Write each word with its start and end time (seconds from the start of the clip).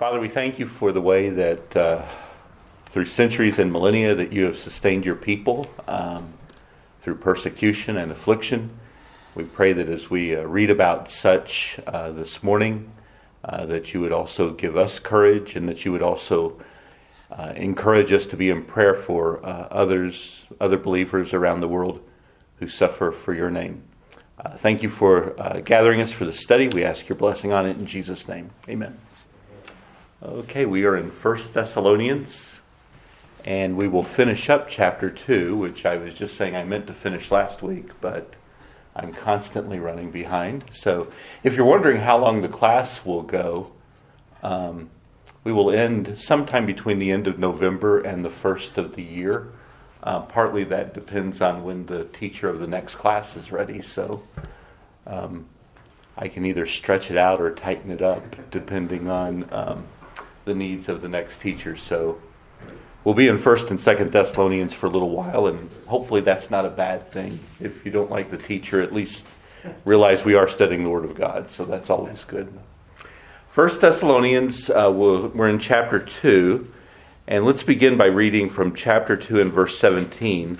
Father, 0.00 0.18
we 0.18 0.30
thank 0.30 0.58
you 0.58 0.64
for 0.64 0.92
the 0.92 1.00
way 1.02 1.28
that 1.28 1.76
uh, 1.76 2.02
through 2.86 3.04
centuries 3.04 3.58
and 3.58 3.70
millennia 3.70 4.14
that 4.14 4.32
you 4.32 4.46
have 4.46 4.56
sustained 4.56 5.04
your 5.04 5.14
people 5.14 5.66
um, 5.86 6.32
through 7.02 7.16
persecution 7.16 7.98
and 7.98 8.10
affliction. 8.10 8.70
We 9.34 9.44
pray 9.44 9.74
that 9.74 9.90
as 9.90 10.08
we 10.08 10.34
uh, 10.34 10.44
read 10.44 10.70
about 10.70 11.10
such 11.10 11.78
uh, 11.86 12.12
this 12.12 12.42
morning, 12.42 12.90
uh, 13.44 13.66
that 13.66 13.92
you 13.92 14.00
would 14.00 14.10
also 14.10 14.54
give 14.54 14.74
us 14.74 14.98
courage 14.98 15.54
and 15.54 15.68
that 15.68 15.84
you 15.84 15.92
would 15.92 16.00
also 16.00 16.58
uh, 17.30 17.52
encourage 17.54 18.10
us 18.10 18.24
to 18.24 18.38
be 18.38 18.48
in 18.48 18.64
prayer 18.64 18.94
for 18.94 19.44
uh, 19.44 19.68
others, 19.70 20.44
other 20.62 20.78
believers 20.78 21.34
around 21.34 21.60
the 21.60 21.68
world 21.68 22.00
who 22.58 22.68
suffer 22.68 23.12
for 23.12 23.34
your 23.34 23.50
name. 23.50 23.82
thank 24.60 24.82
you 24.82 24.88
for 24.88 25.34
gathering 25.66 26.00
us 26.00 26.10
for 26.10 26.24
the 26.24 26.32
study. 26.32 26.68
We 26.68 26.84
ask 26.84 27.06
your 27.06 27.18
blessing 27.18 27.52
on 27.52 27.66
it 27.66 27.76
in 27.76 27.84
Jesus' 27.84 28.26
name. 28.26 28.48
Amen. 28.66 28.98
Okay, 30.22 30.66
we 30.66 30.84
are 30.84 30.98
in 30.98 31.10
First 31.10 31.54
Thessalonians, 31.54 32.56
and 33.42 33.78
we 33.78 33.88
will 33.88 34.02
finish 34.02 34.50
up 34.50 34.68
chapter 34.68 35.08
2, 35.08 35.56
which 35.56 35.86
I 35.86 35.96
was 35.96 36.12
just 36.12 36.36
saying 36.36 36.54
I 36.54 36.62
meant 36.62 36.88
to 36.88 36.92
finish 36.92 37.30
last 37.30 37.62
week, 37.62 37.98
but 38.02 38.34
I'm 38.94 39.14
constantly 39.14 39.78
running 39.78 40.10
behind. 40.10 40.64
So 40.72 41.10
if 41.42 41.56
you're 41.56 41.64
wondering 41.64 42.02
how 42.02 42.18
long 42.18 42.42
the 42.42 42.48
class 42.48 43.02
will 43.02 43.22
go, 43.22 43.72
um, 44.42 44.90
we 45.42 45.52
will 45.52 45.70
end 45.70 46.18
sometime 46.18 46.66
between 46.66 46.98
the 46.98 47.10
end 47.10 47.26
of 47.26 47.38
November 47.38 48.02
and 48.02 48.22
the 48.22 48.28
first 48.28 48.76
of 48.76 48.96
the 48.96 49.02
year. 49.02 49.50
Uh, 50.02 50.20
partly 50.20 50.64
that 50.64 50.92
depends 50.92 51.40
on 51.40 51.64
when 51.64 51.86
the 51.86 52.04
teacher 52.04 52.46
of 52.50 52.60
the 52.60 52.66
next 52.66 52.96
class 52.96 53.36
is 53.36 53.50
ready, 53.50 53.80
so 53.80 54.22
um, 55.06 55.46
I 56.18 56.28
can 56.28 56.44
either 56.44 56.66
stretch 56.66 57.10
it 57.10 57.16
out 57.16 57.40
or 57.40 57.54
tighten 57.54 57.90
it 57.90 58.02
up 58.02 58.50
depending 58.50 59.08
on. 59.08 59.48
Um, 59.50 59.86
the 60.44 60.54
needs 60.54 60.88
of 60.88 61.00
the 61.02 61.08
next 61.08 61.40
teacher. 61.40 61.76
So 61.76 62.20
we'll 63.04 63.14
be 63.14 63.28
in 63.28 63.38
First 63.38 63.70
and 63.70 63.78
Second 63.78 64.12
Thessalonians 64.12 64.72
for 64.72 64.86
a 64.86 64.90
little 64.90 65.10
while, 65.10 65.46
and 65.46 65.70
hopefully 65.86 66.20
that's 66.20 66.50
not 66.50 66.64
a 66.64 66.70
bad 66.70 67.10
thing. 67.12 67.38
If 67.60 67.84
you 67.84 67.90
don't 67.90 68.10
like 68.10 68.30
the 68.30 68.38
teacher, 68.38 68.80
at 68.80 68.92
least 68.92 69.24
realize 69.84 70.24
we 70.24 70.34
are 70.34 70.48
studying 70.48 70.84
the 70.84 70.90
Word 70.90 71.04
of 71.04 71.14
God, 71.14 71.50
so 71.50 71.64
that's 71.64 71.90
always 71.90 72.24
good. 72.24 72.52
First 73.48 73.80
Thessalonians, 73.80 74.70
uh, 74.70 74.90
we're 74.92 75.48
in 75.48 75.58
chapter 75.58 75.98
two, 75.98 76.72
and 77.26 77.44
let's 77.44 77.62
begin 77.62 77.96
by 77.96 78.06
reading 78.06 78.48
from 78.48 78.74
chapter 78.74 79.16
two 79.16 79.40
and 79.40 79.52
verse 79.52 79.78
seventeen 79.78 80.58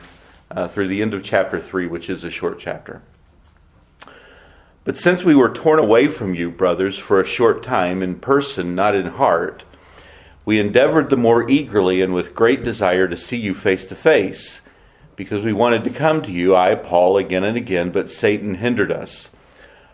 uh, 0.51 0.69
through 0.69 0.89
the 0.89 1.01
end 1.01 1.15
of 1.15 1.23
chapter 1.23 1.61
three, 1.61 1.87
which 1.87 2.11
is 2.11 2.25
a 2.25 2.31
short 2.31 2.59
chapter. 2.59 3.01
But 4.83 4.97
since 4.97 5.23
we 5.23 5.35
were 5.35 5.51
torn 5.51 5.79
away 5.79 6.09
from 6.09 6.35
you, 6.35 6.51
brothers, 6.51 6.99
for 6.99 7.21
a 7.21 7.27
short 7.27 7.63
time, 7.63 8.03
in 8.03 8.19
person, 8.19 8.75
not 8.75 8.95
in 8.95 9.07
heart, 9.07 9.63
we 10.45 10.59
endeavored 10.59 11.11
the 11.11 11.17
more 11.17 11.49
eagerly 11.49 12.01
and 12.01 12.15
with 12.15 12.35
great 12.35 12.65
desire 12.65 13.07
to 13.09 13.17
see 13.17 13.37
you 13.37 13.55
face 13.55 13.85
to 13.87 13.95
face, 13.95 14.61
because 15.17 15.45
we 15.45 15.53
wanted 15.53 15.85
to 15.85 15.91
come 15.91 16.23
to 16.23 16.33
you, 16.33 16.57
I, 16.57 16.75
Paul, 16.75 17.17
again 17.17 17.45
and 17.45 17.57
again, 17.57 17.91
but 17.91 18.11
Satan 18.11 18.57
hindered 18.57 18.91
us. 18.91 19.29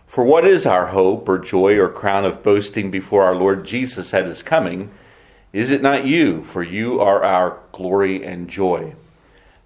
For 0.06 0.24
what 0.24 0.46
is 0.46 0.64
our 0.64 0.86
hope 0.86 1.28
or 1.28 1.38
joy 1.38 1.76
or 1.76 1.88
crown 1.88 2.24
of 2.24 2.42
boasting 2.42 2.90
before 2.90 3.24
our 3.24 3.34
Lord 3.34 3.66
Jesus 3.66 4.14
at 4.14 4.26
his 4.26 4.42
coming? 4.42 4.90
Is 5.52 5.70
it 5.70 5.82
not 5.82 6.06
you? 6.06 6.44
For 6.44 6.62
you 6.62 7.00
are 7.00 7.24
our 7.24 7.58
glory 7.72 8.24
and 8.24 8.48
joy. 8.48 8.94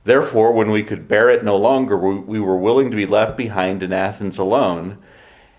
Therefore, 0.04 0.52
when 0.52 0.70
we 0.70 0.82
could 0.82 1.08
bear 1.08 1.28
it 1.28 1.44
no 1.44 1.56
longer, 1.56 1.96
we 1.96 2.40
were 2.40 2.56
willing 2.56 2.90
to 2.90 2.96
be 2.96 3.06
left 3.06 3.36
behind 3.36 3.82
in 3.82 3.92
Athens 3.92 4.38
alone. 4.38 4.98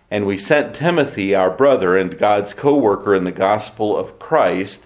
And 0.10 0.26
we 0.26 0.38
sent 0.38 0.76
Timothy, 0.76 1.36
our 1.36 1.52
brother 1.52 1.96
and 1.96 2.18
God's 2.18 2.54
co 2.54 2.76
worker 2.76 3.16
in 3.16 3.24
the 3.24 3.32
gospel 3.32 3.96
of 3.96 4.20
Christ, 4.20 4.86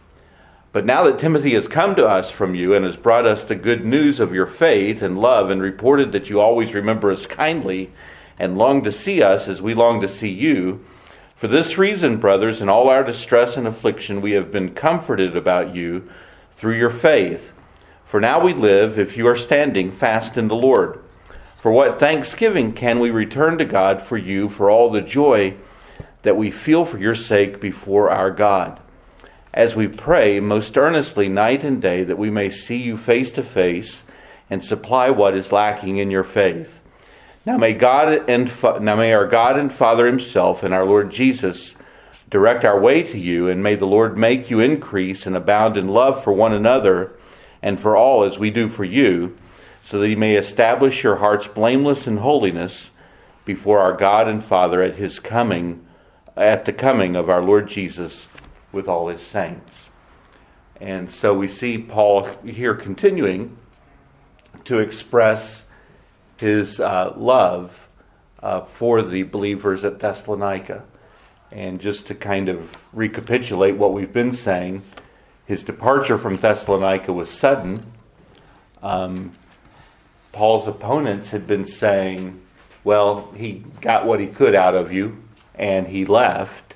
But 0.71 0.85
now 0.85 1.03
that 1.03 1.19
Timothy 1.19 1.53
has 1.53 1.67
come 1.67 1.95
to 1.95 2.07
us 2.07 2.31
from 2.31 2.55
you 2.55 2.73
and 2.73 2.85
has 2.85 2.95
brought 2.95 3.25
us 3.25 3.43
the 3.43 3.55
good 3.55 3.85
news 3.85 4.19
of 4.19 4.33
your 4.33 4.47
faith 4.47 5.01
and 5.01 5.19
love 5.19 5.49
and 5.49 5.61
reported 5.61 6.11
that 6.13 6.29
you 6.29 6.39
always 6.39 6.73
remember 6.73 7.11
us 7.11 7.25
kindly 7.25 7.91
and 8.39 8.57
long 8.57 8.83
to 8.83 8.91
see 8.91 9.21
us 9.21 9.47
as 9.47 9.61
we 9.61 9.73
long 9.73 9.99
to 10.01 10.07
see 10.07 10.29
you, 10.29 10.83
for 11.41 11.47
this 11.47 11.75
reason, 11.75 12.17
brothers, 12.17 12.61
in 12.61 12.69
all 12.69 12.87
our 12.87 13.03
distress 13.03 13.57
and 13.57 13.65
affliction, 13.65 14.21
we 14.21 14.33
have 14.33 14.51
been 14.51 14.75
comforted 14.75 15.35
about 15.35 15.75
you 15.75 16.07
through 16.55 16.77
your 16.77 16.91
faith. 16.91 17.51
For 18.05 18.21
now 18.21 18.39
we 18.39 18.53
live 18.53 18.99
if 18.99 19.17
you 19.17 19.25
are 19.27 19.35
standing 19.35 19.89
fast 19.89 20.37
in 20.37 20.49
the 20.49 20.55
Lord. 20.55 21.03
For 21.57 21.71
what 21.71 21.99
thanksgiving 21.99 22.73
can 22.73 22.99
we 22.99 23.09
return 23.09 23.57
to 23.57 23.65
God 23.65 24.03
for 24.03 24.17
you 24.17 24.49
for 24.49 24.69
all 24.69 24.91
the 24.91 25.01
joy 25.01 25.55
that 26.21 26.37
we 26.37 26.51
feel 26.51 26.85
for 26.85 26.99
your 26.99 27.15
sake 27.15 27.59
before 27.59 28.11
our 28.11 28.29
God? 28.29 28.79
As 29.53 29.75
we 29.75 29.87
pray 29.87 30.39
most 30.39 30.77
earnestly 30.77 31.27
night 31.27 31.63
and 31.63 31.81
day 31.81 32.03
that 32.03 32.17
we 32.17 32.29
may 32.29 32.49
see 32.49 32.77
you 32.77 32.95
face 32.95 33.31
to 33.31 33.43
face 33.43 34.03
and 34.49 34.63
supply 34.63 35.09
what 35.09 35.35
is 35.35 35.51
lacking 35.51 35.97
in 35.97 36.11
your 36.11 36.23
faith. 36.23 36.79
Now 37.45 37.57
may 37.57 37.73
God 37.73 38.29
and 38.29 38.51
now 38.81 38.95
may 38.95 39.13
our 39.13 39.27
God 39.27 39.57
and 39.57 39.73
Father 39.73 40.05
himself 40.05 40.63
and 40.63 40.73
our 40.73 40.85
Lord 40.85 41.11
Jesus 41.11 41.75
direct 42.29 42.63
our 42.63 42.79
way 42.79 43.03
to 43.03 43.17
you 43.17 43.49
and 43.49 43.61
may 43.61 43.75
the 43.75 43.85
Lord 43.85 44.17
make 44.17 44.49
you 44.49 44.59
increase 44.59 45.25
and 45.25 45.35
abound 45.35 45.75
in 45.75 45.89
love 45.89 46.23
for 46.23 46.31
one 46.31 46.53
another 46.53 47.11
and 47.61 47.79
for 47.79 47.97
all 47.97 48.23
as 48.23 48.39
we 48.39 48.51
do 48.51 48.69
for 48.69 48.85
you 48.85 49.37
so 49.83 49.99
that 49.99 50.07
he 50.07 50.15
may 50.15 50.35
establish 50.35 51.03
your 51.03 51.17
hearts 51.17 51.47
blameless 51.47 52.07
in 52.07 52.17
holiness 52.17 52.91
before 53.43 53.79
our 53.79 53.93
God 53.93 54.27
and 54.27 54.43
Father 54.43 54.81
at 54.81 54.95
his 54.95 55.19
coming 55.19 55.85
at 56.37 56.63
the 56.65 56.73
coming 56.73 57.15
of 57.15 57.29
our 57.29 57.41
Lord 57.41 57.67
Jesus 57.67 58.27
with 58.71 58.87
all 58.87 59.07
his 59.07 59.21
saints. 59.21 59.89
And 60.79 61.11
so 61.11 61.33
we 61.33 61.47
see 61.47 61.77
Paul 61.77 62.27
here 62.43 62.75
continuing 62.75 63.57
to 64.65 64.79
express 64.79 65.63
his 66.37 66.79
uh, 66.79 67.13
love 67.15 67.87
uh, 68.41 68.61
for 68.61 69.03
the 69.03 69.23
believers 69.23 69.83
at 69.83 69.99
Thessalonica. 69.99 70.83
And 71.51 71.79
just 71.79 72.07
to 72.07 72.15
kind 72.15 72.49
of 72.49 72.77
recapitulate 72.93 73.75
what 73.75 73.93
we've 73.93 74.13
been 74.13 74.31
saying, 74.31 74.83
his 75.45 75.63
departure 75.63 76.17
from 76.17 76.37
Thessalonica 76.37 77.13
was 77.13 77.29
sudden. 77.29 77.91
Um, 78.81 79.33
Paul's 80.31 80.67
opponents 80.67 81.31
had 81.31 81.45
been 81.45 81.65
saying, 81.65 82.41
well, 82.83 83.31
he 83.35 83.65
got 83.81 84.05
what 84.05 84.19
he 84.19 84.27
could 84.27 84.55
out 84.55 84.75
of 84.75 84.91
you, 84.91 85.21
and 85.55 85.87
he 85.87 86.05
left. 86.05 86.70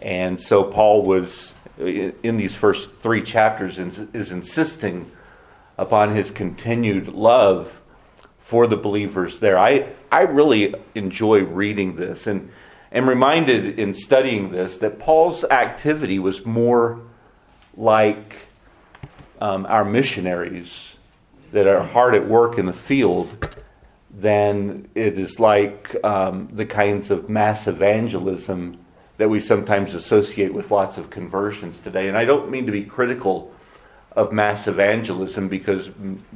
And 0.00 0.40
so 0.40 0.64
Paul 0.64 1.02
was, 1.02 1.54
in 1.78 2.36
these 2.36 2.54
first 2.54 2.90
three 3.00 3.22
chapters, 3.22 3.78
is 3.78 4.30
insisting 4.30 5.10
upon 5.76 6.14
his 6.14 6.30
continued 6.30 7.08
love 7.08 7.80
for 8.38 8.66
the 8.66 8.76
believers 8.76 9.38
there. 9.38 9.58
I, 9.58 9.92
I 10.10 10.22
really 10.22 10.74
enjoy 10.94 11.44
reading 11.44 11.96
this 11.96 12.26
and 12.26 12.50
am 12.92 13.08
reminded 13.08 13.78
in 13.78 13.94
studying 13.94 14.50
this 14.50 14.78
that 14.78 14.98
Paul's 14.98 15.44
activity 15.44 16.18
was 16.18 16.44
more 16.46 17.00
like 17.76 18.46
um, 19.40 19.66
our 19.66 19.84
missionaries 19.84 20.94
that 21.52 21.66
are 21.66 21.82
hard 21.82 22.14
at 22.14 22.28
work 22.28 22.58
in 22.58 22.66
the 22.66 22.72
field 22.72 23.56
than 24.10 24.88
it 24.94 25.18
is 25.18 25.38
like 25.38 26.02
um, 26.04 26.48
the 26.52 26.66
kinds 26.66 27.10
of 27.10 27.28
mass 27.28 27.66
evangelism 27.66 28.78
that 29.18 29.28
we 29.28 29.40
sometimes 29.40 29.94
associate 29.94 30.54
with 30.54 30.70
lots 30.70 30.96
of 30.96 31.10
conversions 31.10 31.80
today. 31.80 32.08
And 32.08 32.16
I 32.16 32.24
don't 32.24 32.50
mean 32.50 32.66
to 32.66 32.72
be 32.72 32.84
critical 32.84 33.52
of 34.12 34.32
mass 34.32 34.66
evangelism 34.66 35.48
because 35.48 35.90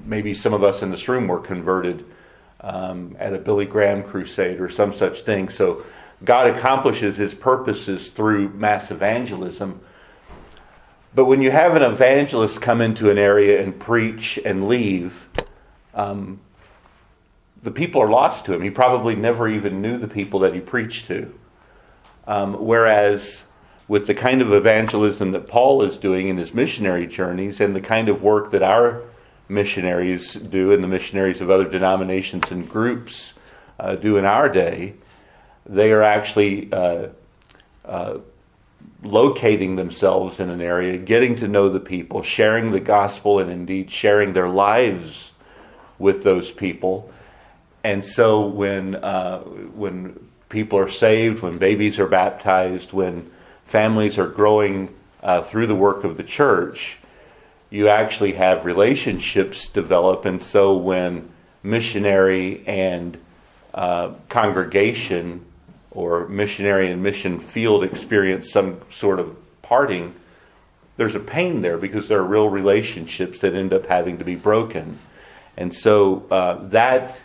maybe 0.05 0.35
some 0.35 0.53
of 0.53 0.63
us 0.63 0.83
in 0.83 0.91
this 0.91 1.09
room 1.09 1.29
were 1.29 1.41
converted 1.41 2.05
um, 2.61 3.17
at 3.19 3.33
a 3.33 3.39
Billy 3.39 3.67
Graham 3.67 4.03
crusade 4.03 4.61
or 4.61 4.69
some 4.69 4.93
such 4.93 5.23
thing. 5.23 5.49
So 5.49 5.85
God 6.25 6.49
accomplishes 6.49 7.17
his 7.17 7.35
purposes 7.35 8.11
through 8.11 8.51
mass 8.51 8.91
evangelism. 8.91 9.81
But 11.15 11.27
when 11.27 11.43
you 11.43 11.51
have 11.51 11.77
an 11.77 11.83
evangelist 11.83 12.61
come 12.61 12.81
into 12.81 13.11
an 13.11 13.19
area 13.19 13.63
and 13.63 13.79
preach 13.79 14.39
and 14.45 14.69
leave, 14.69 15.29
um, 15.95 16.41
the 17.63 17.71
people 17.71 18.03
are 18.03 18.09
lost 18.09 18.45
to 18.47 18.55
him. 18.55 18.63
He 18.63 18.71
probably 18.71 19.15
never 19.15 19.49
even 19.49 19.83
knew 19.83 19.99
the 19.99 20.09
people 20.09 20.41
that 20.41 20.55
he 20.55 20.61
preached 20.61 21.07
to. 21.09 21.33
Um, 22.27 22.55
whereas 22.65 23.43
with 23.89 24.07
the 24.07 24.15
kind 24.15 24.41
of 24.41 24.53
evangelism 24.53 25.33
that 25.33 25.49
Paul 25.49 25.83
is 25.83 25.99
doing 25.99 26.29
in 26.29 26.37
his 26.37 26.55
missionary 26.55 27.07
journeys 27.07 27.61
and 27.61 27.75
the 27.75 27.81
kind 27.81 28.09
of 28.09 28.23
work 28.23 28.53
that 28.53 28.63
our 28.63 29.03
missionaries 29.49 30.35
do 30.35 30.73
and 30.73 30.83
the 30.83 30.89
missionaries 30.89 31.41
of 31.41 31.51
other 31.51 31.69
denominations 31.69 32.51
and 32.51 32.69
groups 32.69 33.35
uh, 33.79 33.97
do 33.97 34.17
in 34.17 34.25
our 34.25 34.49
day, 34.49 34.95
they 35.67 35.93
are 35.93 36.03
actually 36.03 36.73
uh, 36.73 37.09
uh, 37.85 38.19
locating 39.03 39.77
themselves 39.77 40.41
in 40.41 40.49
an 40.49 40.61
area, 40.61 40.97
getting 40.97 41.37
to 41.37 41.49
know 41.49 41.69
the 41.69 41.81
people, 41.81 42.23
sharing 42.23 42.71
the 42.71 42.81
gospel, 42.81 43.39
and 43.41 43.51
indeed 43.51 43.91
sharing 43.91 44.33
their 44.33 44.49
lives 44.49 45.33
with 45.99 46.23
those 46.23 46.51
people. 46.51 47.11
And 47.85 48.05
so 48.05 48.47
when 48.47 48.95
uh, 48.97 49.41
when 49.41 50.29
people 50.53 50.79
are 50.79 50.91
saved, 50.91 51.43
when 51.43 51.59
babies 51.59 51.99
are 51.99 52.07
baptized, 52.07 52.93
when 52.93 53.29
families 53.65 54.19
are 54.19 54.29
growing 54.29 54.95
uh, 55.23 55.41
through 55.41 55.67
the 55.67 55.75
work 55.75 56.05
of 56.05 56.17
the 56.19 56.23
church, 56.23 56.99
you 57.71 57.89
actually 57.89 58.35
have 58.35 58.67
relationships 58.67 59.69
develop. 59.69 60.27
And 60.27 60.41
so 60.41 60.77
when 60.77 61.31
missionary 61.63 62.63
and 62.67 63.17
uh, 63.73 64.13
congregation 64.29 65.45
or 65.91 66.29
missionary 66.29 66.93
and 66.93 67.03
mission 67.03 67.41
field 67.41 67.83
experience 67.83 68.53
some 68.53 68.79
sort 68.91 69.19
of 69.19 69.35
parting, 69.63 70.15
there's 70.99 71.15
a 71.15 71.21
pain 71.21 71.63
there 71.63 71.79
because 71.79 72.09
there 72.09 72.19
are 72.19 72.25
real 72.25 72.51
relationships 72.51 73.39
that 73.39 73.55
end 73.55 73.73
up 73.73 73.87
having 73.87 74.19
to 74.19 74.25
be 74.25 74.37
broken. 74.37 74.99
And 75.57 75.75
so 75.75 76.27
uh, 76.31 76.69
that 76.69 77.17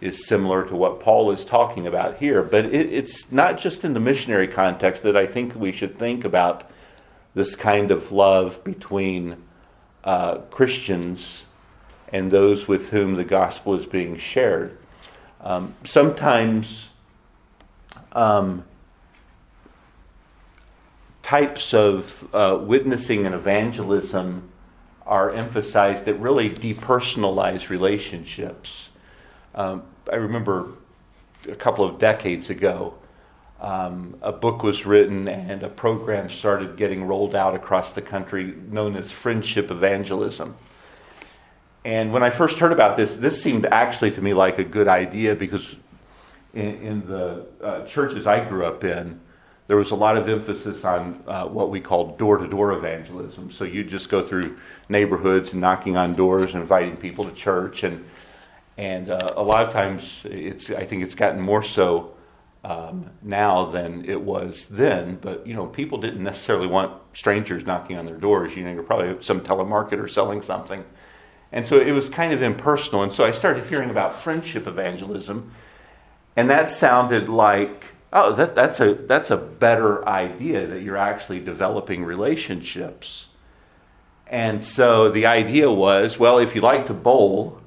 is 0.00 0.26
similar 0.26 0.64
to 0.66 0.76
what 0.76 1.00
Paul 1.00 1.30
is 1.30 1.44
talking 1.44 1.86
about 1.86 2.18
here. 2.18 2.42
But 2.42 2.66
it, 2.66 2.92
it's 2.92 3.32
not 3.32 3.58
just 3.58 3.84
in 3.84 3.94
the 3.94 4.00
missionary 4.00 4.48
context 4.48 5.02
that 5.04 5.16
I 5.16 5.26
think 5.26 5.54
we 5.54 5.72
should 5.72 5.98
think 5.98 6.24
about 6.24 6.70
this 7.34 7.56
kind 7.56 7.90
of 7.90 8.12
love 8.12 8.62
between 8.64 9.36
uh, 10.04 10.38
Christians 10.50 11.44
and 12.12 12.30
those 12.30 12.68
with 12.68 12.90
whom 12.90 13.14
the 13.14 13.24
gospel 13.24 13.74
is 13.74 13.86
being 13.86 14.16
shared. 14.16 14.78
Um, 15.40 15.74
sometimes 15.84 16.88
um, 18.12 18.64
types 21.22 21.74
of 21.74 22.28
uh, 22.32 22.58
witnessing 22.60 23.26
and 23.26 23.34
evangelism 23.34 24.48
are 25.04 25.30
emphasized 25.30 26.04
that 26.04 26.14
really 26.14 26.50
depersonalize 26.50 27.68
relationships. 27.68 28.88
Um, 29.56 29.84
I 30.12 30.16
remember 30.16 30.72
a 31.48 31.56
couple 31.56 31.84
of 31.84 31.98
decades 31.98 32.50
ago, 32.50 32.94
um, 33.58 34.16
a 34.20 34.32
book 34.32 34.62
was 34.62 34.84
written 34.84 35.28
and 35.28 35.62
a 35.62 35.68
program 35.70 36.28
started 36.28 36.76
getting 36.76 37.04
rolled 37.04 37.34
out 37.34 37.54
across 37.54 37.92
the 37.92 38.02
country 38.02 38.54
known 38.68 38.96
as 38.96 39.10
Friendship 39.10 39.70
Evangelism. 39.70 40.54
And 41.86 42.12
when 42.12 42.22
I 42.22 42.28
first 42.28 42.58
heard 42.58 42.72
about 42.72 42.98
this, 42.98 43.14
this 43.14 43.40
seemed 43.40 43.64
actually 43.66 44.10
to 44.10 44.20
me 44.20 44.34
like 44.34 44.58
a 44.58 44.64
good 44.64 44.88
idea 44.88 45.34
because 45.34 45.76
in, 46.52 46.74
in 46.82 47.06
the 47.06 47.46
uh, 47.62 47.86
churches 47.86 48.26
I 48.26 48.46
grew 48.46 48.66
up 48.66 48.84
in, 48.84 49.20
there 49.68 49.78
was 49.78 49.90
a 49.90 49.94
lot 49.94 50.18
of 50.18 50.28
emphasis 50.28 50.84
on 50.84 51.24
uh, 51.26 51.46
what 51.46 51.70
we 51.70 51.80
called 51.80 52.18
door 52.18 52.36
to 52.36 52.46
door 52.46 52.72
evangelism. 52.72 53.50
So 53.50 53.64
you 53.64 53.84
just 53.84 54.10
go 54.10 54.26
through 54.26 54.58
neighborhoods 54.90 55.52
and 55.52 55.62
knocking 55.62 55.96
on 55.96 56.14
doors 56.14 56.52
and 56.52 56.60
inviting 56.60 56.96
people 56.98 57.24
to 57.24 57.32
church. 57.32 57.84
And, 57.84 58.04
and 58.76 59.10
uh, 59.10 59.18
a 59.36 59.42
lot 59.42 59.66
of 59.66 59.72
times, 59.72 60.20
it's, 60.24 60.70
I 60.70 60.84
think 60.84 61.02
it's 61.02 61.14
gotten 61.14 61.40
more 61.40 61.62
so 61.62 62.14
um, 62.62 63.10
now 63.22 63.66
than 63.66 64.04
it 64.04 64.20
was 64.20 64.66
then. 64.66 65.18
But, 65.20 65.46
you 65.46 65.54
know, 65.54 65.66
people 65.66 65.98
didn't 65.98 66.22
necessarily 66.22 66.66
want 66.66 66.92
strangers 67.14 67.64
knocking 67.64 67.96
on 67.96 68.06
their 68.06 68.16
doors. 68.18 68.54
You 68.54 68.64
know, 68.64 68.72
you're 68.72 68.82
probably 68.82 69.22
some 69.22 69.40
telemarketer 69.40 70.10
selling 70.10 70.42
something. 70.42 70.84
And 71.52 71.66
so 71.66 71.80
it 71.80 71.92
was 71.92 72.08
kind 72.08 72.32
of 72.32 72.42
impersonal. 72.42 73.02
And 73.02 73.12
so 73.12 73.24
I 73.24 73.30
started 73.30 73.66
hearing 73.66 73.88
about 73.88 74.14
friendship 74.14 74.66
evangelism. 74.66 75.52
And 76.34 76.50
that 76.50 76.68
sounded 76.68 77.28
like 77.28 77.96
oh, 78.12 78.32
that, 78.34 78.54
that's, 78.54 78.80
a, 78.80 78.94
that's 78.94 79.30
a 79.30 79.36
better 79.36 80.06
idea 80.08 80.66
that 80.66 80.82
you're 80.82 80.96
actually 80.96 81.40
developing 81.40 82.04
relationships. 82.04 83.26
And 84.26 84.64
so 84.64 85.10
the 85.10 85.26
idea 85.26 85.70
was 85.70 86.18
well, 86.18 86.38
if 86.38 86.54
you 86.54 86.60
like 86.60 86.86
to 86.86 86.94
bowl, 86.94 87.60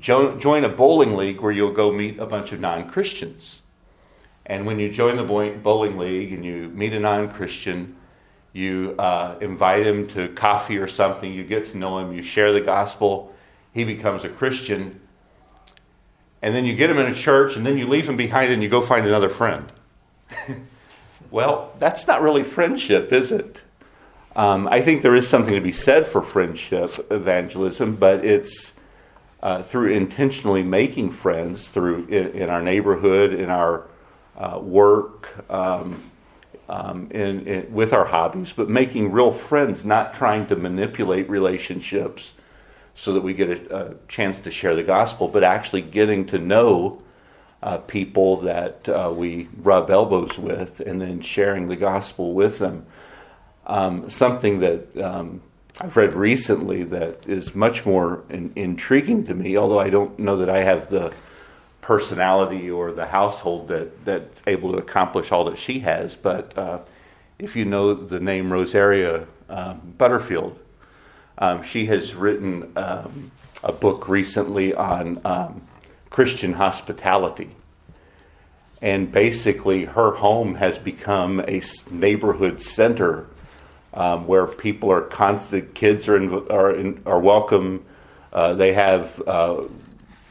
join 0.00 0.64
a 0.64 0.68
bowling 0.68 1.16
league 1.16 1.40
where 1.40 1.52
you'll 1.52 1.72
go 1.72 1.92
meet 1.92 2.18
a 2.18 2.26
bunch 2.26 2.52
of 2.52 2.60
non 2.60 2.88
Christians. 2.88 3.62
And 4.46 4.64
when 4.64 4.78
you 4.78 4.90
join 4.90 5.16
the 5.16 5.24
bowling 5.62 5.98
league 5.98 6.32
and 6.32 6.44
you 6.44 6.70
meet 6.70 6.92
a 6.92 7.00
non 7.00 7.30
Christian, 7.30 7.96
you 8.52 8.94
uh, 8.98 9.36
invite 9.40 9.86
him 9.86 10.06
to 10.08 10.28
coffee 10.28 10.78
or 10.78 10.86
something, 10.86 11.32
you 11.32 11.44
get 11.44 11.66
to 11.72 11.76
know 11.76 11.98
him, 11.98 12.12
you 12.12 12.22
share 12.22 12.52
the 12.52 12.60
gospel, 12.60 13.34
he 13.72 13.84
becomes 13.84 14.24
a 14.24 14.28
Christian, 14.28 15.00
and 16.40 16.54
then 16.54 16.64
you 16.64 16.74
get 16.74 16.88
him 16.88 16.98
in 16.98 17.06
a 17.06 17.14
church, 17.14 17.56
and 17.56 17.66
then 17.66 17.76
you 17.76 17.86
leave 17.86 18.08
him 18.08 18.16
behind 18.16 18.52
and 18.52 18.62
you 18.62 18.68
go 18.68 18.80
find 18.80 19.06
another 19.06 19.28
friend. 19.28 19.70
well, 21.30 21.74
that's 21.78 22.06
not 22.06 22.22
really 22.22 22.42
friendship, 22.42 23.12
is 23.12 23.32
it? 23.32 23.60
Um, 24.34 24.68
I 24.68 24.80
think 24.80 25.02
there 25.02 25.14
is 25.14 25.28
something 25.28 25.54
to 25.54 25.60
be 25.60 25.72
said 25.72 26.06
for 26.06 26.22
friendship 26.22 27.10
evangelism, 27.10 27.96
but 27.96 28.24
it's 28.24 28.72
uh, 29.42 29.62
through 29.62 29.92
intentionally 29.92 30.62
making 30.62 31.10
friends 31.10 31.66
through 31.66 32.06
in, 32.06 32.42
in 32.42 32.50
our 32.50 32.62
neighborhood, 32.62 33.32
in 33.32 33.50
our 33.50 33.84
uh, 34.36 34.58
work, 34.58 35.50
um, 35.50 36.02
um, 36.68 37.10
in, 37.10 37.46
in, 37.46 37.72
with 37.72 37.92
our 37.92 38.04
hobbies, 38.04 38.52
but 38.52 38.68
making 38.68 39.10
real 39.10 39.32
friends, 39.32 39.84
not 39.84 40.14
trying 40.14 40.46
to 40.46 40.56
manipulate 40.56 41.28
relationships 41.30 42.32
so 42.94 43.12
that 43.14 43.20
we 43.20 43.32
get 43.32 43.48
a, 43.48 43.76
a 43.76 43.94
chance 44.08 44.40
to 44.40 44.50
share 44.50 44.74
the 44.74 44.82
gospel, 44.82 45.28
but 45.28 45.44
actually 45.44 45.82
getting 45.82 46.26
to 46.26 46.38
know 46.38 47.02
uh, 47.62 47.78
people 47.78 48.40
that 48.40 48.88
uh, 48.88 49.12
we 49.14 49.48
rub 49.56 49.90
elbows 49.90 50.36
with 50.38 50.80
and 50.80 51.00
then 51.00 51.20
sharing 51.20 51.68
the 51.68 51.76
gospel 51.76 52.32
with 52.32 52.58
them. 52.58 52.86
Um, 53.66 54.08
something 54.10 54.60
that 54.60 55.00
um, 55.00 55.42
I've 55.80 55.96
read 55.96 56.14
recently 56.14 56.82
that 56.84 57.28
is 57.28 57.54
much 57.54 57.86
more 57.86 58.24
in, 58.30 58.52
intriguing 58.56 59.26
to 59.26 59.34
me, 59.34 59.56
although 59.56 59.78
I 59.78 59.90
don't 59.90 60.18
know 60.18 60.38
that 60.38 60.50
I 60.50 60.64
have 60.64 60.90
the 60.90 61.12
personality 61.80 62.68
or 62.68 62.90
the 62.90 63.06
household 63.06 63.68
that, 63.68 64.04
that's 64.04 64.42
able 64.48 64.72
to 64.72 64.78
accomplish 64.78 65.30
all 65.30 65.44
that 65.44 65.56
she 65.56 65.78
has. 65.80 66.16
But 66.16 66.58
uh, 66.58 66.80
if 67.38 67.54
you 67.54 67.64
know 67.64 67.94
the 67.94 68.18
name 68.18 68.52
Rosaria 68.52 69.26
um, 69.48 69.94
Butterfield, 69.96 70.58
um, 71.38 71.62
she 71.62 71.86
has 71.86 72.12
written 72.12 72.72
um, 72.76 73.30
a 73.62 73.70
book 73.70 74.08
recently 74.08 74.74
on 74.74 75.20
um, 75.24 75.62
Christian 76.10 76.54
hospitality. 76.54 77.54
And 78.82 79.12
basically, 79.12 79.84
her 79.84 80.10
home 80.10 80.56
has 80.56 80.76
become 80.76 81.40
a 81.46 81.62
neighborhood 81.90 82.62
center 82.62 83.28
um, 83.94 84.26
where 84.26 84.46
people 84.46 84.90
are 84.92 85.00
constant, 85.00 85.74
kids 85.74 86.08
are, 86.08 86.16
in, 86.16 86.32
are, 86.50 86.74
in, 86.74 87.02
are 87.06 87.20
welcome. 87.20 87.84
Uh, 88.32 88.54
they 88.54 88.72
have 88.72 89.20
uh, 89.26 89.62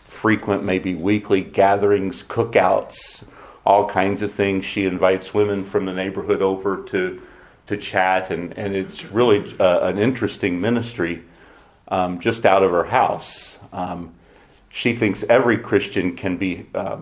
frequent, 0.05 0.63
maybe 0.63 0.95
weekly 0.95 1.41
gatherings, 1.41 2.23
cookouts, 2.23 3.23
all 3.65 3.87
kinds 3.87 4.21
of 4.21 4.31
things. 4.31 4.65
She 4.65 4.85
invites 4.85 5.33
women 5.33 5.65
from 5.65 5.85
the 5.85 5.93
neighborhood 5.93 6.41
over 6.41 6.83
to 6.89 7.21
to 7.67 7.77
chat, 7.77 8.31
and, 8.31 8.57
and 8.57 8.75
it's 8.75 9.05
really 9.05 9.53
uh, 9.59 9.79
an 9.81 9.99
interesting 9.99 10.59
ministry 10.59 11.23
um, 11.89 12.19
just 12.19 12.45
out 12.45 12.63
of 12.63 12.71
her 12.71 12.85
house. 12.85 13.57
Um, 13.71 14.13
she 14.69 14.93
thinks 14.93 15.23
every 15.23 15.57
Christian 15.57 16.15
can 16.15 16.37
be 16.37 16.65
uh, 16.73 16.97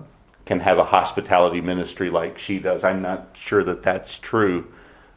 can 0.45 0.59
have 0.59 0.77
a 0.77 0.85
hospitality 0.85 1.61
ministry 1.61 2.09
like 2.09 2.37
she 2.37 2.59
does. 2.59 2.83
I'm 2.83 3.01
not 3.01 3.29
sure 3.33 3.63
that 3.63 3.81
that's 3.83 4.19
true. 4.19 4.71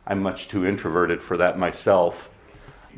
I'm 0.09 0.23
much 0.23 0.49
too 0.49 0.67
introverted 0.67 1.23
for 1.23 1.37
that 1.37 1.59
myself. 1.59 2.31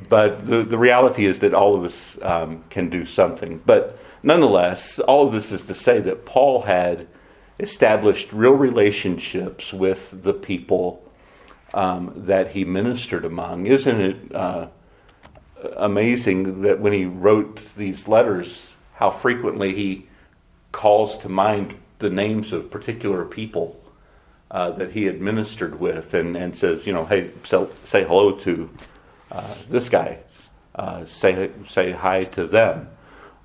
But 0.08 0.46
the, 0.46 0.62
the 0.62 0.78
reality 0.78 1.26
is 1.26 1.40
that 1.40 1.52
all 1.52 1.74
of 1.76 1.84
us 1.84 2.16
um, 2.22 2.62
can 2.70 2.88
do 2.88 3.04
something. 3.04 3.60
But 3.66 3.98
nonetheless, 4.22 5.00
all 5.00 5.26
of 5.26 5.32
this 5.32 5.50
is 5.50 5.62
to 5.62 5.74
say 5.74 6.00
that 6.00 6.24
Paul 6.24 6.62
had 6.62 7.08
established 7.58 8.32
real 8.32 8.52
relationships 8.52 9.72
with 9.72 10.22
the 10.22 10.32
people 10.32 11.04
um, 11.74 12.12
that 12.14 12.52
he 12.52 12.64
ministered 12.64 13.24
among. 13.24 13.66
Isn't 13.66 14.00
it 14.00 14.34
uh, 14.34 14.68
amazing 15.76 16.62
that 16.62 16.80
when 16.80 16.92
he 16.92 17.04
wrote 17.04 17.60
these 17.76 18.06
letters, 18.06 18.70
how 18.94 19.10
frequently 19.10 19.74
he 19.74 20.06
calls 20.72 21.18
to 21.18 21.28
mind 21.28 21.74
the 21.98 22.08
names 22.08 22.52
of 22.52 22.70
particular 22.70 23.24
people 23.24 23.79
uh, 24.50 24.70
that 24.72 24.92
he 24.92 25.04
had 25.04 25.20
ministered 25.20 25.78
with 25.78 26.12
and, 26.14 26.36
and 26.36 26.56
says, 26.56 26.86
you 26.86 26.92
know, 26.92 27.04
hey, 27.04 27.30
so, 27.44 27.70
say 27.84 28.04
hello 28.04 28.32
to 28.32 28.68
uh, 29.30 29.54
this 29.68 29.88
guy, 29.88 30.18
uh, 30.74 31.04
say, 31.06 31.50
say 31.68 31.92
hi 31.92 32.24
to 32.24 32.46
them. 32.46 32.88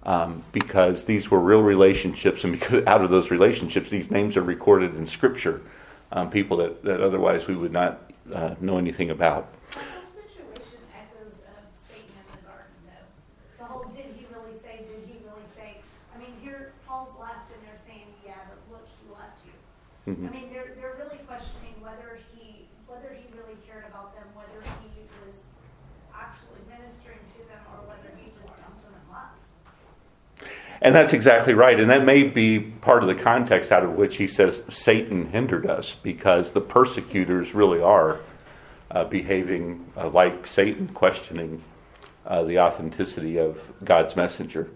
Um, 0.03 0.43
because 0.51 1.05
these 1.05 1.31
were 1.31 1.39
real 1.39 1.61
relationships, 1.61 2.43
and 2.43 2.53
because 2.59 2.85
out 2.85 3.03
of 3.03 3.09
those 3.09 3.31
relationships, 3.31 3.89
these 3.89 4.11
names 4.11 4.37
are 4.37 4.43
recorded 4.43 4.95
in 4.95 5.07
Scripture. 5.07 5.61
Um, 6.11 6.29
people 6.29 6.57
that, 6.57 6.83
that 6.83 7.01
otherwise 7.01 7.47
we 7.47 7.55
would 7.55 7.71
not 7.71 8.11
uh, 8.33 8.53
know 8.61 8.77
anything 8.77 9.09
about. 9.09 9.51
The 9.73 9.81
situation 10.21 10.77
echoes 10.93 11.41
of 11.41 11.65
Satan 11.73 12.13
and 12.13 12.29
the 12.37 12.45
garden 12.45 12.77
though. 12.85 13.09
The 13.57 13.65
whole 13.65 13.85
situation 13.89 13.89
echoes 13.89 13.89
of 13.89 13.89
Satan 13.89 13.89
in 13.89 13.89
the 13.89 13.89
garden, 13.89 13.89
though. 13.89 13.89
The 13.89 13.89
whole 13.89 13.89
did 13.89 14.09
he 14.13 14.25
really 14.29 14.53
say, 14.53 14.85
did 14.85 15.09
he 15.09 15.17
really 15.25 15.47
say? 15.49 15.81
I 16.13 16.21
mean, 16.21 16.37
here 16.41 16.73
Paul's 16.85 17.17
left 17.17 17.49
and 17.49 17.57
they're 17.65 17.81
saying, 17.89 18.05
yeah, 18.21 18.37
but 18.45 18.61
look, 18.69 18.85
he 19.01 19.09
left 19.09 19.41
you. 19.41 19.57
Mhm. 20.13 20.29
I 20.29 20.31
mean, 20.31 20.53
they're, 20.53 20.77
they're 20.77 21.01
really 21.01 21.17
questioning 21.25 21.73
whether 21.81 22.21
he, 22.37 22.69
whether 22.85 23.09
he 23.17 23.25
really 23.33 23.57
cared 23.65 23.89
about 23.89 24.13
them, 24.13 24.29
whether 24.37 24.61
he 24.85 25.09
was 25.25 25.49
actually 26.13 26.61
ministering 26.69 27.19
to 27.33 27.41
them, 27.49 27.61
or 27.73 27.89
whether 27.89 28.13
he 28.13 28.29
just 28.29 28.53
dumped 28.61 28.85
them 28.85 28.93
and 28.93 29.07
left. 29.09 29.41
And 30.85 30.93
that's 30.93 31.13
exactly 31.13 31.55
right. 31.55 31.79
And 31.79 31.89
that 31.89 32.05
may 32.05 32.21
be 32.21 32.59
part 32.59 33.01
of 33.01 33.09
the 33.09 33.15
context 33.15 33.71
out 33.71 33.83
of 33.83 33.93
which 33.93 34.17
he 34.17 34.27
says 34.27 34.61
Satan 34.69 35.31
hindered 35.31 35.65
us 35.65 35.95
because 36.03 36.51
the 36.51 36.61
persecutors 36.61 37.55
really 37.55 37.81
are 37.81 38.19
uh, 38.91 39.03
behaving 39.05 39.91
uh, 39.97 40.09
like 40.09 40.45
Satan, 40.45 40.89
questioning 40.89 41.63
uh, 42.27 42.43
the 42.43 42.59
authenticity 42.59 43.39
of 43.39 43.59
God's 43.83 44.15
messenger. 44.15 44.69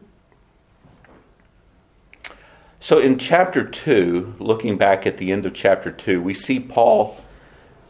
So 2.80 2.98
in 2.98 3.20
chapter 3.20 3.63
2, 3.63 4.38
looking 4.39 4.80
back 4.80 5.06
at 5.06 5.18
the 5.18 5.32
end 5.32 5.46
of 5.46 5.54
chapter 5.54 5.92
2, 5.92 6.24
we 6.24 6.34
see 6.34 6.60
Paul 6.60 7.24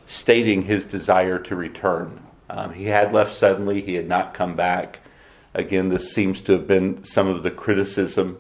stating 0.10 0.64
his 0.64 0.84
desire 0.84 1.40
to 1.40 1.56
return. 1.56 2.22
Um, 2.50 2.74
he 2.74 2.88
had 2.88 3.14
left 3.14 3.34
suddenly, 3.34 3.82
he 3.82 3.94
had 3.94 4.10
not 4.10 4.34
come 4.34 4.58
back. 4.58 5.00
Again, 5.54 5.90
this 5.90 6.12
seems 6.12 6.42
to 6.42 6.54
have 6.54 6.68
been 6.68 7.04
some 7.04 7.28
of 7.28 7.44
the 7.44 7.52
criticism 7.52 8.38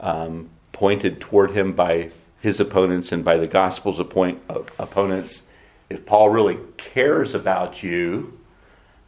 um, 0.00 0.50
pointed 0.72 1.20
toward 1.20 1.52
him 1.52 1.72
by 1.72 2.10
his 2.40 2.60
opponents 2.60 3.10
and 3.12 3.24
by 3.24 3.36
the 3.38 3.46
gospel's 3.46 3.98
appoint, 3.98 4.42
uh, 4.50 4.60
opponents. 4.78 5.42
If 5.88 6.04
Paul 6.04 6.28
really 6.28 6.58
cares 6.76 7.34
about 7.34 7.82
you, 7.82 8.38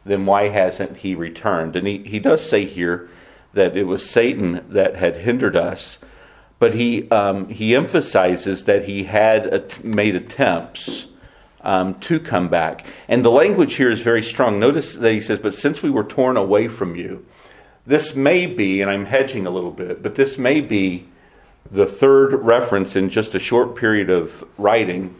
then 0.05 0.25
why 0.25 0.49
hasn't 0.49 0.97
he 0.97 1.13
returned? 1.13 1.75
And 1.75 1.85
he, 1.85 1.99
he 1.99 2.19
does 2.19 2.47
say 2.47 2.65
here 2.65 3.09
that 3.53 3.77
it 3.77 3.83
was 3.83 4.09
Satan 4.09 4.65
that 4.69 4.95
had 4.95 5.17
hindered 5.17 5.55
us, 5.55 5.97
but 6.59 6.73
he, 6.73 7.09
um, 7.11 7.49
he 7.49 7.75
emphasizes 7.75 8.63
that 8.63 8.85
he 8.85 9.03
had 9.03 9.45
at- 9.47 9.83
made 9.83 10.15
attempts 10.15 11.07
um, 11.67 11.99
to 11.99 12.17
come 12.17 12.47
back. 12.47 12.85
And 13.09 13.25
the 13.25 13.29
language 13.29 13.75
here 13.75 13.91
is 13.91 13.99
very 13.99 14.23
strong. 14.23 14.57
Notice 14.57 14.95
that 14.95 15.11
he 15.11 15.19
says, 15.19 15.37
But 15.37 15.53
since 15.53 15.83
we 15.83 15.89
were 15.89 16.05
torn 16.05 16.37
away 16.37 16.69
from 16.69 16.95
you, 16.95 17.25
this 17.85 18.15
may 18.15 18.45
be, 18.45 18.81
and 18.81 18.89
I'm 18.89 19.05
hedging 19.05 19.45
a 19.45 19.49
little 19.49 19.71
bit, 19.71 20.01
but 20.01 20.15
this 20.15 20.37
may 20.37 20.61
be 20.61 21.07
the 21.69 21.85
third 21.85 22.33
reference 22.33 22.95
in 22.95 23.09
just 23.09 23.35
a 23.35 23.39
short 23.39 23.75
period 23.75 24.09
of 24.09 24.45
writing 24.57 25.15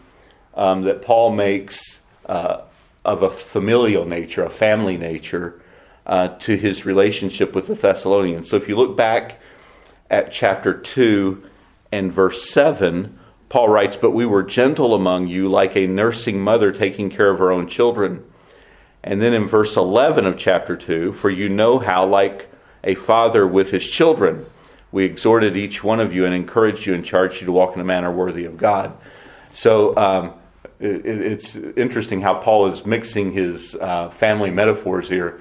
um, 0.54 0.82
that 0.82 1.02
Paul 1.02 1.32
makes 1.32 1.98
uh, 2.24 2.62
of 3.04 3.22
a 3.22 3.30
familial 3.30 4.06
nature, 4.06 4.42
a 4.42 4.50
family 4.50 4.96
nature, 4.96 5.60
uh, 6.06 6.28
to 6.38 6.56
his 6.56 6.86
relationship 6.86 7.54
with 7.54 7.66
the 7.66 7.74
Thessalonians. 7.74 8.48
So 8.48 8.56
if 8.56 8.68
you 8.68 8.76
look 8.76 8.96
back 8.96 9.38
at 10.10 10.32
chapter 10.32 10.72
2 10.72 11.44
and 11.92 12.10
verse 12.10 12.48
7, 12.50 13.17
Paul 13.48 13.68
writes, 13.68 13.96
But 13.96 14.10
we 14.10 14.26
were 14.26 14.42
gentle 14.42 14.94
among 14.94 15.28
you, 15.28 15.48
like 15.48 15.76
a 15.76 15.86
nursing 15.86 16.40
mother 16.40 16.72
taking 16.72 17.10
care 17.10 17.30
of 17.30 17.38
her 17.38 17.50
own 17.50 17.66
children. 17.66 18.24
And 19.02 19.22
then 19.22 19.32
in 19.32 19.46
verse 19.46 19.76
11 19.76 20.26
of 20.26 20.36
chapter 20.36 20.76
2, 20.76 21.12
For 21.12 21.30
you 21.30 21.48
know 21.48 21.78
how, 21.78 22.06
like 22.06 22.50
a 22.84 22.94
father 22.94 23.46
with 23.46 23.70
his 23.70 23.88
children, 23.88 24.44
we 24.92 25.04
exhorted 25.04 25.56
each 25.56 25.84
one 25.84 26.00
of 26.00 26.12
you 26.12 26.24
and 26.24 26.34
encouraged 26.34 26.86
you 26.86 26.94
and 26.94 27.04
charged 27.04 27.40
you 27.40 27.46
to 27.46 27.52
walk 27.52 27.74
in 27.74 27.80
a 27.80 27.84
manner 27.84 28.10
worthy 28.10 28.44
of 28.44 28.56
God. 28.56 28.96
So 29.54 29.96
um, 29.96 30.34
it, 30.80 31.04
it's 31.04 31.54
interesting 31.54 32.20
how 32.20 32.34
Paul 32.34 32.66
is 32.68 32.86
mixing 32.86 33.32
his 33.32 33.74
uh, 33.74 34.10
family 34.10 34.50
metaphors 34.50 35.08
here. 35.08 35.40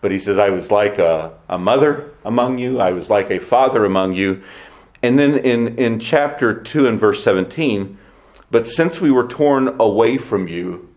But 0.00 0.12
he 0.12 0.18
says, 0.18 0.38
I 0.38 0.50
was 0.50 0.70
like 0.70 0.98
a, 0.98 1.32
a 1.48 1.58
mother 1.58 2.10
among 2.24 2.58
you, 2.58 2.80
I 2.80 2.92
was 2.92 3.10
like 3.10 3.30
a 3.30 3.40
father 3.40 3.84
among 3.84 4.14
you. 4.14 4.42
And 5.02 5.18
then 5.18 5.38
in, 5.38 5.78
in 5.78 6.00
chapter 6.00 6.54
2 6.54 6.86
and 6.86 6.98
verse 6.98 7.22
17, 7.22 7.98
but 8.50 8.66
since 8.66 9.00
we 9.00 9.10
were 9.10 9.28
torn 9.28 9.76
away 9.80 10.18
from 10.18 10.48
you, 10.48 10.88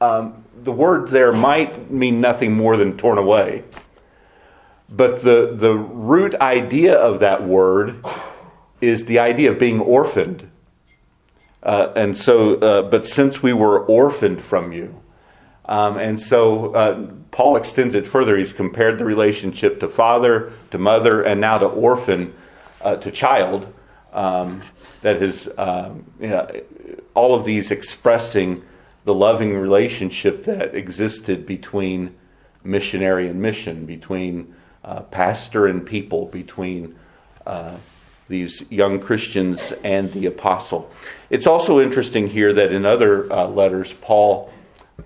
um, 0.00 0.44
the 0.62 0.72
word 0.72 1.08
there 1.08 1.32
might 1.32 1.90
mean 1.90 2.20
nothing 2.20 2.52
more 2.52 2.76
than 2.76 2.96
torn 2.96 3.18
away. 3.18 3.64
But 4.88 5.22
the, 5.22 5.52
the 5.54 5.74
root 5.74 6.34
idea 6.36 6.94
of 6.96 7.20
that 7.20 7.46
word 7.46 8.04
is 8.80 9.04
the 9.04 9.18
idea 9.18 9.52
of 9.52 9.58
being 9.58 9.80
orphaned. 9.80 10.50
Uh, 11.62 11.92
and 11.94 12.16
so, 12.16 12.56
uh, 12.56 12.82
but 12.82 13.06
since 13.06 13.42
we 13.42 13.52
were 13.52 13.84
orphaned 13.84 14.42
from 14.42 14.72
you, 14.72 15.00
um, 15.66 15.98
and 15.98 16.18
so 16.18 16.74
uh, 16.74 17.06
Paul 17.30 17.56
extends 17.56 17.94
it 17.94 18.08
further. 18.08 18.36
He's 18.36 18.52
compared 18.52 18.98
the 18.98 19.04
relationship 19.04 19.78
to 19.80 19.88
father, 19.88 20.52
to 20.72 20.78
mother, 20.78 21.22
and 21.22 21.40
now 21.40 21.58
to 21.58 21.66
orphan, 21.66 22.34
uh, 22.82 22.96
to 22.96 23.10
child. 23.10 23.72
Um, 24.12 24.62
that 25.02 25.22
is, 25.22 25.48
um, 25.56 26.04
you 26.20 26.28
know, 26.28 26.50
all 27.14 27.34
of 27.34 27.44
these 27.44 27.70
expressing 27.70 28.62
the 29.04 29.14
loving 29.14 29.56
relationship 29.56 30.44
that 30.44 30.74
existed 30.74 31.46
between 31.46 32.14
missionary 32.64 33.28
and 33.28 33.40
mission, 33.40 33.86
between 33.86 34.54
uh, 34.84 35.00
pastor 35.00 35.66
and 35.66 35.84
people, 35.84 36.26
between 36.26 36.98
uh, 37.46 37.76
these 38.28 38.62
young 38.70 39.00
Christians 39.00 39.72
and 39.82 40.12
the 40.12 40.26
apostle. 40.26 40.90
It's 41.30 41.46
also 41.46 41.80
interesting 41.80 42.28
here 42.28 42.52
that 42.52 42.72
in 42.72 42.86
other 42.86 43.30
uh, 43.32 43.46
letters, 43.46 43.92
Paul 43.92 44.52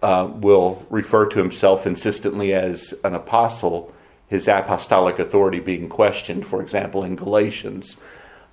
uh, 0.02 0.28
will 0.32 0.84
refer 0.90 1.26
to 1.26 1.38
himself 1.38 1.86
insistently 1.86 2.52
as 2.52 2.94
an 3.04 3.14
apostle, 3.14 3.93
his 4.28 4.48
apostolic 4.48 5.18
authority 5.18 5.60
being 5.60 5.88
questioned, 5.88 6.46
for 6.46 6.62
example, 6.62 7.04
in 7.04 7.16
Galatians. 7.16 7.96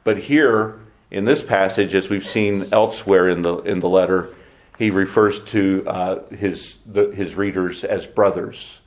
But 0.04 0.18
here, 0.18 0.80
in 1.10 1.26
this 1.26 1.44
passage, 1.44 1.96
as 1.96 2.10
we've 2.10 2.28
seen 2.28 2.66
elsewhere 2.72 3.30
in 3.30 3.42
the, 3.42 3.58
in 3.60 3.80
the 3.80 3.90
letter, 3.90 4.34
he 4.78 4.90
refers 4.90 5.44
to 5.46 5.84
uh, 5.88 6.24
his, 6.30 6.76
the, 6.86 7.12
his 7.12 7.36
readers 7.36 7.84
as 7.84 8.06
brothers. 8.06 8.80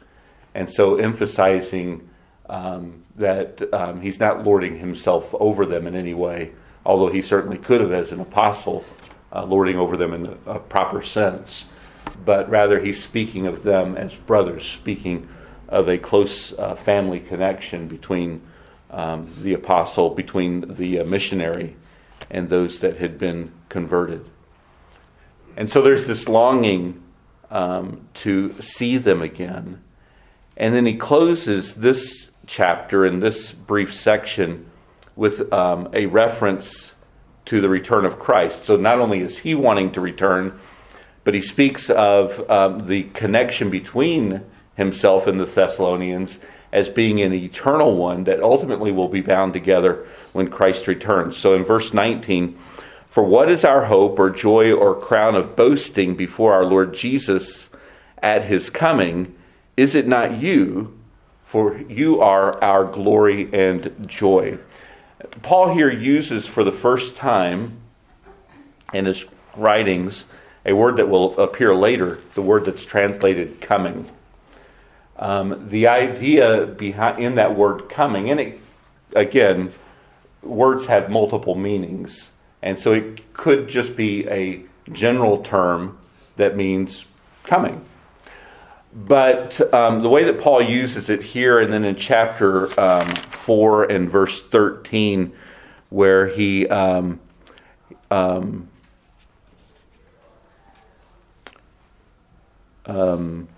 And 0.54 0.68
so 0.68 0.96
emphasizing 0.96 2.08
um, 2.48 3.04
that 3.16 3.72
um, 3.72 4.00
he's 4.00 4.18
not 4.18 4.44
lording 4.44 4.78
himself 4.78 5.34
over 5.34 5.66
them 5.66 5.86
in 5.86 5.94
any 5.94 6.14
way, 6.14 6.52
although 6.84 7.08
he 7.08 7.22
certainly 7.22 7.58
could 7.58 7.80
have 7.80 7.92
as 7.92 8.12
an 8.12 8.20
apostle, 8.20 8.84
uh, 9.32 9.44
lording 9.44 9.76
over 9.76 9.96
them 9.96 10.12
in 10.12 10.26
a, 10.26 10.52
a 10.52 10.58
proper 10.58 11.02
sense. 11.02 11.64
But 12.24 12.48
rather, 12.50 12.80
he's 12.80 13.02
speaking 13.02 13.46
of 13.46 13.62
them 13.62 13.96
as 13.96 14.14
brothers, 14.14 14.66
speaking 14.66 15.28
of 15.68 15.88
a 15.88 15.98
close 15.98 16.52
uh, 16.52 16.74
family 16.74 17.20
connection 17.20 17.88
between 17.88 18.42
um, 18.90 19.32
the 19.42 19.54
apostle, 19.54 20.10
between 20.10 20.74
the 20.74 21.00
uh, 21.00 21.04
missionary, 21.04 21.76
and 22.30 22.48
those 22.48 22.80
that 22.80 22.98
had 22.98 23.18
been 23.18 23.52
converted. 23.68 24.24
And 25.56 25.70
so 25.70 25.82
there's 25.82 26.06
this 26.06 26.28
longing 26.28 27.02
um, 27.50 28.08
to 28.14 28.60
see 28.60 28.96
them 28.96 29.22
again. 29.22 29.82
And 30.56 30.74
then 30.74 30.86
he 30.86 30.96
closes 30.96 31.74
this 31.74 32.28
chapter 32.46 33.06
in 33.06 33.20
this 33.20 33.52
brief 33.52 33.94
section 33.94 34.66
with 35.16 35.52
um, 35.52 35.88
a 35.92 36.06
reference 36.06 36.92
to 37.46 37.60
the 37.60 37.68
return 37.68 38.04
of 38.04 38.18
Christ. 38.18 38.64
So 38.64 38.76
not 38.76 38.98
only 38.98 39.20
is 39.20 39.38
he 39.38 39.54
wanting 39.54 39.92
to 39.92 40.00
return, 40.00 40.58
but 41.24 41.34
he 41.34 41.40
speaks 41.40 41.90
of 41.90 42.48
um, 42.50 42.86
the 42.86 43.04
connection 43.14 43.70
between 43.70 44.44
himself 44.76 45.26
and 45.26 45.38
the 45.38 45.46
Thessalonians 45.46 46.38
as 46.72 46.88
being 46.88 47.20
an 47.20 47.32
eternal 47.32 47.96
one 47.96 48.24
that 48.24 48.42
ultimately 48.42 48.90
will 48.90 49.08
be 49.08 49.20
bound 49.20 49.52
together 49.52 50.06
when 50.32 50.50
Christ 50.50 50.88
returns. 50.88 51.36
So 51.36 51.54
in 51.54 51.64
verse 51.64 51.94
19, 51.94 52.58
for 53.08 53.22
what 53.22 53.48
is 53.48 53.64
our 53.64 53.84
hope 53.84 54.18
or 54.18 54.28
joy 54.28 54.72
or 54.72 54.98
crown 54.98 55.36
of 55.36 55.54
boasting 55.54 56.16
before 56.16 56.52
our 56.52 56.64
Lord 56.64 56.92
Jesus 56.92 57.68
at 58.20 58.46
his 58.46 58.70
coming? 58.70 59.36
Is 59.76 59.94
it 59.94 60.08
not 60.08 60.38
you? 60.38 60.98
For 61.44 61.78
you 61.82 62.20
are 62.20 62.60
our 62.60 62.84
glory 62.84 63.48
and 63.52 64.08
joy. 64.08 64.58
Paul 65.42 65.72
here 65.72 65.92
uses 65.92 66.44
for 66.48 66.64
the 66.64 66.72
first 66.72 67.14
time 67.14 67.76
in 68.92 69.04
his 69.04 69.24
writings 69.56 70.24
a 70.66 70.72
word 70.72 70.96
that 70.96 71.08
will 71.08 71.38
appear 71.38 71.72
later, 71.72 72.18
the 72.34 72.42
word 72.42 72.64
that's 72.64 72.84
translated 72.84 73.60
coming. 73.60 74.10
Um, 75.16 75.68
the 75.68 75.86
idea 75.86 76.66
behind 76.66 77.22
in 77.22 77.36
that 77.36 77.56
word 77.56 77.88
coming, 77.88 78.30
and 78.30 78.40
it, 78.40 78.60
again, 79.14 79.72
words 80.42 80.86
have 80.86 81.08
multiple 81.08 81.54
meanings, 81.54 82.30
and 82.62 82.78
so 82.78 82.92
it 82.92 83.32
could 83.32 83.68
just 83.68 83.96
be 83.96 84.28
a 84.28 84.64
general 84.92 85.38
term 85.38 85.98
that 86.36 86.56
means 86.56 87.04
coming. 87.44 87.84
But 88.92 89.72
um, 89.74 90.02
the 90.02 90.08
way 90.08 90.24
that 90.24 90.40
Paul 90.40 90.62
uses 90.62 91.08
it 91.08 91.22
here, 91.22 91.60
and 91.60 91.72
then 91.72 91.84
in 91.84 91.96
chapter 91.96 92.78
um, 92.80 93.14
4 93.14 93.84
and 93.84 94.10
verse 94.10 94.42
13, 94.42 95.32
where 95.90 96.28
he 96.28 96.68
um, 96.68 97.20
um, 98.10 98.68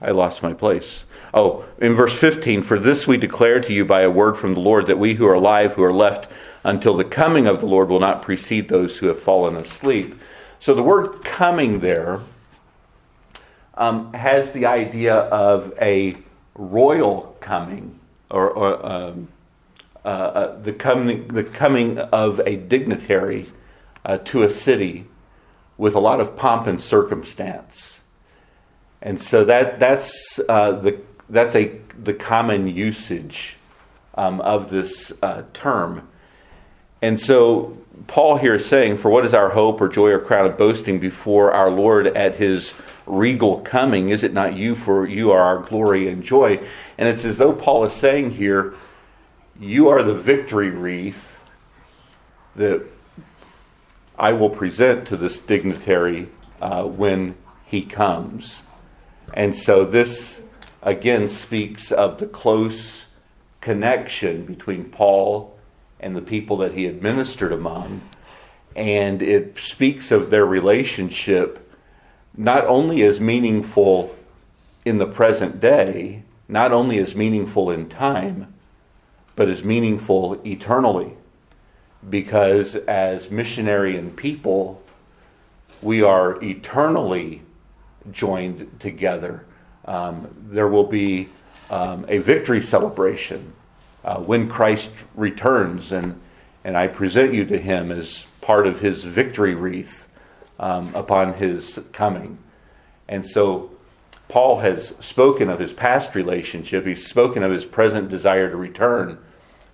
I 0.00 0.10
lost 0.10 0.42
my 0.42 0.52
place. 0.52 1.04
Oh, 1.36 1.66
in 1.82 1.94
verse 1.94 2.14
15, 2.14 2.62
for 2.62 2.78
this 2.78 3.06
we 3.06 3.18
declare 3.18 3.60
to 3.60 3.70
you 3.70 3.84
by 3.84 4.00
a 4.00 4.10
word 4.10 4.38
from 4.38 4.54
the 4.54 4.60
Lord 4.60 4.86
that 4.86 4.98
we 4.98 5.16
who 5.16 5.26
are 5.26 5.34
alive, 5.34 5.74
who 5.74 5.82
are 5.82 5.92
left 5.92 6.32
until 6.64 6.96
the 6.96 7.04
coming 7.04 7.46
of 7.46 7.60
the 7.60 7.66
Lord, 7.66 7.90
will 7.90 8.00
not 8.00 8.22
precede 8.22 8.70
those 8.70 8.96
who 8.96 9.08
have 9.08 9.20
fallen 9.20 9.54
asleep. 9.54 10.18
So 10.60 10.74
the 10.74 10.82
word 10.82 11.22
coming 11.24 11.80
there 11.80 12.20
um, 13.74 14.14
has 14.14 14.52
the 14.52 14.64
idea 14.64 15.14
of 15.14 15.74
a 15.78 16.16
royal 16.54 17.36
coming, 17.40 18.00
or, 18.30 18.48
or 18.48 18.86
um, 18.86 19.28
uh, 20.06 20.08
uh, 20.08 20.58
the, 20.62 20.72
coming, 20.72 21.28
the 21.28 21.44
coming 21.44 21.98
of 21.98 22.40
a 22.46 22.56
dignitary 22.56 23.52
uh, 24.06 24.16
to 24.24 24.42
a 24.42 24.48
city 24.48 25.06
with 25.76 25.94
a 25.94 26.00
lot 26.00 26.18
of 26.18 26.34
pomp 26.34 26.66
and 26.66 26.80
circumstance. 26.80 28.00
And 29.02 29.20
so 29.20 29.44
that, 29.44 29.78
that's, 29.78 30.40
uh, 30.48 30.72
the, 30.72 30.98
that's 31.28 31.54
a, 31.54 31.72
the 32.02 32.14
common 32.14 32.68
usage 32.68 33.56
um, 34.14 34.40
of 34.40 34.70
this 34.70 35.12
uh, 35.22 35.42
term. 35.52 36.08
And 37.02 37.20
so 37.20 37.76
Paul 38.06 38.36
here 38.36 38.54
is 38.54 38.66
saying, 38.66 38.96
For 38.96 39.10
what 39.10 39.24
is 39.24 39.34
our 39.34 39.50
hope 39.50 39.80
or 39.80 39.88
joy 39.88 40.10
or 40.10 40.18
crown 40.18 40.46
of 40.46 40.56
boasting 40.56 40.98
before 40.98 41.52
our 41.52 41.70
Lord 41.70 42.06
at 42.06 42.36
his 42.36 42.74
regal 43.06 43.60
coming? 43.60 44.10
Is 44.10 44.22
it 44.22 44.32
not 44.32 44.54
you? 44.54 44.74
For 44.74 45.06
you 45.06 45.30
are 45.32 45.40
our 45.40 45.58
glory 45.58 46.08
and 46.08 46.22
joy. 46.22 46.60
And 46.98 47.08
it's 47.08 47.24
as 47.24 47.38
though 47.38 47.52
Paul 47.52 47.84
is 47.84 47.92
saying 47.92 48.32
here, 48.32 48.74
You 49.58 49.88
are 49.88 50.02
the 50.02 50.14
victory 50.14 50.70
wreath 50.70 51.38
that 52.54 52.82
I 54.18 54.32
will 54.32 54.50
present 54.50 55.08
to 55.08 55.16
this 55.16 55.38
dignitary 55.38 56.28
uh, 56.60 56.84
when 56.84 57.36
he 57.66 57.82
comes. 57.82 58.62
And 59.34 59.54
so 59.54 59.84
this 59.84 60.40
again 60.86 61.26
speaks 61.26 61.90
of 61.90 62.18
the 62.18 62.26
close 62.26 63.06
connection 63.60 64.46
between 64.46 64.84
Paul 64.84 65.58
and 65.98 66.14
the 66.14 66.22
people 66.22 66.56
that 66.58 66.74
he 66.74 66.86
administered 66.86 67.52
among. 67.52 68.02
And 68.76 69.20
it 69.20 69.58
speaks 69.58 70.12
of 70.12 70.30
their 70.30 70.46
relationship 70.46 71.62
not 72.36 72.64
only 72.66 73.02
as 73.02 73.18
meaningful 73.18 74.14
in 74.84 74.98
the 74.98 75.06
present 75.06 75.60
day, 75.60 76.22
not 76.48 76.70
only 76.70 76.98
as 76.98 77.16
meaningful 77.16 77.70
in 77.70 77.88
time, 77.88 78.54
but 79.34 79.48
as 79.48 79.64
meaningful 79.64 80.40
eternally. 80.46 81.14
Because 82.08 82.76
as 82.76 83.30
missionary 83.30 83.96
and 83.96 84.14
people, 84.14 84.80
we 85.82 86.02
are 86.02 86.40
eternally 86.44 87.42
joined 88.12 88.78
together. 88.78 89.44
Um, 89.86 90.28
there 90.50 90.68
will 90.68 90.86
be 90.86 91.28
um, 91.70 92.04
a 92.08 92.18
victory 92.18 92.60
celebration 92.60 93.52
uh, 94.04 94.18
when 94.18 94.48
Christ 94.48 94.90
returns, 95.14 95.92
and, 95.92 96.20
and 96.64 96.76
I 96.76 96.86
present 96.86 97.34
you 97.34 97.44
to 97.46 97.58
him 97.58 97.90
as 97.90 98.24
part 98.40 98.66
of 98.66 98.80
his 98.80 99.04
victory 99.04 99.54
wreath 99.54 100.06
um, 100.58 100.94
upon 100.94 101.34
his 101.34 101.78
coming. 101.92 102.38
And 103.08 103.24
so 103.26 103.70
Paul 104.28 104.60
has 104.60 104.92
spoken 105.00 105.48
of 105.48 105.58
his 105.58 105.72
past 105.72 106.14
relationship, 106.14 106.86
he's 106.86 107.06
spoken 107.06 107.42
of 107.42 107.52
his 107.52 107.64
present 107.64 108.08
desire 108.08 108.50
to 108.50 108.56
return, 108.56 109.18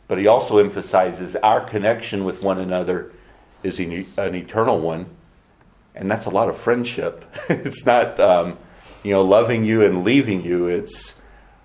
but 0.08 0.18
he 0.18 0.26
also 0.26 0.58
emphasizes 0.58 1.36
our 1.36 1.60
connection 1.60 2.24
with 2.24 2.42
one 2.42 2.58
another 2.58 3.12
is 3.62 3.78
an 3.78 4.06
eternal 4.16 4.78
one. 4.80 5.06
And 5.94 6.10
that's 6.10 6.26
a 6.26 6.30
lot 6.30 6.48
of 6.48 6.56
friendship. 6.56 7.24
it's 7.48 7.86
not, 7.86 8.18
um, 8.18 8.58
you 9.02 9.12
know, 9.12 9.22
loving 9.22 9.64
you 9.64 9.84
and 9.84 10.04
leaving 10.04 10.44
you. 10.44 10.66
It's 10.66 11.14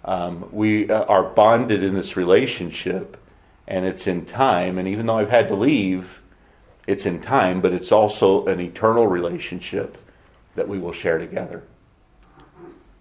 um, 0.06 0.48
we 0.52 0.90
uh, 0.90 1.04
are 1.04 1.24
bonded 1.24 1.84
in 1.84 1.94
this 1.94 2.16
relationship, 2.16 3.18
and 3.68 3.86
it's 3.86 4.08
in 4.08 4.26
time. 4.26 4.78
And 4.78 4.88
even 4.88 5.06
though 5.06 5.18
I've 5.18 5.30
had 5.30 5.48
to 5.50 5.56
leave, 5.56 6.22
it's 6.88 7.06
in 7.06 7.22
time, 7.22 7.62
but 7.62 7.74
it's 7.74 7.92
also 7.92 8.46
an 8.48 8.62
eternal 8.62 9.08
relationship 9.08 9.98
that 10.56 10.68
we 10.68 10.80
will 10.80 10.94
share 10.94 11.18
together. 11.18 11.64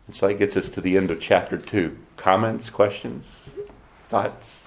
And 0.06 0.14
so 0.14 0.28
that 0.28 0.34
gets 0.34 0.56
us 0.56 0.68
to 0.70 0.80
the 0.80 0.96
end 0.96 1.11
of 1.11 1.20
chapter 1.20 1.56
2. 1.56 1.96
Comments, 2.16 2.68
questions, 2.70 3.24
thoughts? 4.08 4.61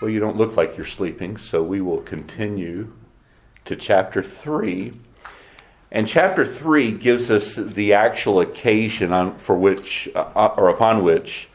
Well, 0.00 0.10
you 0.10 0.20
don't 0.20 0.36
look 0.36 0.56
like 0.56 0.76
you're 0.76 0.86
sleeping, 0.86 1.36
so 1.36 1.62
we 1.62 1.80
will 1.80 2.02
continue 2.02 2.92
to 3.64 3.76
chapter 3.76 4.22
3. 4.22 4.92
And 5.90 6.08
chapter 6.08 6.44
3 6.44 6.92
gives 6.92 7.30
us 7.30 7.54
the 7.54 7.92
actual 7.92 8.40
occasion 8.40 9.12
on, 9.12 9.38
for 9.38 9.56
which, 9.56 10.08
uh, 10.14 10.54
or 10.56 10.68
upon 10.68 11.04
which, 11.04 11.48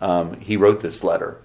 um, 0.00 0.38
he 0.40 0.56
wrote 0.56 0.80
this 0.80 1.02
letter. 1.02 1.38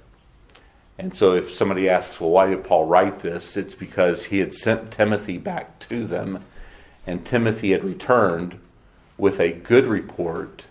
And 0.98 1.16
so 1.16 1.36
if 1.36 1.54
somebody 1.54 1.90
asks, 1.90 2.20
well, 2.20 2.30
why 2.30 2.48
did 2.48 2.64
Paul 2.64 2.86
write 2.86 3.22
this? 3.22 3.58
It's 3.58 3.76
because 3.76 4.26
he 4.26 4.40
had 4.40 4.54
sent 4.54 4.92
Timothy 4.92 5.38
back 5.38 5.80
to 5.90 6.06
them, 6.06 6.44
and 7.08 7.26
Timothy 7.26 7.72
had 7.72 7.84
returned 7.84 8.60
with 9.18 9.40
a 9.40 9.52
good 9.52 9.86
report. 9.86 10.64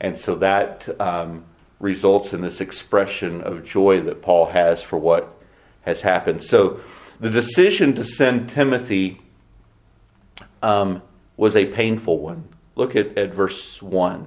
And 0.00 0.16
so 0.16 0.34
that 0.36 0.88
um, 1.00 1.44
results 1.80 2.32
in 2.32 2.42
this 2.42 2.60
expression 2.60 3.40
of 3.40 3.64
joy 3.64 4.00
that 4.02 4.22
Paul 4.22 4.46
has 4.46 4.82
for 4.82 4.98
what 4.98 5.34
has 5.82 6.02
happened. 6.02 6.42
So 6.42 6.80
the 7.20 7.30
decision 7.30 7.94
to 7.94 8.04
send 8.04 8.48
Timothy 8.48 9.20
um, 10.62 11.02
was 11.36 11.54
a 11.54 11.66
painful 11.66 12.18
one. 12.18 12.48
Look 12.76 12.96
at, 12.96 13.16
at 13.16 13.34
verse 13.34 13.80
1. 13.82 14.26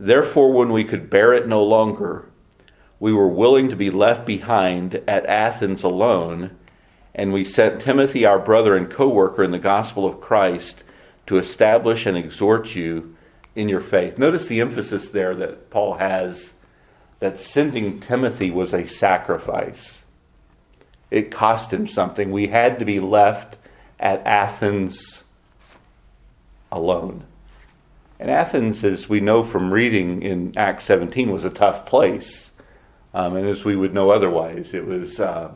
Therefore, 0.00 0.52
when 0.52 0.72
we 0.72 0.84
could 0.84 1.10
bear 1.10 1.34
it 1.34 1.46
no 1.46 1.62
longer, 1.62 2.28
we 2.98 3.12
were 3.12 3.28
willing 3.28 3.68
to 3.68 3.76
be 3.76 3.90
left 3.90 4.26
behind 4.26 5.02
at 5.06 5.26
Athens 5.26 5.82
alone, 5.82 6.56
and 7.14 7.32
we 7.32 7.44
sent 7.44 7.82
Timothy, 7.82 8.24
our 8.24 8.38
brother 8.38 8.74
and 8.74 8.90
co 8.90 9.06
worker 9.06 9.44
in 9.44 9.50
the 9.50 9.58
gospel 9.58 10.06
of 10.06 10.20
Christ, 10.20 10.82
to 11.26 11.36
establish 11.36 12.06
and 12.06 12.16
exhort 12.16 12.74
you 12.74 13.14
in 13.54 13.68
your 13.68 13.80
faith. 13.80 14.18
Notice 14.18 14.46
the 14.46 14.60
emphasis 14.60 15.10
there 15.10 15.34
that 15.36 15.70
Paul 15.70 15.94
has 15.94 16.52
that 17.20 17.38
sending 17.38 18.00
Timothy 18.00 18.50
was 18.50 18.72
a 18.72 18.86
sacrifice. 18.86 20.03
It 21.10 21.30
cost 21.30 21.72
him 21.72 21.86
something. 21.86 22.30
We 22.30 22.48
had 22.48 22.78
to 22.78 22.84
be 22.84 23.00
left 23.00 23.56
at 24.00 24.26
Athens 24.26 25.22
alone. 26.70 27.24
And 28.18 28.30
Athens, 28.30 28.84
as 28.84 29.08
we 29.08 29.20
know 29.20 29.42
from 29.42 29.72
reading 29.72 30.22
in 30.22 30.56
Acts 30.56 30.84
17, 30.84 31.30
was 31.30 31.44
a 31.44 31.50
tough 31.50 31.86
place. 31.86 32.50
Um, 33.12 33.36
and 33.36 33.46
as 33.46 33.64
we 33.64 33.76
would 33.76 33.94
know 33.94 34.10
otherwise, 34.10 34.74
it 34.74 34.86
was 34.86 35.20
uh, 35.20 35.52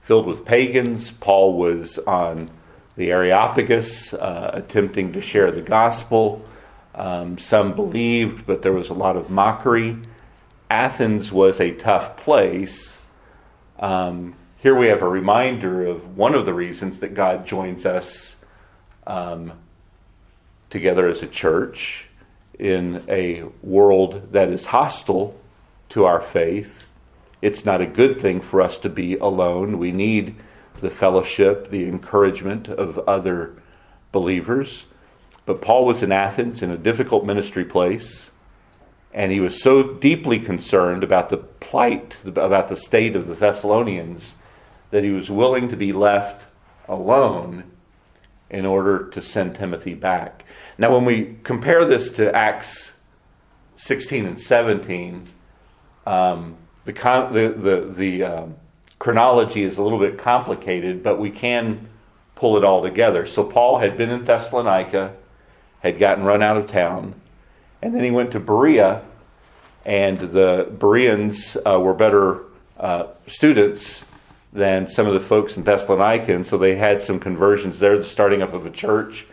filled 0.00 0.26
with 0.26 0.44
pagans. 0.44 1.10
Paul 1.10 1.54
was 1.54 1.98
on 2.00 2.50
the 2.96 3.10
Areopagus 3.10 4.12
uh, 4.12 4.50
attempting 4.52 5.12
to 5.12 5.20
share 5.20 5.50
the 5.50 5.62
gospel. 5.62 6.44
Um, 6.94 7.38
some 7.38 7.74
believed, 7.74 8.46
but 8.46 8.62
there 8.62 8.72
was 8.72 8.90
a 8.90 8.94
lot 8.94 9.16
of 9.16 9.30
mockery. 9.30 9.96
Athens 10.70 11.32
was 11.32 11.60
a 11.60 11.72
tough 11.72 12.16
place. 12.16 12.98
Um, 13.78 14.34
here 14.60 14.74
we 14.74 14.88
have 14.88 15.00
a 15.00 15.08
reminder 15.08 15.86
of 15.86 16.18
one 16.18 16.34
of 16.34 16.44
the 16.44 16.52
reasons 16.52 17.00
that 17.00 17.14
God 17.14 17.46
joins 17.46 17.86
us 17.86 18.36
um, 19.06 19.52
together 20.68 21.08
as 21.08 21.22
a 21.22 21.26
church 21.26 22.08
in 22.58 23.02
a 23.08 23.44
world 23.62 24.32
that 24.32 24.50
is 24.50 24.66
hostile 24.66 25.34
to 25.88 26.04
our 26.04 26.20
faith. 26.20 26.86
It's 27.40 27.64
not 27.64 27.80
a 27.80 27.86
good 27.86 28.20
thing 28.20 28.42
for 28.42 28.60
us 28.60 28.76
to 28.78 28.90
be 28.90 29.16
alone. 29.16 29.78
We 29.78 29.92
need 29.92 30.36
the 30.82 30.90
fellowship, 30.90 31.70
the 31.70 31.88
encouragement 31.88 32.68
of 32.68 32.98
other 33.08 33.54
believers. 34.12 34.84
But 35.46 35.62
Paul 35.62 35.86
was 35.86 36.02
in 36.02 36.12
Athens 36.12 36.60
in 36.60 36.70
a 36.70 36.76
difficult 36.76 37.24
ministry 37.24 37.64
place, 37.64 38.28
and 39.14 39.32
he 39.32 39.40
was 39.40 39.62
so 39.62 39.82
deeply 39.82 40.38
concerned 40.38 41.02
about 41.02 41.30
the 41.30 41.38
plight, 41.38 42.18
about 42.26 42.68
the 42.68 42.76
state 42.76 43.16
of 43.16 43.26
the 43.26 43.34
Thessalonians, 43.34 44.34
that 44.90 45.04
he 45.04 45.10
was 45.10 45.30
willing 45.30 45.68
to 45.68 45.76
be 45.76 45.92
left 45.92 46.46
alone 46.88 47.64
in 48.50 48.66
order 48.66 49.08
to 49.10 49.22
send 49.22 49.54
Timothy 49.54 49.94
back. 49.94 50.44
Now, 50.76 50.92
when 50.92 51.04
we 51.04 51.36
compare 51.44 51.84
this 51.84 52.10
to 52.12 52.34
Acts 52.34 52.92
16 53.76 54.26
and 54.26 54.40
17, 54.40 55.28
um, 56.06 56.56
the, 56.84 56.92
con- 56.92 57.32
the, 57.32 57.50
the, 57.50 57.92
the 57.96 58.22
um, 58.24 58.56
chronology 58.98 59.62
is 59.62 59.78
a 59.78 59.82
little 59.82 59.98
bit 59.98 60.18
complicated, 60.18 61.02
but 61.02 61.20
we 61.20 61.30
can 61.30 61.88
pull 62.34 62.56
it 62.56 62.64
all 62.64 62.82
together. 62.82 63.26
So, 63.26 63.44
Paul 63.44 63.78
had 63.78 63.96
been 63.96 64.10
in 64.10 64.24
Thessalonica, 64.24 65.14
had 65.80 65.98
gotten 65.98 66.24
run 66.24 66.42
out 66.42 66.56
of 66.56 66.66
town, 66.66 67.14
and 67.82 67.94
then 67.94 68.02
he 68.02 68.10
went 68.10 68.32
to 68.32 68.40
Berea, 68.40 69.02
and 69.84 70.18
the 70.18 70.74
Bereans 70.78 71.56
uh, 71.64 71.78
were 71.78 71.94
better 71.94 72.42
uh, 72.78 73.06
students 73.26 74.04
than 74.52 74.88
some 74.88 75.06
of 75.06 75.14
the 75.14 75.20
folks 75.20 75.56
in 75.56 75.62
Thessalonica, 75.62 76.34
and 76.34 76.46
so 76.46 76.58
they 76.58 76.74
had 76.74 77.00
some 77.00 77.20
conversions 77.20 77.78
there, 77.78 77.98
the 77.98 78.04
starting 78.04 78.42
up 78.42 78.52
of 78.52 78.66
a 78.66 78.70
church. 78.70 79.26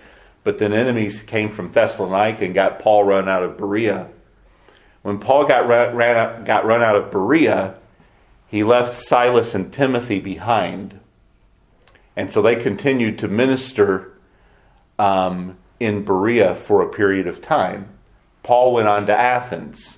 But 0.44 0.60
then 0.60 0.74
enemies 0.74 1.22
came 1.22 1.52
from 1.52 1.72
Thessalonica 1.72 2.46
and 2.46 2.54
got 2.54 2.80
Paul 2.80 3.04
run 3.04 3.28
out 3.28 3.44
of 3.44 3.58
Berea. 3.58 4.08
When 5.02 5.20
Paul 5.20 5.46
got 5.46 5.68
run, 5.68 5.96
ran, 5.96 6.44
got 6.46 6.66
run 6.66 6.82
out 6.82 6.96
of 6.96 7.12
Berea, 7.12 7.76
he 8.48 8.64
left 8.64 8.94
Silas 8.94 9.54
and 9.54 9.74
Timothy 9.74 10.20
behind. 10.20 11.00
And 12.16 12.32
so 12.32 12.42
they 12.42 12.56
continued 12.56 13.20
to 13.20 13.28
minister 13.28 14.14
um, 14.98 15.58
in 15.80 16.04
Berea 16.04 16.56
for 16.56 16.82
a 16.82 16.90
period 16.90 17.28
of 17.28 17.42
time. 17.42 17.90
Paul 18.44 18.74
went 18.74 18.88
on 18.88 19.06
to 19.08 19.16
Athens. 19.16 19.97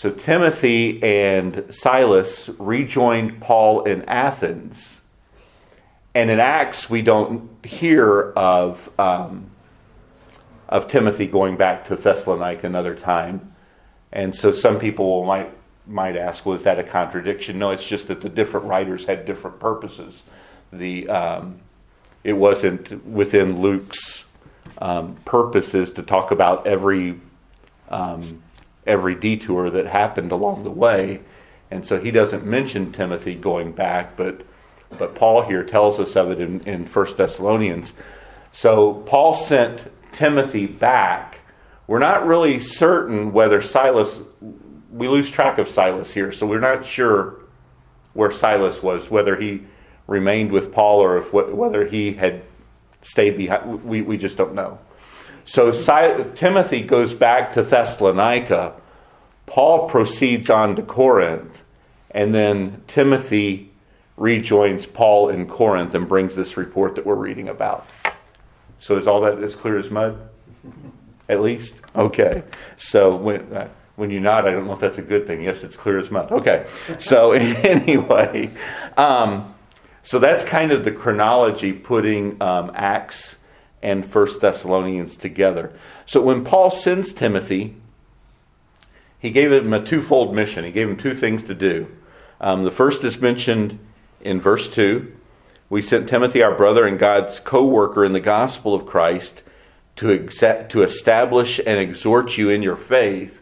So 0.00 0.08
Timothy 0.10 0.98
and 1.02 1.66
Silas 1.68 2.48
rejoined 2.58 3.42
Paul 3.42 3.82
in 3.84 4.02
Athens. 4.06 5.02
And 6.14 6.30
in 6.30 6.40
Acts, 6.40 6.88
we 6.88 7.02
don't 7.02 7.50
hear 7.66 8.32
of, 8.32 8.88
um, 8.98 9.50
of 10.70 10.88
Timothy 10.88 11.26
going 11.26 11.58
back 11.58 11.86
to 11.88 11.96
Thessalonica 11.96 12.66
another 12.66 12.94
time. 12.94 13.54
And 14.10 14.34
so 14.34 14.52
some 14.52 14.78
people 14.78 15.26
might, 15.26 15.52
might 15.86 16.16
ask, 16.16 16.46
was 16.46 16.62
that 16.62 16.78
a 16.78 16.82
contradiction? 16.82 17.58
No, 17.58 17.68
it's 17.68 17.86
just 17.86 18.08
that 18.08 18.22
the 18.22 18.30
different 18.30 18.64
writers 18.64 19.04
had 19.04 19.26
different 19.26 19.60
purposes. 19.60 20.22
The, 20.72 21.10
um, 21.10 21.60
it 22.24 22.32
wasn't 22.32 23.04
within 23.04 23.60
Luke's 23.60 24.24
um, 24.78 25.16
purposes 25.26 25.92
to 25.92 26.02
talk 26.02 26.30
about 26.30 26.66
every 26.66 27.20
um, 27.90 28.42
every 28.86 29.14
detour 29.14 29.70
that 29.70 29.86
happened 29.86 30.32
along 30.32 30.64
the 30.64 30.70
way, 30.70 31.20
and 31.70 31.86
so 31.86 32.00
he 32.00 32.10
doesn't 32.10 32.44
mention 32.44 32.92
Timothy 32.92 33.34
going 33.34 33.72
back, 33.72 34.16
but 34.16 34.42
but 34.98 35.14
Paul 35.14 35.42
here 35.42 35.62
tells 35.62 36.00
us 36.00 36.16
of 36.16 36.30
it 36.30 36.40
in, 36.40 36.60
in 36.62 36.84
1 36.86 37.16
Thessalonians. 37.16 37.92
So 38.52 38.94
Paul 39.06 39.34
sent 39.34 39.90
Timothy 40.12 40.66
back. 40.66 41.40
We're 41.86 42.00
not 42.00 42.26
really 42.26 42.60
certain 42.60 43.32
whether 43.32 43.62
Silas. 43.62 44.20
We 44.90 45.08
lose 45.08 45.30
track 45.30 45.58
of 45.58 45.68
Silas 45.68 46.12
here, 46.12 46.32
so 46.32 46.46
we're 46.46 46.60
not 46.60 46.84
sure 46.84 47.36
where 48.12 48.30
Silas 48.30 48.82
was, 48.82 49.10
whether 49.10 49.36
he 49.36 49.62
remained 50.06 50.50
with 50.50 50.72
Paul 50.72 51.00
or 51.00 51.18
if 51.18 51.32
whether 51.32 51.86
he 51.86 52.14
had 52.14 52.42
stayed 53.02 53.36
behind. 53.36 53.84
We, 53.84 54.02
we 54.02 54.16
just 54.16 54.36
don't 54.36 54.54
know. 54.54 54.78
So 55.50 55.72
Timothy 56.36 56.80
goes 56.80 57.12
back 57.12 57.54
to 57.54 57.62
Thessalonica. 57.64 58.72
Paul 59.46 59.88
proceeds 59.88 60.48
on 60.48 60.76
to 60.76 60.82
Corinth. 60.82 61.62
And 62.12 62.32
then 62.32 62.82
Timothy 62.86 63.72
rejoins 64.16 64.86
Paul 64.86 65.28
in 65.28 65.48
Corinth 65.48 65.92
and 65.92 66.06
brings 66.06 66.36
this 66.36 66.56
report 66.56 66.94
that 66.94 67.04
we're 67.04 67.16
reading 67.16 67.48
about. 67.48 67.84
So 68.78 68.96
is 68.96 69.08
all 69.08 69.22
that 69.22 69.42
as 69.42 69.56
clear 69.56 69.76
as 69.76 69.90
mud? 69.90 70.20
At 71.28 71.40
least? 71.40 71.74
Okay. 71.96 72.44
So 72.76 73.16
when, 73.16 73.52
uh, 73.52 73.68
when 73.96 74.12
you 74.12 74.20
nod, 74.20 74.46
I 74.46 74.52
don't 74.52 74.68
know 74.68 74.74
if 74.74 74.78
that's 74.78 74.98
a 74.98 75.02
good 75.02 75.26
thing. 75.26 75.42
Yes, 75.42 75.64
it's 75.64 75.76
clear 75.76 75.98
as 75.98 76.12
mud. 76.12 76.30
Okay. 76.30 76.64
So 77.00 77.32
anyway, 77.32 78.52
um, 78.96 79.52
so 80.04 80.20
that's 80.20 80.44
kind 80.44 80.70
of 80.70 80.84
the 80.84 80.92
chronology 80.92 81.72
putting 81.72 82.40
um, 82.40 82.70
Acts 82.76 83.34
and 83.82 84.04
First 84.04 84.40
Thessalonians 84.40 85.16
together. 85.16 85.72
So 86.06 86.20
when 86.20 86.44
Paul 86.44 86.70
sends 86.70 87.12
Timothy, 87.12 87.76
he 89.18 89.30
gave 89.30 89.52
him 89.52 89.72
a 89.72 89.84
twofold 89.84 90.34
mission. 90.34 90.64
He 90.64 90.72
gave 90.72 90.88
him 90.88 90.96
two 90.96 91.14
things 91.14 91.42
to 91.44 91.54
do. 91.54 91.88
Um, 92.40 92.64
the 92.64 92.70
first 92.70 93.04
is 93.04 93.20
mentioned 93.20 93.78
in 94.20 94.40
verse 94.40 94.72
2. 94.72 95.12
We 95.68 95.82
sent 95.82 96.08
Timothy, 96.08 96.42
our 96.42 96.54
brother 96.54 96.86
and 96.86 96.98
God's 96.98 97.38
co 97.38 97.64
worker 97.64 98.04
in 98.04 98.12
the 98.12 98.20
gospel 98.20 98.74
of 98.74 98.86
Christ, 98.86 99.42
to, 99.96 100.26
to 100.26 100.82
establish 100.82 101.60
and 101.64 101.78
exhort 101.78 102.38
you 102.38 102.50
in 102.50 102.62
your 102.62 102.76
faith. 102.76 103.40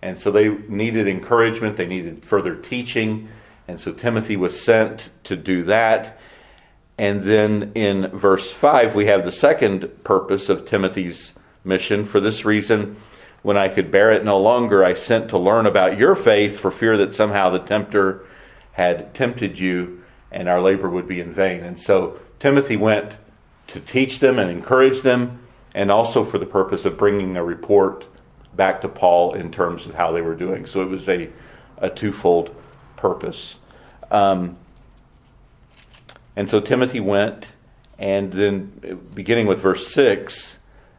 And 0.00 0.18
so 0.18 0.30
they 0.30 0.48
needed 0.48 1.06
encouragement, 1.06 1.76
they 1.76 1.86
needed 1.86 2.24
further 2.24 2.56
teaching. 2.56 3.28
And 3.66 3.78
so 3.78 3.92
Timothy 3.92 4.36
was 4.36 4.58
sent 4.58 5.10
to 5.24 5.36
do 5.36 5.62
that. 5.64 6.18
And 6.98 7.22
then 7.22 7.72
in 7.74 8.08
verse 8.08 8.50
5, 8.50 8.94
we 8.94 9.06
have 9.06 9.24
the 9.24 9.32
second 9.32 10.02
purpose 10.02 10.48
of 10.48 10.66
Timothy's 10.66 11.32
mission. 11.62 12.04
For 12.04 12.18
this 12.18 12.44
reason, 12.44 12.96
when 13.42 13.56
I 13.56 13.68
could 13.68 13.90
bear 13.90 14.10
it 14.10 14.24
no 14.24 14.38
longer, 14.38 14.84
I 14.84 14.94
sent 14.94 15.30
to 15.30 15.38
learn 15.38 15.66
about 15.66 15.96
your 15.96 16.16
faith 16.16 16.58
for 16.58 16.70
fear 16.72 16.96
that 16.96 17.14
somehow 17.14 17.50
the 17.50 17.60
tempter 17.60 18.24
had 18.72 19.14
tempted 19.14 19.58
you 19.58 20.02
and 20.30 20.48
our 20.48 20.60
labor 20.60 20.90
would 20.90 21.08
be 21.08 21.20
in 21.20 21.32
vain. 21.32 21.62
And 21.62 21.78
so 21.78 22.18
Timothy 22.38 22.76
went 22.76 23.16
to 23.68 23.80
teach 23.80 24.20
them 24.20 24.38
and 24.38 24.50
encourage 24.50 25.02
them, 25.02 25.40
and 25.74 25.90
also 25.90 26.24
for 26.24 26.38
the 26.38 26.46
purpose 26.46 26.84
of 26.84 26.96
bringing 26.96 27.36
a 27.36 27.44
report 27.44 28.06
back 28.54 28.80
to 28.80 28.88
Paul 28.88 29.34
in 29.34 29.50
terms 29.50 29.86
of 29.86 29.94
how 29.94 30.10
they 30.12 30.22
were 30.22 30.34
doing. 30.34 30.66
So 30.66 30.82
it 30.82 30.88
was 30.88 31.08
a, 31.08 31.28
a 31.78 31.90
twofold 31.90 32.54
purpose. 32.96 33.54
Um, 34.10 34.56
and 36.38 36.48
so 36.48 36.60
Timothy 36.60 37.00
went, 37.00 37.48
and 37.98 38.32
then 38.32 39.00
beginning 39.12 39.48
with 39.48 39.58
verse 39.58 39.92
6, 39.92 40.56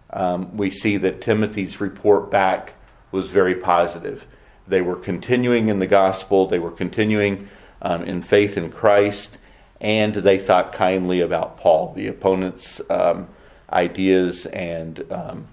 um, 0.09 0.57
we 0.57 0.69
see 0.69 0.97
that 0.97 1.21
Timothy's 1.21 1.79
report 1.79 2.29
back 2.29 2.73
was 3.13 3.29
very 3.29 3.55
positive. 3.55 4.25
They 4.67 4.81
were 4.81 4.97
continuing 4.97 5.69
in 5.69 5.79
the 5.79 5.87
gospel, 5.87 6.49
they 6.49 6.59
were 6.59 6.71
continuing 6.71 7.47
um, 7.81 8.03
in 8.03 8.21
faith 8.21 8.57
in 8.57 8.69
Christ, 8.69 9.37
and 9.79 10.13
they 10.13 10.39
thought 10.39 10.73
kindly 10.73 11.21
about 11.21 11.55
Paul. 11.55 11.93
The 11.93 12.07
opponent's 12.07 12.81
um, 12.89 13.29
ideas 13.71 14.45
and 14.47 15.09
um, 15.09 15.47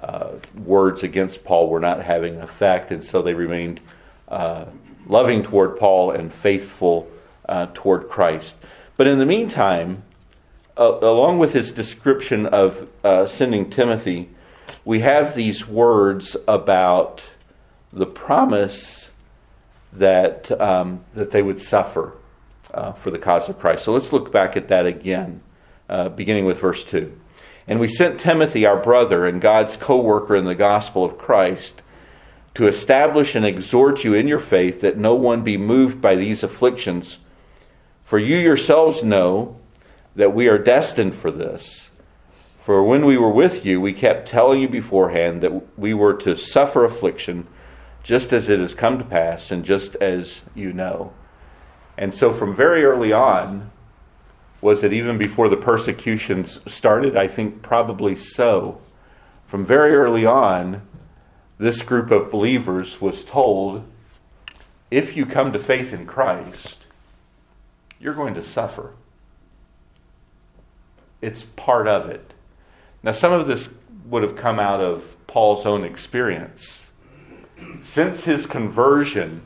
uh, 0.00 0.30
words 0.64 1.02
against 1.02 1.44
Paul 1.44 1.68
were 1.68 1.78
not 1.78 2.02
having 2.02 2.40
effect, 2.40 2.90
and 2.90 3.04
so 3.04 3.20
they 3.20 3.34
remained 3.34 3.80
uh, 4.28 4.64
loving 5.06 5.42
toward 5.42 5.76
Paul 5.76 6.12
and 6.12 6.32
faithful 6.32 7.10
uh, 7.46 7.66
toward 7.74 8.08
Christ. 8.08 8.56
But 8.96 9.08
in 9.08 9.18
the 9.18 9.26
meantime, 9.26 10.02
uh, 10.78 10.98
along 11.00 11.38
with 11.38 11.52
his 11.52 11.70
description 11.72 12.46
of 12.46 12.88
uh, 13.04 13.26
sending 13.26 13.70
Timothy, 13.70 14.30
we 14.84 15.00
have 15.00 15.34
these 15.34 15.66
words 15.66 16.36
about 16.46 17.22
the 17.92 18.06
promise 18.06 19.10
that 19.92 20.50
um, 20.60 21.00
that 21.14 21.30
they 21.30 21.42
would 21.42 21.60
suffer 21.60 22.12
uh, 22.74 22.92
for 22.92 23.10
the 23.10 23.18
cause 23.18 23.48
of 23.48 23.58
Christ. 23.58 23.84
So 23.84 23.92
let's 23.92 24.12
look 24.12 24.30
back 24.32 24.56
at 24.56 24.68
that 24.68 24.86
again, 24.86 25.40
uh, 25.88 26.08
beginning 26.10 26.44
with 26.44 26.58
verse 26.58 26.84
two. 26.84 27.18
And 27.66 27.80
we 27.80 27.88
sent 27.88 28.20
Timothy, 28.20 28.64
our 28.64 28.80
brother 28.80 29.26
and 29.26 29.40
God's 29.40 29.76
co-worker 29.76 30.36
in 30.36 30.44
the 30.44 30.54
gospel 30.54 31.04
of 31.04 31.18
Christ, 31.18 31.82
to 32.54 32.68
establish 32.68 33.34
and 33.34 33.44
exhort 33.44 34.04
you 34.04 34.14
in 34.14 34.28
your 34.28 34.38
faith, 34.38 34.80
that 34.82 34.96
no 34.96 35.14
one 35.14 35.42
be 35.42 35.56
moved 35.56 36.00
by 36.00 36.14
these 36.14 36.42
afflictions 36.42 37.18
for 38.06 38.20
you 38.20 38.36
yourselves 38.36 39.02
know 39.02 39.56
that 40.14 40.32
we 40.32 40.46
are 40.48 40.58
destined 40.58 41.16
for 41.16 41.32
this. 41.32 41.90
For 42.64 42.82
when 42.82 43.04
we 43.04 43.18
were 43.18 43.30
with 43.30 43.66
you, 43.66 43.80
we 43.80 43.92
kept 43.92 44.28
telling 44.28 44.62
you 44.62 44.68
beforehand 44.68 45.42
that 45.42 45.76
we 45.78 45.92
were 45.92 46.14
to 46.14 46.36
suffer 46.36 46.84
affliction, 46.84 47.48
just 48.04 48.32
as 48.32 48.48
it 48.48 48.60
has 48.60 48.74
come 48.74 48.98
to 48.98 49.04
pass, 49.04 49.50
and 49.50 49.64
just 49.64 49.96
as 49.96 50.42
you 50.54 50.72
know. 50.72 51.12
And 51.98 52.14
so, 52.14 52.32
from 52.32 52.54
very 52.54 52.84
early 52.84 53.12
on, 53.12 53.72
was 54.60 54.84
it 54.84 54.92
even 54.92 55.18
before 55.18 55.48
the 55.48 55.56
persecutions 55.56 56.60
started? 56.66 57.16
I 57.16 57.26
think 57.26 57.60
probably 57.60 58.14
so. 58.14 58.80
From 59.46 59.66
very 59.66 59.94
early 59.94 60.24
on, 60.24 60.86
this 61.58 61.82
group 61.82 62.12
of 62.12 62.30
believers 62.30 63.00
was 63.00 63.24
told 63.24 63.84
if 64.90 65.16
you 65.16 65.26
come 65.26 65.52
to 65.52 65.58
faith 65.58 65.92
in 65.92 66.06
Christ, 66.06 66.85
you're 68.00 68.14
going 68.14 68.34
to 68.34 68.42
suffer. 68.42 68.92
It's 71.20 71.44
part 71.44 71.88
of 71.88 72.08
it. 72.08 72.34
Now, 73.02 73.12
some 73.12 73.32
of 73.32 73.46
this 73.46 73.70
would 74.06 74.22
have 74.22 74.36
come 74.36 74.58
out 74.58 74.80
of 74.80 75.16
Paul's 75.26 75.66
own 75.66 75.84
experience. 75.84 76.86
Since 77.82 78.24
his 78.24 78.46
conversion, 78.46 79.42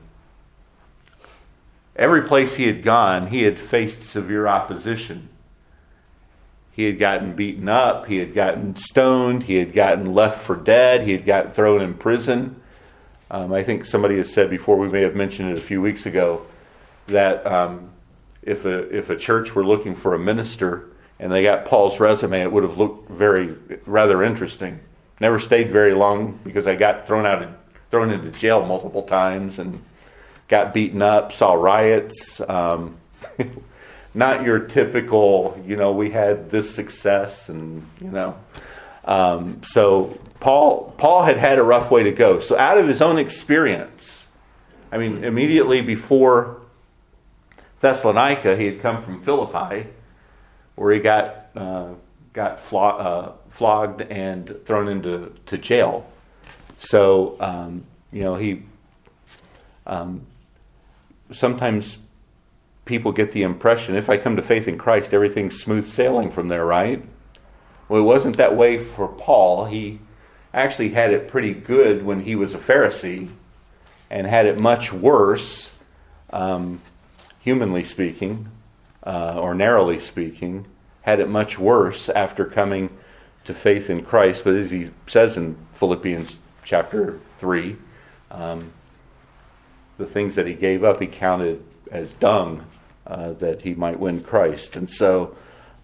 every 1.96 2.22
place 2.22 2.56
he 2.56 2.66
had 2.66 2.82
gone, 2.82 3.28
he 3.28 3.44
had 3.44 3.58
faced 3.58 4.02
severe 4.02 4.46
opposition. 4.46 5.28
He 6.72 6.84
had 6.84 6.98
gotten 6.98 7.34
beaten 7.34 7.68
up, 7.68 8.06
he 8.06 8.18
had 8.18 8.34
gotten 8.34 8.74
stoned, 8.76 9.44
he 9.44 9.56
had 9.56 9.72
gotten 9.72 10.14
left 10.14 10.40
for 10.40 10.56
dead, 10.56 11.02
he 11.02 11.12
had 11.12 11.26
gotten 11.26 11.52
thrown 11.52 11.82
in 11.82 11.94
prison. 11.94 12.60
Um, 13.30 13.52
I 13.52 13.62
think 13.62 13.84
somebody 13.84 14.16
has 14.16 14.32
said 14.32 14.50
before, 14.50 14.76
we 14.76 14.88
may 14.88 15.02
have 15.02 15.14
mentioned 15.14 15.50
it 15.50 15.58
a 15.58 15.60
few 15.60 15.80
weeks 15.80 16.06
ago, 16.06 16.46
that 17.06 17.46
um, 17.46 17.90
if 18.42 18.64
a 18.64 18.88
if 18.96 19.10
a 19.10 19.16
church 19.16 19.54
were 19.54 19.64
looking 19.64 19.94
for 19.94 20.14
a 20.14 20.18
minister 20.18 20.88
and 21.18 21.30
they 21.30 21.42
got 21.42 21.66
Paul's 21.66 22.00
resume, 22.00 22.40
it 22.40 22.50
would 22.50 22.62
have 22.62 22.78
looked 22.78 23.10
very 23.10 23.54
rather 23.86 24.22
interesting. 24.22 24.80
Never 25.20 25.38
stayed 25.38 25.70
very 25.70 25.92
long 25.92 26.40
because 26.44 26.66
I 26.66 26.76
got 26.76 27.06
thrown 27.06 27.26
out 27.26 27.42
of, 27.42 27.50
thrown 27.90 28.10
into 28.10 28.30
jail 28.30 28.64
multiple 28.64 29.02
times 29.02 29.58
and 29.58 29.82
got 30.48 30.72
beaten 30.72 31.02
up. 31.02 31.32
Saw 31.32 31.52
riots. 31.52 32.40
Um, 32.48 32.96
not 34.14 34.42
your 34.42 34.58
typical, 34.60 35.62
you 35.66 35.76
know, 35.76 35.92
we 35.92 36.10
had 36.10 36.50
this 36.50 36.74
success 36.74 37.48
and, 37.48 37.86
you 38.00 38.10
know. 38.10 38.36
Um, 39.04 39.62
so 39.62 40.18
Paul, 40.40 40.94
Paul 40.98 41.22
had 41.22 41.36
had 41.36 41.58
a 41.58 41.62
rough 41.62 41.90
way 41.90 42.02
to 42.02 42.12
go. 42.12 42.40
So 42.40 42.58
out 42.58 42.78
of 42.78 42.88
his 42.88 43.00
own 43.00 43.18
experience, 43.18 44.26
I 44.92 44.98
mean, 44.98 45.22
immediately 45.24 45.80
before 45.80 46.59
Thessalonica, 47.80 48.56
he 48.56 48.66
had 48.66 48.80
come 48.80 49.02
from 49.02 49.22
Philippi, 49.22 49.88
where 50.76 50.92
he 50.92 51.00
got, 51.00 51.46
uh, 51.56 51.88
got 52.32 52.60
uh, 52.72 53.32
flogged 53.50 54.02
and 54.02 54.54
thrown 54.64 54.88
into 54.88 55.34
to 55.46 55.58
jail. 55.58 56.06
So, 56.78 57.36
um, 57.40 57.84
you 58.12 58.22
know, 58.22 58.36
he 58.36 58.62
um, 59.86 60.26
sometimes 61.32 61.98
people 62.84 63.12
get 63.12 63.32
the 63.32 63.42
impression 63.42 63.94
if 63.94 64.08
I 64.08 64.16
come 64.16 64.36
to 64.36 64.42
faith 64.42 64.66
in 64.68 64.78
Christ, 64.78 65.12
everything's 65.12 65.60
smooth 65.60 65.88
sailing 65.88 66.30
from 66.30 66.48
there, 66.48 66.64
right? 66.64 67.04
Well, 67.88 68.00
it 68.00 68.04
wasn't 68.04 68.36
that 68.36 68.56
way 68.56 68.78
for 68.78 69.08
Paul. 69.08 69.66
He 69.66 70.00
actually 70.54 70.90
had 70.90 71.12
it 71.12 71.28
pretty 71.28 71.54
good 71.54 72.04
when 72.04 72.20
he 72.20 72.34
was 72.34 72.54
a 72.54 72.58
Pharisee 72.58 73.30
and 74.08 74.26
had 74.26 74.46
it 74.46 74.58
much 74.58 74.92
worse, 74.92 75.70
um, 76.30 76.80
humanly 77.40 77.84
speaking, 77.84 78.48
uh, 79.04 79.34
or 79.38 79.54
narrowly 79.54 79.98
speaking, 79.98 80.66
had 81.02 81.20
it 81.20 81.28
much 81.28 81.58
worse 81.58 82.08
after 82.08 82.44
coming 82.44 82.96
to 83.44 83.54
faith 83.54 83.90
in 83.90 84.04
Christ. 84.04 84.44
But 84.44 84.54
as 84.54 84.70
he 84.70 84.90
says 85.06 85.36
in 85.36 85.56
Philippians 85.74 86.36
chapter 86.64 87.18
3, 87.38 87.76
um, 88.30 88.72
the 89.98 90.06
things 90.06 90.34
that 90.34 90.46
he 90.46 90.54
gave 90.54 90.84
up, 90.84 91.00
he 91.00 91.06
counted 91.06 91.64
as 91.90 92.12
dung 92.14 92.64
uh, 93.06 93.32
that 93.32 93.62
he 93.62 93.74
might 93.74 93.98
win 93.98 94.22
Christ. 94.22 94.76
And 94.76 94.88
so, 94.88 95.36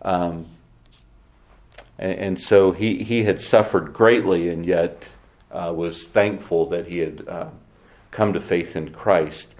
um, 0.02 0.46
and, 1.98 2.40
so 2.40 2.72
he, 2.72 3.02
he 3.02 3.24
had 3.24 3.40
suffered 3.40 3.92
greatly 3.92 4.50
and 4.50 4.66
yet 4.66 5.02
uh, 5.50 5.72
was 5.74 6.04
thankful 6.04 6.68
that 6.68 6.86
he 6.86 6.98
had 6.98 7.26
uh, 7.26 7.48
come 8.10 8.32
to 8.34 8.40
faith 8.40 8.76
in 8.76 8.92
Christ. 8.92 9.54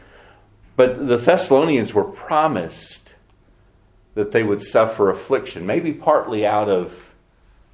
But 0.76 1.06
the 1.06 1.16
Thessalonians 1.16 1.94
were 1.94 2.04
promised 2.04 3.14
that 4.14 4.32
they 4.32 4.42
would 4.42 4.62
suffer 4.62 5.10
affliction, 5.10 5.66
maybe 5.66 5.92
partly 5.92 6.46
out 6.46 6.68
of 6.68 7.14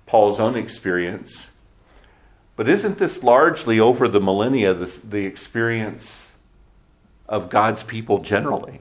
Paul's 0.07 0.41
own 0.41 0.57
experience. 0.57 1.51
But 2.57 2.69
isn't 2.69 2.99
this 2.99 3.23
largely 3.23 3.79
over 3.81 4.09
the 4.09 4.21
millennia 4.21 4.75
the, 4.75 4.87
the 5.09 5.25
experience 5.25 6.23
of 7.33 7.49
God's 7.49 7.83
people 7.83 8.19
generally. 8.19 8.79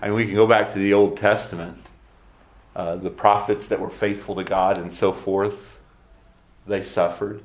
I 0.00 0.06
mean, 0.06 0.16
we 0.16 0.24
can 0.24 0.34
go 0.34 0.46
back 0.46 0.72
to 0.72 0.78
the 0.78 0.94
Old 0.94 1.18
Testament, 1.18 1.76
uh, 2.74 2.96
the 2.96 3.10
prophets 3.10 3.68
that 3.68 3.78
were 3.78 3.90
faithful 3.90 4.34
to 4.36 4.44
God 4.44 4.78
and 4.78 4.92
so 4.92 5.12
forth, 5.12 5.78
they 6.66 6.82
suffered. 6.82 7.42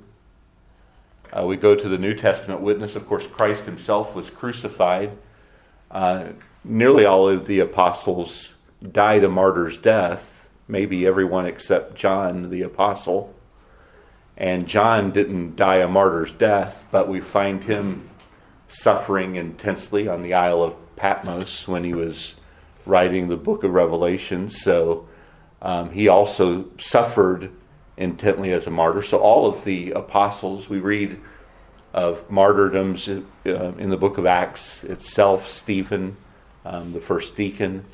Uh, 1.33 1.45
we 1.45 1.57
go 1.57 1.75
to 1.75 1.89
the 1.89 1.97
New 1.97 2.13
Testament 2.13 2.61
witness. 2.61 2.95
Of 2.95 3.05
course, 3.05 3.27
Christ 3.27 3.65
himself 3.65 4.15
was 4.15 4.29
crucified. 4.29 5.11
Uh, 5.95 6.33
nearly 6.65 7.05
all 7.05 7.29
of 7.29 7.47
the 7.47 7.61
apostles 7.61 8.49
died 8.91 9.23
a 9.23 9.29
martyr's 9.29 9.77
death, 9.77 10.45
maybe 10.67 11.07
everyone 11.07 11.45
except 11.45 11.95
John 11.95 12.49
the 12.49 12.63
apostle. 12.63 13.33
And 14.35 14.67
John 14.67 15.11
didn't 15.11 15.55
die 15.55 15.77
a 15.77 15.87
martyr's 15.87 16.33
death, 16.33 16.83
but 16.91 17.07
we 17.07 17.21
find 17.21 17.63
him 17.63 18.09
suffering 18.67 19.37
intensely 19.37 20.05
on 20.05 20.21
the 20.21 20.33
Isle 20.33 20.63
of 20.63 20.95
Patmos 20.97 21.65
when 21.65 21.85
he 21.85 21.93
was 21.93 22.35
writing 22.85 23.29
the 23.29 23.37
book 23.37 23.63
of 23.63 23.71
Revelation. 23.71 24.49
So 24.49 25.07
um, 25.61 25.91
he 25.91 26.09
also 26.09 26.65
suffered 26.77 27.51
intently 27.95 28.51
as 28.51 28.67
a 28.67 28.69
martyr. 28.69 29.01
So 29.01 29.19
all 29.19 29.45
of 29.45 29.63
the 29.63 29.91
apostles, 29.91 30.67
we 30.67 30.79
read 30.79 31.21
of 31.95 32.29
martyrdoms 32.29 33.07
uh, 33.07 33.21
in 33.45 33.89
the 33.89 33.95
book 33.95 34.17
of 34.17 34.25
Acts 34.25 34.83
itself, 34.83 35.49
Stephen, 35.49 36.17
um, 36.65 36.91
the 36.91 36.99
first 36.99 37.37
deacon, 37.37 37.85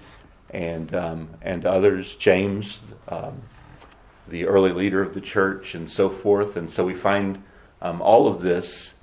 and, 0.49 0.91
um, 0.95 1.29
and 1.43 1.67
others, 1.67 2.15
James, 2.15 2.79
um, 3.09 3.43
the 4.27 4.47
early 4.47 4.71
leader 4.71 5.03
of 5.03 5.13
the 5.13 5.21
church, 5.21 5.75
and 5.75 5.87
so 5.87 6.09
forth. 6.09 6.57
And 6.57 6.67
so 6.67 6.83
we 6.83 6.95
find 6.95 7.43
um, 7.79 8.01
all 8.01 8.27
of 8.27 8.41
this 8.41 8.95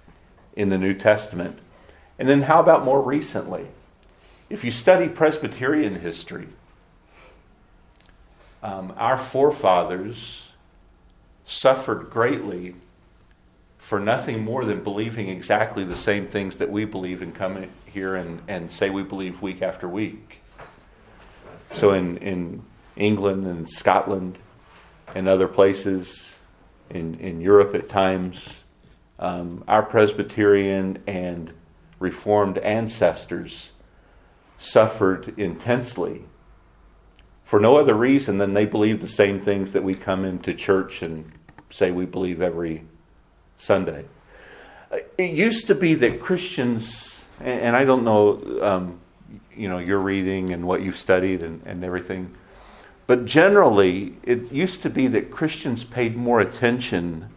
in 0.56 0.68
the 0.68 0.78
New 0.78 0.94
Testament. 0.94 1.60
And 2.18 2.28
then, 2.28 2.42
how 2.42 2.58
about 2.58 2.84
more 2.84 3.00
recently? 3.00 3.68
If 4.50 4.64
you 4.64 4.72
study 4.72 5.08
Presbyterian 5.08 6.00
history, 6.00 6.48
um, 8.64 8.92
our 8.96 9.16
forefathers 9.16 10.50
suffered 11.46 12.10
greatly 12.10 12.74
for 13.88 13.98
nothing 13.98 14.44
more 14.44 14.66
than 14.66 14.82
believing 14.82 15.30
exactly 15.30 15.82
the 15.82 15.96
same 15.96 16.26
things 16.26 16.56
that 16.56 16.70
we 16.70 16.84
believe 16.84 17.22
and 17.22 17.34
come 17.34 17.66
here 17.86 18.16
and, 18.16 18.38
and 18.46 18.70
say 18.70 18.90
we 18.90 19.02
believe 19.02 19.40
week 19.40 19.62
after 19.62 19.88
week. 19.88 20.42
So, 21.72 21.94
in, 21.94 22.18
in 22.18 22.62
England 22.96 23.46
and 23.46 23.66
Scotland 23.66 24.36
and 25.14 25.26
other 25.26 25.48
places, 25.48 26.30
in, 26.90 27.18
in 27.18 27.40
Europe 27.40 27.74
at 27.74 27.88
times, 27.88 28.36
um, 29.18 29.64
our 29.66 29.82
Presbyterian 29.82 31.02
and 31.06 31.50
Reformed 31.98 32.58
ancestors 32.58 33.70
suffered 34.58 35.32
intensely 35.38 36.24
for 37.42 37.58
no 37.58 37.78
other 37.78 37.94
reason 37.94 38.36
than 38.36 38.52
they 38.52 38.66
believed 38.66 39.00
the 39.00 39.08
same 39.08 39.40
things 39.40 39.72
that 39.72 39.82
we 39.82 39.94
come 39.94 40.26
into 40.26 40.52
church 40.52 41.00
and 41.00 41.32
say 41.70 41.90
we 41.90 42.04
believe 42.04 42.42
every 42.42 42.82
Sunday. 43.58 44.04
It 45.18 45.32
used 45.32 45.66
to 45.66 45.74
be 45.74 45.94
that 45.96 46.20
Christians, 46.20 47.18
and 47.40 47.76
I 47.76 47.84
don't 47.84 48.04
know, 48.04 48.60
um, 48.62 49.00
you 49.54 49.68
know, 49.68 49.78
your 49.78 49.98
reading 49.98 50.52
and 50.52 50.66
what 50.66 50.82
you've 50.82 50.96
studied 50.96 51.42
and, 51.42 51.64
and 51.66 51.84
everything, 51.84 52.34
but 53.06 53.24
generally, 53.24 54.16
it 54.22 54.52
used 54.52 54.82
to 54.82 54.90
be 54.90 55.06
that 55.08 55.30
Christians 55.30 55.82
paid 55.82 56.16
more 56.16 56.40
attention 56.40 57.30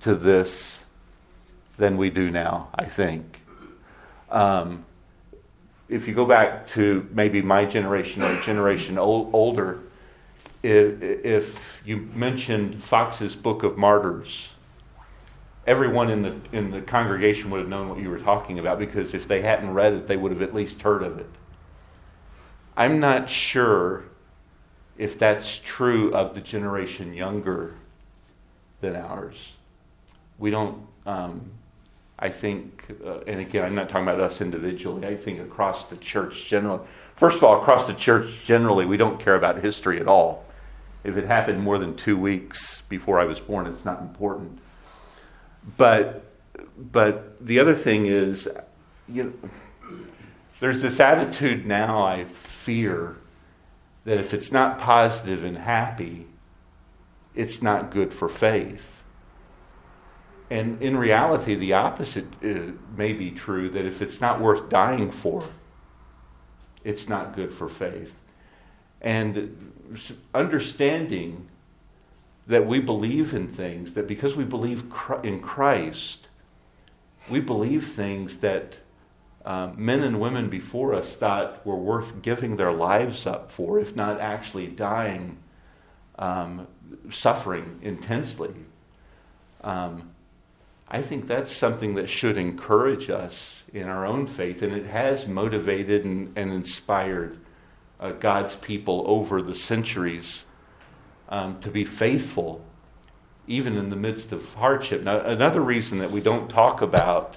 to 0.00 0.14
this 0.14 0.80
than 1.76 1.96
we 1.96 2.10
do 2.10 2.30
now, 2.30 2.68
I 2.74 2.84
think. 2.84 3.40
Um, 4.30 4.84
if 5.88 6.06
you 6.06 6.14
go 6.14 6.24
back 6.24 6.68
to 6.68 7.08
maybe 7.12 7.42
my 7.42 7.64
generation 7.64 8.22
or 8.22 8.32
a 8.32 8.42
generation 8.42 8.96
old, 8.96 9.30
older, 9.34 9.80
if, 10.62 11.02
if, 11.02 11.82
you 11.84 12.08
mentioned 12.14 12.82
Fox's 12.82 13.34
Book 13.34 13.64
of 13.64 13.76
Martyrs, 13.76 14.50
everyone 15.66 16.10
in 16.10 16.22
the, 16.22 16.36
in 16.52 16.70
the 16.70 16.80
congregation 16.80 17.50
would 17.50 17.60
have 17.60 17.68
known 17.68 17.88
what 17.88 17.98
you 17.98 18.10
were 18.10 18.18
talking 18.18 18.58
about 18.58 18.78
because 18.78 19.14
if 19.14 19.28
they 19.28 19.42
hadn't 19.42 19.72
read 19.72 19.92
it, 19.92 20.06
they 20.06 20.16
would 20.16 20.32
have 20.32 20.42
at 20.42 20.54
least 20.54 20.82
heard 20.82 21.02
of 21.02 21.18
it. 21.18 21.28
I'm 22.76 22.98
not 22.98 23.28
sure 23.28 24.04
if 24.96 25.18
that's 25.18 25.58
true 25.58 26.12
of 26.14 26.34
the 26.34 26.40
generation 26.40 27.14
younger 27.14 27.74
than 28.80 28.96
ours. 28.96 29.52
We 30.38 30.50
don't. 30.50 30.86
Um, 31.06 31.50
I 32.18 32.28
think, 32.28 32.84
uh, 33.04 33.20
and 33.26 33.40
again, 33.40 33.64
I'm 33.64 33.74
not 33.74 33.88
talking 33.88 34.06
about 34.06 34.20
us 34.20 34.42
individually, 34.42 35.06
I 35.06 35.16
think 35.16 35.40
across 35.40 35.86
the 35.86 35.96
church 35.96 36.46
generally. 36.46 36.86
First 37.16 37.38
of 37.38 37.44
all, 37.44 37.60
across 37.60 37.84
the 37.84 37.94
church 37.94 38.44
generally, 38.44 38.84
we 38.84 38.98
don't 38.98 39.18
care 39.18 39.34
about 39.34 39.62
history 39.62 39.98
at 39.98 40.06
all. 40.06 40.44
If 41.02 41.16
it 41.16 41.24
happened 41.24 41.62
more 41.62 41.78
than 41.78 41.96
two 41.96 42.18
weeks 42.18 42.82
before 42.82 43.18
I 43.18 43.24
was 43.24 43.40
born, 43.40 43.66
it's 43.66 43.86
not 43.86 44.02
important. 44.02 44.58
But, 45.76 46.24
but 46.76 47.44
the 47.44 47.58
other 47.58 47.74
thing 47.74 48.06
is, 48.06 48.48
you 49.08 49.24
know, 49.24 49.32
there's 50.60 50.80
this 50.82 51.00
attitude 51.00 51.66
now, 51.66 52.02
I 52.02 52.24
fear, 52.24 53.16
that 54.04 54.18
if 54.18 54.34
it's 54.34 54.52
not 54.52 54.78
positive 54.78 55.44
and 55.44 55.56
happy, 55.56 56.26
it's 57.34 57.62
not 57.62 57.90
good 57.90 58.12
for 58.12 58.28
faith. 58.28 59.02
And 60.50 60.82
in 60.82 60.96
reality, 60.96 61.54
the 61.54 61.74
opposite 61.74 62.26
uh, 62.44 62.72
may 62.96 63.12
be 63.12 63.30
true 63.30 63.70
that 63.70 63.84
if 63.84 64.02
it's 64.02 64.20
not 64.20 64.40
worth 64.40 64.68
dying 64.68 65.10
for, 65.10 65.44
it's 66.82 67.08
not 67.08 67.36
good 67.36 67.52
for 67.54 67.68
faith. 67.68 68.12
And 69.00 69.72
understanding 70.34 71.48
that 72.50 72.66
we 72.66 72.80
believe 72.80 73.32
in 73.32 73.46
things, 73.46 73.94
that 73.94 74.08
because 74.08 74.34
we 74.34 74.44
believe 74.44 74.84
in 75.22 75.40
Christ, 75.40 76.26
we 77.28 77.38
believe 77.38 77.92
things 77.92 78.38
that 78.38 78.78
um, 79.44 79.74
men 79.76 80.02
and 80.02 80.20
women 80.20 80.50
before 80.50 80.92
us 80.92 81.14
thought 81.14 81.64
were 81.64 81.76
worth 81.76 82.22
giving 82.22 82.56
their 82.56 82.72
lives 82.72 83.24
up 83.24 83.52
for, 83.52 83.78
if 83.78 83.94
not 83.94 84.20
actually 84.20 84.66
dying, 84.66 85.38
um, 86.18 86.66
suffering 87.08 87.78
intensely. 87.82 88.52
Um, 89.62 90.10
I 90.88 91.02
think 91.02 91.28
that's 91.28 91.56
something 91.56 91.94
that 91.94 92.08
should 92.08 92.36
encourage 92.36 93.10
us 93.10 93.62
in 93.72 93.88
our 93.88 94.04
own 94.04 94.26
faith, 94.26 94.60
and 94.60 94.72
it 94.72 94.86
has 94.86 95.28
motivated 95.28 96.04
and, 96.04 96.36
and 96.36 96.52
inspired 96.52 97.38
uh, 98.00 98.10
God's 98.10 98.56
people 98.56 99.04
over 99.06 99.40
the 99.40 99.54
centuries 99.54 100.44
um, 101.30 101.60
to 101.60 101.70
be 101.70 101.84
faithful, 101.84 102.64
even 103.46 103.76
in 103.76 103.90
the 103.90 103.96
midst 103.96 104.32
of 104.32 104.54
hardship. 104.54 105.02
Now, 105.02 105.20
another 105.20 105.60
reason 105.60 105.98
that 105.98 106.10
we 106.10 106.20
don't 106.20 106.48
talk 106.48 106.82
about 106.82 107.36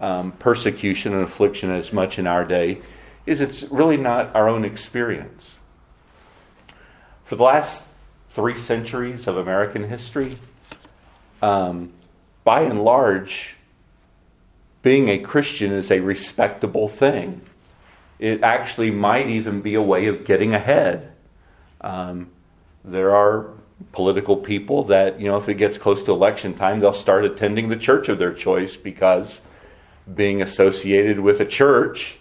um, 0.00 0.32
persecution 0.32 1.14
and 1.14 1.24
affliction 1.24 1.70
as 1.70 1.92
much 1.92 2.18
in 2.18 2.26
our 2.26 2.44
day 2.44 2.80
is 3.26 3.40
it's 3.40 3.62
really 3.64 3.96
not 3.96 4.34
our 4.36 4.48
own 4.48 4.64
experience. 4.64 5.54
For 7.24 7.36
the 7.36 7.42
last 7.42 7.86
three 8.28 8.58
centuries 8.58 9.26
of 9.26 9.36
American 9.36 9.88
history, 9.88 10.38
um, 11.40 11.92
by 12.42 12.62
and 12.62 12.84
large, 12.84 13.56
being 14.82 15.08
a 15.08 15.18
Christian 15.18 15.72
is 15.72 15.90
a 15.90 16.00
respectable 16.00 16.88
thing. 16.88 17.40
It 18.18 18.42
actually 18.42 18.90
might 18.90 19.28
even 19.30 19.62
be 19.62 19.74
a 19.74 19.82
way 19.82 20.06
of 20.06 20.26
getting 20.26 20.54
ahead. 20.54 21.12
Um, 21.80 22.30
there 22.84 23.14
are 23.14 23.50
political 23.92 24.36
people 24.36 24.84
that, 24.84 25.20
you 25.20 25.28
know, 25.28 25.36
if 25.36 25.48
it 25.48 25.54
gets 25.54 25.78
close 25.78 26.02
to 26.04 26.12
election 26.12 26.54
time, 26.54 26.80
they'll 26.80 26.92
start 26.92 27.24
attending 27.24 27.68
the 27.68 27.76
church 27.76 28.08
of 28.08 28.18
their 28.18 28.32
choice 28.32 28.76
because 28.76 29.40
being 30.12 30.42
associated 30.42 31.18
with 31.18 31.40
a 31.40 31.44
church 31.46 32.18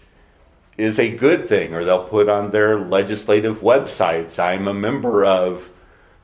is 0.78 0.98
a 0.98 1.16
good 1.16 1.48
thing, 1.48 1.74
or 1.74 1.84
they'll 1.84 2.08
put 2.08 2.30
on 2.30 2.50
their 2.52 2.80
legislative 2.80 3.62
websites, 3.62 4.40
I'm 4.40 4.68
a 4.68 4.74
member 4.74 5.24
of 5.24 5.70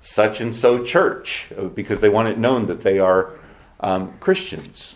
such 0.02 0.42
and 0.42 0.56
so 0.56 0.84
church, 0.84 1.52
because 1.76 2.02
they 2.02 2.10
want 2.10 2.30
it 2.30 2.38
known 2.38 2.66
that 2.68 2.82
they 2.82 2.98
are 3.00 3.34
um, 3.82 4.14
Christians. 4.20 4.96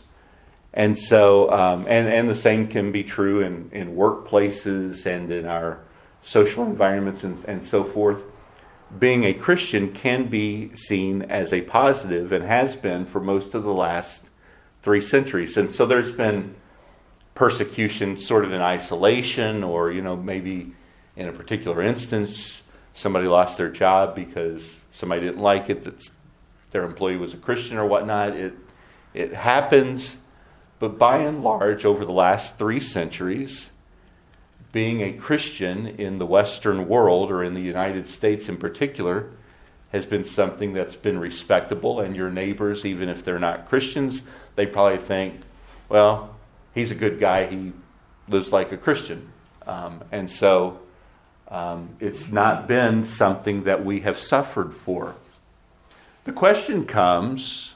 And 0.74 0.98
so, 0.98 1.52
um, 1.52 1.86
and, 1.88 2.08
and 2.08 2.28
the 2.28 2.36
same 2.36 2.68
can 2.68 2.92
be 2.92 3.04
true 3.04 3.42
in, 3.42 3.70
in 3.72 3.96
workplaces 3.96 5.06
and 5.06 5.32
in 5.32 5.46
our 5.46 5.80
social 6.24 6.66
environments 6.66 7.24
and, 7.24 7.44
and 7.46 7.64
so 7.64 7.84
forth. 7.84 8.24
Being 9.00 9.24
a 9.24 9.34
Christian 9.34 9.92
can 9.92 10.28
be 10.28 10.76
seen 10.76 11.24
as 11.24 11.52
a 11.52 11.62
positive 11.62 12.32
and 12.32 12.44
has 12.44 12.76
been 12.76 13.06
for 13.06 13.20
most 13.20 13.54
of 13.54 13.64
the 13.64 13.74
last 13.74 14.26
three 14.82 15.02
centuries. 15.02 15.58
And 15.58 15.72
so 15.72 15.86
there's 15.86 16.12
been 16.12 16.56
persecution 17.34 18.18
sort 18.18 18.46
of 18.46 18.54
in 18.54 18.62
isolation, 18.62 19.64
or, 19.64 19.92
you 19.92 20.02
know, 20.02 20.16
maybe 20.16 20.74
in 21.16 21.28
a 21.28 21.32
particular 21.32 21.82
instance, 21.82 22.62
somebody 22.94 23.28
lost 23.28 23.58
their 23.58 23.70
job 23.70 24.16
because 24.16 24.70
somebody 24.92 25.22
didn't 25.22 25.42
like 25.42 25.70
it 25.70 25.84
that 25.86 26.04
their 26.72 26.84
employee 26.84 27.18
was 27.18 27.34
a 27.34 27.38
Christian 27.38 27.78
or 27.78 27.86
whatnot. 27.88 28.36
It, 28.36 28.54
it 29.14 29.34
happens, 29.34 30.18
but 30.80 30.98
by 30.98 31.18
and 31.18 31.44
large, 31.44 31.86
over 31.86 32.06
the 32.06 32.12
last 32.12 32.58
three 32.58 32.80
centuries, 32.80 33.72
being 34.74 35.02
a 35.02 35.14
Christian 35.14 35.88
in 35.88 36.18
the 36.18 36.26
Western 36.26 36.90
world 36.90 37.32
or 37.32 37.44
in 37.44 37.54
the 37.54 37.62
United 37.62 38.08
States 38.08 38.50
in 38.50 38.58
particular 38.58 39.30
has 39.94 40.06
been 40.06 40.24
something 40.24 40.74
that's 40.74 40.96
been 40.96 41.20
respectable, 41.20 42.00
and 42.00 42.16
your 42.16 42.32
neighbors, 42.32 42.84
even 42.84 43.08
if 43.08 43.24
they're 43.24 43.38
not 43.40 43.68
Christians, 43.68 44.24
they 44.56 44.66
probably 44.66 44.98
think, 44.98 45.42
well, 45.88 46.36
he's 46.74 46.90
a 46.90 46.96
good 46.96 47.20
guy, 47.20 47.46
he 47.46 47.72
lives 48.28 48.52
like 48.52 48.72
a 48.72 48.78
Christian. 48.78 49.30
Um, 49.68 50.04
and 50.12 50.30
so 50.30 50.80
um, 51.48 51.90
it's 52.00 52.30
not 52.30 52.68
been 52.68 53.06
something 53.06 53.66
that 53.66 53.86
we 53.86 54.00
have 54.00 54.20
suffered 54.20 54.76
for. 54.76 55.16
The 56.24 56.32
question 56.32 56.86
comes 56.86 57.76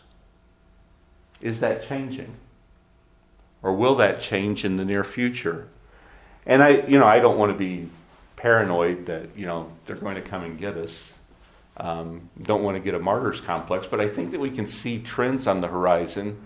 is 1.40 1.60
that 1.60 1.88
changing? 1.88 2.34
Or 3.62 3.74
will 3.74 3.94
that 3.98 4.20
change 4.20 4.66
in 4.66 4.78
the 4.78 4.86
near 4.86 5.04
future? 5.04 5.68
And 6.48 6.64
I, 6.64 6.88
you 6.88 6.98
know, 6.98 7.06
I 7.06 7.20
don't 7.20 7.38
want 7.38 7.52
to 7.52 7.58
be 7.58 7.90
paranoid 8.38 9.06
that, 9.08 9.38
you 9.38 9.46
know, 9.46 9.68
they're 9.86 9.98
going 9.98 10.16
to 10.16 10.22
come 10.22 10.44
and 10.44 10.58
get 10.58 10.78
us. 10.78 11.14
Um, 11.76 12.30
don't 12.42 12.64
want 12.64 12.76
to 12.78 12.80
get 12.80 12.96
a 12.96 13.00
martyr's 13.00 13.42
complex, 13.42 13.86
but 13.86 14.00
I 14.00 14.08
think 14.08 14.32
that 14.32 14.40
we 14.40 14.50
can 14.50 14.66
see 14.66 14.98
trends 14.98 15.46
on 15.46 15.62
the 15.62 15.68
horizon 15.68 16.42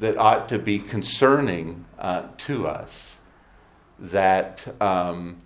that 0.00 0.16
ought 0.16 0.48
to 0.50 0.58
be 0.58 0.78
concerning 0.78 1.84
uh, 1.98 2.28
to 2.38 2.66
us. 2.68 3.16
That 3.98 4.80
um, 4.80 5.38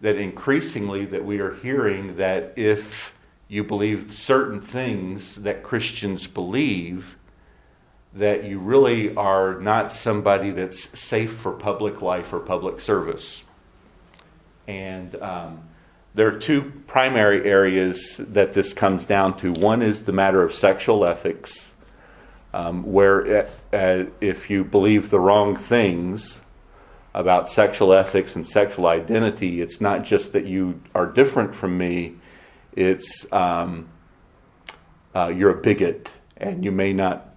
that 0.00 0.16
increasingly 0.16 1.04
that 1.06 1.24
we 1.24 1.40
are 1.40 1.54
hearing 1.54 2.16
that 2.16 2.54
if 2.56 3.14
you 3.48 3.62
believe 3.62 4.12
certain 4.12 4.60
things 4.60 5.36
that 5.36 5.62
Christians 5.62 6.26
believe, 6.26 7.18
that 8.14 8.44
you 8.44 8.58
really 8.58 9.14
are 9.14 9.60
not 9.60 9.92
somebody 9.92 10.50
that's 10.50 10.98
safe 10.98 11.32
for 11.32 11.52
public 11.52 12.02
life 12.02 12.32
or 12.32 12.40
public 12.40 12.80
service. 12.80 13.44
And 14.66 15.14
um, 15.16 15.62
there 16.14 16.26
are 16.28 16.38
two 16.38 16.72
primary 16.86 17.48
areas 17.48 18.16
that 18.18 18.52
this 18.52 18.72
comes 18.72 19.04
down 19.04 19.38
to. 19.38 19.52
One 19.52 19.82
is 19.82 20.04
the 20.04 20.12
matter 20.12 20.42
of 20.42 20.54
sexual 20.54 21.04
ethics, 21.04 21.72
um, 22.52 22.82
where 22.82 23.48
uh, 23.72 24.04
if 24.20 24.50
you 24.50 24.64
believe 24.64 25.10
the 25.10 25.20
wrong 25.20 25.54
things, 25.54 26.40
about 27.14 27.48
sexual 27.48 27.92
ethics 27.92 28.36
and 28.36 28.46
sexual 28.46 28.86
identity, 28.86 29.60
it's 29.60 29.80
not 29.80 30.04
just 30.04 30.32
that 30.32 30.46
you 30.46 30.80
are 30.94 31.06
different 31.06 31.54
from 31.54 31.76
me, 31.76 32.14
it's 32.76 33.30
um, 33.32 33.88
uh, 35.14 35.28
you're 35.28 35.50
a 35.50 35.60
bigot 35.60 36.08
and 36.36 36.64
you 36.64 36.70
may 36.70 36.92
not 36.92 37.29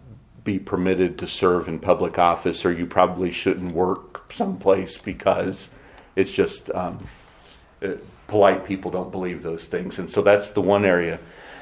be 0.43 0.59
permitted 0.59 1.17
to 1.19 1.27
serve 1.27 1.67
in 1.67 1.79
public 1.79 2.19
office 2.19 2.65
or 2.65 2.73
you 2.73 2.85
probably 2.85 3.31
shouldn't 3.31 3.73
work 3.73 4.31
someplace 4.33 4.97
because 4.97 5.69
it's 6.15 6.31
just 6.31 6.69
um, 6.71 7.07
uh, 7.81 7.89
polite 8.27 8.65
people 8.65 8.91
don't 8.91 9.11
believe 9.11 9.43
those 9.43 9.65
things. 9.65 9.99
And 9.99 10.09
so 10.09 10.21
that's 10.21 10.51
the 10.51 10.61
one 10.61 10.85
area. 10.85 11.19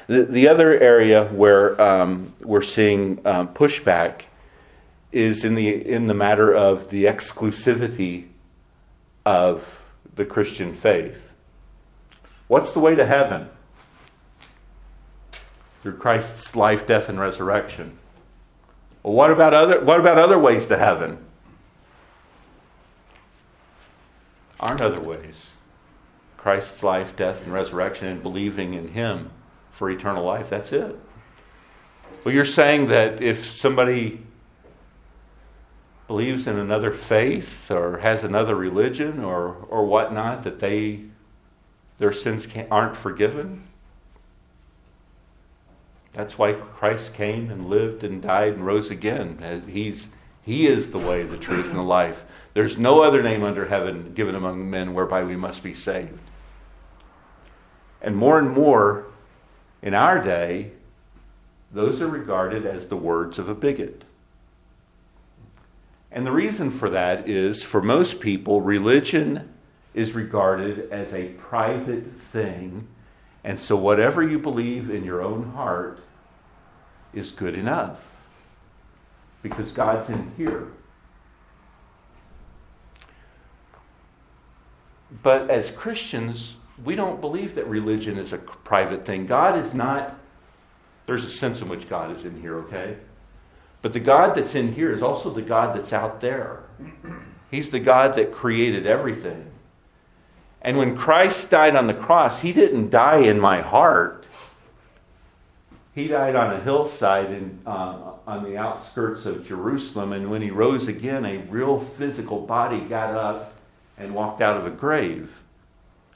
The, 0.08 0.24
the 0.24 0.48
other 0.48 0.78
area 0.78 1.26
where 1.26 1.80
um, 1.80 2.32
we're 2.40 2.62
seeing 2.62 3.24
um, 3.26 3.48
pushback 3.48 4.22
is 5.12 5.44
in 5.44 5.54
the 5.54 5.68
in 5.68 6.06
the 6.06 6.14
matter 6.14 6.54
of 6.54 6.88
the 6.88 7.04
exclusivity 7.04 8.28
of 9.26 9.82
the 10.16 10.24
Christian 10.24 10.74
faith. 10.74 11.30
What's 12.48 12.72
the 12.72 12.80
way 12.80 12.94
to 12.94 13.06
heaven? 13.06 13.48
Through 15.82 15.96
Christ's 15.98 16.56
life, 16.56 16.86
death, 16.86 17.08
and 17.08 17.20
resurrection. 17.20 17.98
Well, 19.02 19.14
what 19.14 19.30
about 19.30 19.54
other 19.54 19.80
what 19.80 20.00
about 20.00 20.18
other 20.18 20.38
ways 20.38 20.66
to 20.68 20.78
heaven? 20.78 21.24
Aren't 24.60 24.80
other 24.80 25.00
ways. 25.00 25.50
Christ's 26.36 26.82
life, 26.82 27.16
death, 27.16 27.42
and 27.42 27.52
resurrection, 27.52 28.08
and 28.08 28.22
believing 28.22 28.74
in 28.74 28.88
Him 28.88 29.30
for 29.70 29.90
eternal 29.90 30.24
life. 30.24 30.50
That's 30.50 30.72
it. 30.72 30.98
Well, 32.24 32.34
you're 32.34 32.44
saying 32.44 32.86
that 32.88 33.20
if 33.20 33.44
somebody 33.44 34.20
believes 36.06 36.46
in 36.46 36.58
another 36.58 36.92
faith 36.92 37.70
or 37.70 37.98
has 37.98 38.22
another 38.22 38.54
religion 38.54 39.24
or, 39.24 39.54
or 39.68 39.86
whatnot, 39.86 40.42
that 40.42 40.58
they 40.58 41.04
their 41.98 42.12
sins 42.12 42.48
aren't 42.70 42.96
forgiven. 42.96 43.68
That's 46.12 46.36
why 46.36 46.52
Christ 46.52 47.14
came 47.14 47.50
and 47.50 47.68
lived 47.68 48.04
and 48.04 48.20
died 48.20 48.54
and 48.54 48.66
rose 48.66 48.90
again. 48.90 49.64
He's, 49.68 50.06
he 50.42 50.66
is 50.66 50.90
the 50.90 50.98
way, 50.98 51.22
the 51.22 51.38
truth, 51.38 51.66
and 51.66 51.78
the 51.78 51.82
life. 51.82 52.24
There's 52.54 52.76
no 52.76 53.02
other 53.02 53.22
name 53.22 53.42
under 53.42 53.66
heaven 53.66 54.12
given 54.12 54.34
among 54.34 54.68
men 54.68 54.92
whereby 54.92 55.24
we 55.24 55.36
must 55.36 55.62
be 55.62 55.72
saved. 55.72 56.20
And 58.02 58.16
more 58.16 58.38
and 58.38 58.50
more 58.50 59.06
in 59.80 59.94
our 59.94 60.22
day, 60.22 60.72
those 61.72 62.02
are 62.02 62.08
regarded 62.08 62.66
as 62.66 62.86
the 62.86 62.96
words 62.96 63.38
of 63.38 63.48
a 63.48 63.54
bigot. 63.54 64.04
And 66.10 66.26
the 66.26 66.32
reason 66.32 66.70
for 66.70 66.90
that 66.90 67.26
is 67.26 67.62
for 67.62 67.80
most 67.80 68.20
people, 68.20 68.60
religion 68.60 69.48
is 69.94 70.12
regarded 70.12 70.90
as 70.90 71.12
a 71.14 71.28
private 71.28 72.04
thing. 72.32 72.86
And 73.44 73.58
so 73.58 73.76
whatever 73.76 74.22
you 74.22 74.38
believe 74.38 74.90
in 74.90 75.04
your 75.04 75.22
own 75.22 75.52
heart 75.52 76.00
is 77.12 77.30
good 77.30 77.54
enough 77.54 78.16
because 79.42 79.72
God's 79.72 80.08
in 80.08 80.32
here. 80.36 80.68
But 85.22 85.50
as 85.50 85.70
Christians, 85.70 86.56
we 86.82 86.94
don't 86.94 87.20
believe 87.20 87.54
that 87.56 87.66
religion 87.66 88.16
is 88.18 88.32
a 88.32 88.38
private 88.38 89.04
thing. 89.04 89.26
God 89.26 89.58
is 89.58 89.74
not, 89.74 90.16
there's 91.06 91.24
a 91.24 91.30
sense 91.30 91.60
in 91.60 91.68
which 91.68 91.88
God 91.88 92.16
is 92.16 92.24
in 92.24 92.40
here, 92.40 92.58
okay? 92.60 92.96
But 93.82 93.92
the 93.92 94.00
God 94.00 94.34
that's 94.34 94.54
in 94.54 94.72
here 94.72 94.92
is 94.92 95.02
also 95.02 95.28
the 95.28 95.42
God 95.42 95.76
that's 95.76 95.92
out 95.92 96.20
there. 96.20 96.60
He's 97.50 97.68
the 97.68 97.80
God 97.80 98.14
that 98.14 98.32
created 98.32 98.86
everything. 98.86 99.51
And 100.62 100.78
when 100.78 100.96
Christ 100.96 101.50
died 101.50 101.74
on 101.74 101.88
the 101.88 101.94
cross, 101.94 102.40
he 102.40 102.52
didn't 102.52 102.90
die 102.90 103.18
in 103.18 103.40
my 103.40 103.60
heart. 103.60 104.24
He 105.94 106.06
died 106.06 106.36
on 106.36 106.54
a 106.54 106.60
hillside 106.60 107.30
in, 107.30 107.58
uh, 107.66 108.12
on 108.26 108.44
the 108.44 108.56
outskirts 108.56 109.26
of 109.26 109.46
Jerusalem. 109.46 110.12
And 110.12 110.30
when 110.30 110.40
he 110.40 110.50
rose 110.50 110.86
again, 110.86 111.24
a 111.26 111.38
real 111.38 111.80
physical 111.80 112.40
body 112.40 112.80
got 112.80 113.14
up 113.14 113.54
and 113.98 114.14
walked 114.14 114.40
out 114.40 114.56
of 114.56 114.64
a 114.64 114.70
grave. 114.70 115.42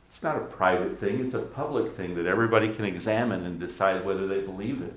It's 0.09 0.23
not 0.23 0.37
a 0.37 0.45
private 0.45 0.99
thing, 0.99 1.27
it's 1.27 1.35
a 1.35 1.41
public 1.41 1.95
thing 1.97 2.15
that 2.15 2.27
everybody 2.27 2.73
can 2.73 2.85
examine 2.85 3.45
and 3.45 3.61
decide 3.61 4.05
whether 4.05 4.27
they 4.27 4.41
believe 4.41 4.81
it. 4.81 4.95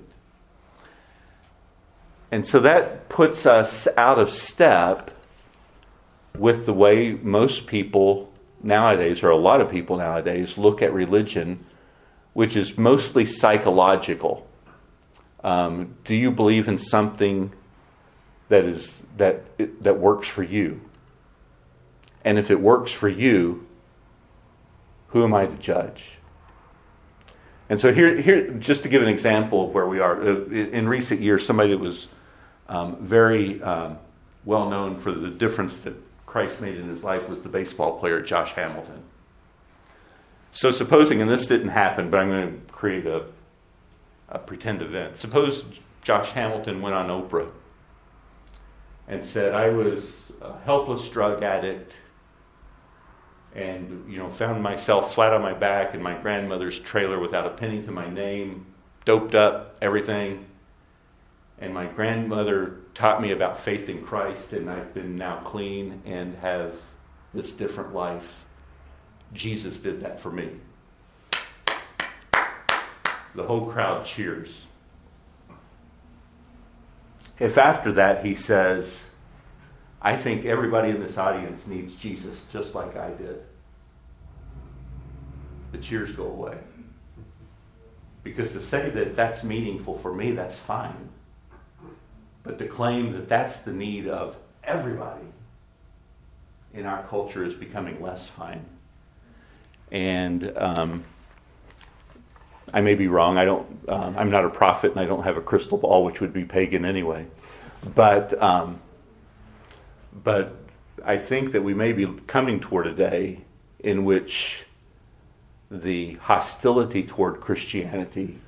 And 2.30 2.46
so 2.46 2.60
that 2.60 3.08
puts 3.08 3.44
us 3.44 3.88
out 3.96 4.18
of 4.18 4.32
step 4.32 5.10
with 6.38 6.64
the 6.64 6.72
way 6.72 7.18
most 7.22 7.66
people 7.66 8.29
nowadays, 8.62 9.22
or 9.22 9.30
a 9.30 9.36
lot 9.36 9.60
of 9.60 9.70
people 9.70 9.96
nowadays, 9.96 10.58
look 10.58 10.82
at 10.82 10.92
religion, 10.92 11.64
which 12.32 12.56
is 12.56 12.76
mostly 12.76 13.24
psychological. 13.24 14.46
Um, 15.42 15.96
do 16.04 16.14
you 16.14 16.30
believe 16.30 16.68
in 16.68 16.78
something 16.78 17.52
that 18.48 18.64
is 18.64 18.92
that 19.16 19.42
that 19.82 19.98
works 19.98 20.28
for 20.28 20.42
you? 20.42 20.80
And 22.24 22.38
if 22.38 22.50
it 22.50 22.60
works 22.60 22.92
for 22.92 23.08
you, 23.08 23.66
who 25.08 25.24
am 25.24 25.32
I 25.32 25.46
to 25.46 25.56
judge? 25.56 26.04
And 27.70 27.80
so 27.80 27.94
here, 27.94 28.20
here, 28.20 28.50
just 28.54 28.82
to 28.82 28.88
give 28.88 29.00
an 29.00 29.08
example 29.08 29.68
of 29.68 29.74
where 29.74 29.86
we 29.86 30.00
are, 30.00 30.20
uh, 30.20 30.44
in 30.46 30.88
recent 30.88 31.20
years, 31.20 31.46
somebody 31.46 31.70
that 31.70 31.78
was 31.78 32.08
um, 32.68 32.96
very 33.00 33.62
um, 33.62 33.98
well 34.44 34.68
known 34.68 34.96
for 34.96 35.12
the 35.12 35.30
difference 35.30 35.78
that 35.78 35.94
Christ 36.30 36.60
made 36.60 36.76
in 36.76 36.88
his 36.88 37.02
life 37.02 37.28
was 37.28 37.40
the 37.40 37.48
baseball 37.48 37.98
player 37.98 38.22
Josh 38.22 38.52
Hamilton. 38.52 39.02
So, 40.52 40.70
supposing, 40.70 41.20
and 41.20 41.28
this 41.28 41.44
didn't 41.44 41.70
happen, 41.70 42.08
but 42.08 42.20
I'm 42.20 42.28
going 42.28 42.52
to 42.52 42.72
create 42.72 43.04
a, 43.04 43.24
a 44.28 44.38
pretend 44.38 44.80
event. 44.80 45.16
Suppose 45.16 45.64
Josh 46.02 46.30
Hamilton 46.30 46.82
went 46.82 46.94
on 46.94 47.08
Oprah 47.08 47.50
and 49.08 49.24
said, 49.24 49.54
I 49.54 49.70
was 49.70 50.18
a 50.40 50.56
helpless 50.60 51.08
drug 51.08 51.42
addict 51.42 51.96
and 53.52 54.08
you 54.08 54.16
know 54.16 54.30
found 54.30 54.62
myself 54.62 55.12
flat 55.12 55.32
on 55.32 55.42
my 55.42 55.52
back 55.52 55.92
in 55.92 56.00
my 56.00 56.16
grandmother's 56.16 56.78
trailer 56.78 57.18
without 57.18 57.44
a 57.44 57.50
penny 57.50 57.82
to 57.82 57.90
my 57.90 58.08
name 58.08 58.64
doped 59.04 59.34
up 59.34 59.76
everything 59.82 60.46
and 61.60 61.74
my 61.74 61.86
grandmother 61.86 62.78
taught 62.94 63.20
me 63.20 63.32
about 63.32 63.58
faith 63.58 63.88
in 63.88 64.02
Christ, 64.02 64.54
and 64.54 64.70
I've 64.70 64.94
been 64.94 65.16
now 65.16 65.40
clean 65.40 66.00
and 66.06 66.34
have 66.36 66.74
this 67.34 67.52
different 67.52 67.94
life. 67.94 68.44
Jesus 69.34 69.76
did 69.76 70.00
that 70.00 70.20
for 70.20 70.30
me. 70.30 70.48
The 73.34 73.44
whole 73.44 73.66
crowd 73.66 74.06
cheers. 74.06 74.66
If 77.38 77.58
after 77.58 77.92
that 77.92 78.24
he 78.24 78.34
says, 78.34 79.02
I 80.02 80.16
think 80.16 80.44
everybody 80.44 80.90
in 80.90 81.00
this 81.00 81.18
audience 81.18 81.66
needs 81.66 81.94
Jesus 81.94 82.44
just 82.52 82.74
like 82.74 82.96
I 82.96 83.10
did, 83.10 83.42
the 85.72 85.78
cheers 85.78 86.10
go 86.12 86.24
away. 86.24 86.56
Because 88.24 88.50
to 88.52 88.60
say 88.60 88.90
that 88.90 89.14
that's 89.14 89.44
meaningful 89.44 89.96
for 89.96 90.12
me, 90.12 90.32
that's 90.32 90.56
fine. 90.56 91.10
But 92.42 92.58
to 92.58 92.66
claim 92.66 93.12
that 93.12 93.28
that's 93.28 93.56
the 93.56 93.72
need 93.72 94.08
of 94.08 94.36
everybody 94.64 95.26
in 96.72 96.86
our 96.86 97.02
culture 97.04 97.44
is 97.44 97.54
becoming 97.54 98.00
less 98.00 98.28
fine. 98.28 98.64
And 99.90 100.56
um, 100.56 101.04
I 102.72 102.80
may 102.80 102.94
be 102.94 103.08
wrong. 103.08 103.36
I 103.36 103.44
don't. 103.44 103.66
Um, 103.88 104.16
I'm 104.16 104.30
not 104.30 104.44
a 104.44 104.50
prophet, 104.50 104.92
and 104.92 105.00
I 105.00 105.04
don't 105.04 105.24
have 105.24 105.36
a 105.36 105.40
crystal 105.40 105.78
ball, 105.78 106.04
which 106.04 106.20
would 106.20 106.32
be 106.32 106.44
pagan 106.44 106.84
anyway. 106.84 107.26
But 107.94 108.40
um, 108.40 108.80
but 110.22 110.54
I 111.04 111.18
think 111.18 111.52
that 111.52 111.62
we 111.62 111.74
may 111.74 111.92
be 111.92 112.06
coming 112.26 112.60
toward 112.60 112.86
a 112.86 112.94
day 112.94 113.40
in 113.80 114.04
which 114.04 114.66
the 115.70 116.14
hostility 116.14 117.02
toward 117.02 117.40
Christianity 117.40 118.38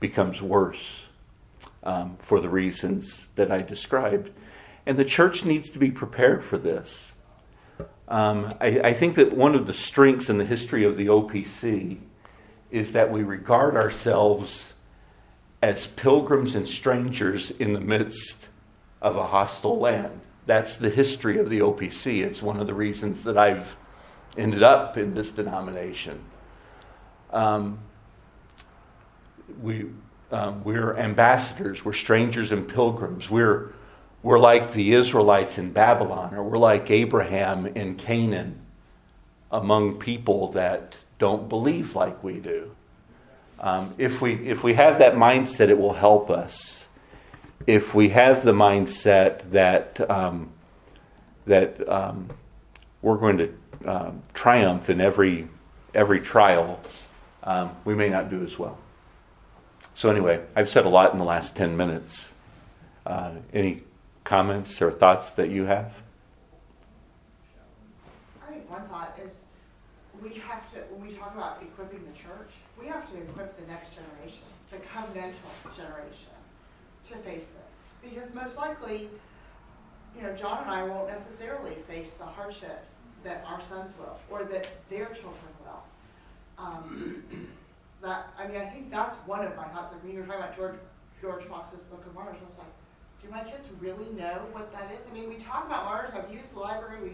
becomes 0.00 0.42
worse 0.42 1.05
um, 1.86 2.18
for 2.20 2.40
the 2.40 2.48
reasons 2.48 3.26
that 3.36 3.50
I 3.50 3.62
described. 3.62 4.30
And 4.84 4.98
the 4.98 5.04
church 5.04 5.44
needs 5.44 5.70
to 5.70 5.78
be 5.78 5.90
prepared 5.90 6.44
for 6.44 6.58
this. 6.58 7.12
Um, 8.08 8.52
I, 8.60 8.80
I, 8.80 8.92
think 8.92 9.14
that 9.16 9.32
one 9.32 9.54
of 9.54 9.66
the 9.66 9.72
strengths 9.72 10.28
in 10.28 10.38
the 10.38 10.44
history 10.44 10.84
of 10.84 10.96
the 10.96 11.06
OPC 11.06 11.98
is 12.70 12.92
that 12.92 13.10
we 13.10 13.24
regard 13.24 13.76
ourselves 13.76 14.74
as 15.60 15.88
pilgrims 15.88 16.54
and 16.54 16.68
strangers 16.68 17.50
in 17.50 17.72
the 17.72 17.80
midst 17.80 18.46
of 19.02 19.16
a 19.16 19.26
hostile 19.26 19.78
land. 19.78 20.20
That's 20.46 20.76
the 20.76 20.90
history 20.90 21.38
of 21.38 21.50
the 21.50 21.58
OPC. 21.58 22.24
It's 22.24 22.40
one 22.42 22.60
of 22.60 22.68
the 22.68 22.74
reasons 22.74 23.24
that 23.24 23.36
I've 23.36 23.76
ended 24.36 24.62
up 24.62 24.96
in 24.96 25.14
this 25.14 25.32
denomination. 25.32 26.20
Um, 27.32 27.80
we, 29.60 29.86
um, 30.30 30.64
we're 30.64 30.96
ambassadors, 30.96 31.84
we're 31.84 31.92
strangers 31.92 32.52
and 32.52 32.68
pilgrims. 32.68 33.30
We're, 33.30 33.72
we're 34.22 34.38
like 34.38 34.72
the 34.72 34.92
Israelites 34.92 35.58
in 35.58 35.72
Babylon, 35.72 36.34
or 36.34 36.42
we're 36.42 36.58
like 36.58 36.90
Abraham 36.90 37.66
in 37.66 37.94
Canaan 37.96 38.60
among 39.52 39.98
people 39.98 40.52
that 40.52 40.96
don't 41.18 41.48
believe 41.48 41.94
like 41.94 42.22
we 42.24 42.40
do. 42.40 42.70
Um, 43.60 43.94
if, 43.98 44.20
we, 44.20 44.34
if 44.46 44.64
we 44.64 44.74
have 44.74 44.98
that 44.98 45.14
mindset, 45.14 45.68
it 45.68 45.78
will 45.78 45.94
help 45.94 46.30
us. 46.30 46.86
If 47.66 47.94
we 47.94 48.10
have 48.10 48.44
the 48.44 48.52
mindset 48.52 49.50
that, 49.52 50.10
um, 50.10 50.50
that 51.46 51.88
um, 51.88 52.28
we're 53.00 53.16
going 53.16 53.38
to 53.38 53.54
um, 53.86 54.22
triumph 54.34 54.90
in 54.90 55.00
every, 55.00 55.48
every 55.94 56.20
trial, 56.20 56.80
um, 57.44 57.70
we 57.84 57.94
may 57.94 58.08
not 58.08 58.28
do 58.28 58.44
as 58.44 58.58
well. 58.58 58.78
So, 59.96 60.10
anyway, 60.10 60.42
I've 60.54 60.68
said 60.68 60.84
a 60.84 60.90
lot 60.90 61.12
in 61.12 61.18
the 61.18 61.24
last 61.24 61.56
10 61.56 61.74
minutes. 61.74 62.26
Uh, 63.06 63.30
any 63.54 63.82
comments 64.24 64.82
or 64.82 64.92
thoughts 64.92 65.30
that 65.30 65.48
you 65.48 65.64
have? 65.64 65.94
I 68.46 68.52
think 68.52 68.70
one 68.70 68.82
thought 68.88 69.18
is 69.24 69.32
we 70.22 70.34
have 70.40 70.70
to, 70.74 70.80
when 70.92 71.08
we 71.08 71.14
talk 71.14 71.34
about 71.34 71.62
equipping 71.62 72.04
the 72.04 72.12
church, 72.12 72.52
we 72.78 72.86
have 72.88 73.10
to 73.10 73.16
equip 73.16 73.58
the 73.58 73.66
next 73.72 73.92
generation, 73.94 74.44
the 74.70 74.76
covenantal 74.76 75.74
generation, 75.74 76.36
to 77.08 77.16
face 77.18 77.46
this. 77.46 78.12
Because 78.12 78.34
most 78.34 78.58
likely, 78.58 79.08
you 80.14 80.22
know, 80.22 80.36
John 80.36 80.64
and 80.64 80.70
I 80.70 80.82
won't 80.82 81.08
necessarily 81.08 81.74
face 81.88 82.10
the 82.18 82.26
hardships 82.26 82.96
that 83.24 83.46
our 83.48 83.62
sons 83.62 83.92
will, 83.98 84.18
or 84.30 84.44
that 84.44 84.68
their 84.90 85.06
children 85.06 85.54
will. 85.64 85.82
Um, 86.58 87.48
that 88.02 88.32
I 88.38 88.46
mean, 88.46 88.60
I 88.60 88.66
think 88.66 88.90
that's 88.90 89.16
one 89.26 89.44
of 89.44 89.56
my 89.56 89.64
thoughts. 89.68 89.92
Like 89.92 90.02
when 90.02 90.12
you 90.12 90.20
were 90.20 90.26
talking 90.26 90.42
about 90.42 90.56
George 90.56 90.76
George 91.20 91.44
Fox's 91.44 91.80
Book 91.90 92.04
of 92.06 92.14
Martyrs, 92.14 92.36
I 92.42 92.48
was 92.48 92.58
like, 92.58 92.72
do 93.22 93.30
my 93.30 93.42
kids 93.50 93.66
really 93.80 94.12
know 94.14 94.42
what 94.52 94.72
that 94.72 94.90
is? 94.92 95.04
I 95.10 95.14
mean, 95.14 95.28
we 95.28 95.36
talk 95.36 95.66
about 95.66 95.84
martyrs. 95.84 96.12
I've 96.14 96.32
used 96.32 96.54
the 96.54 96.60
library. 96.60 97.00
We, 97.02 97.10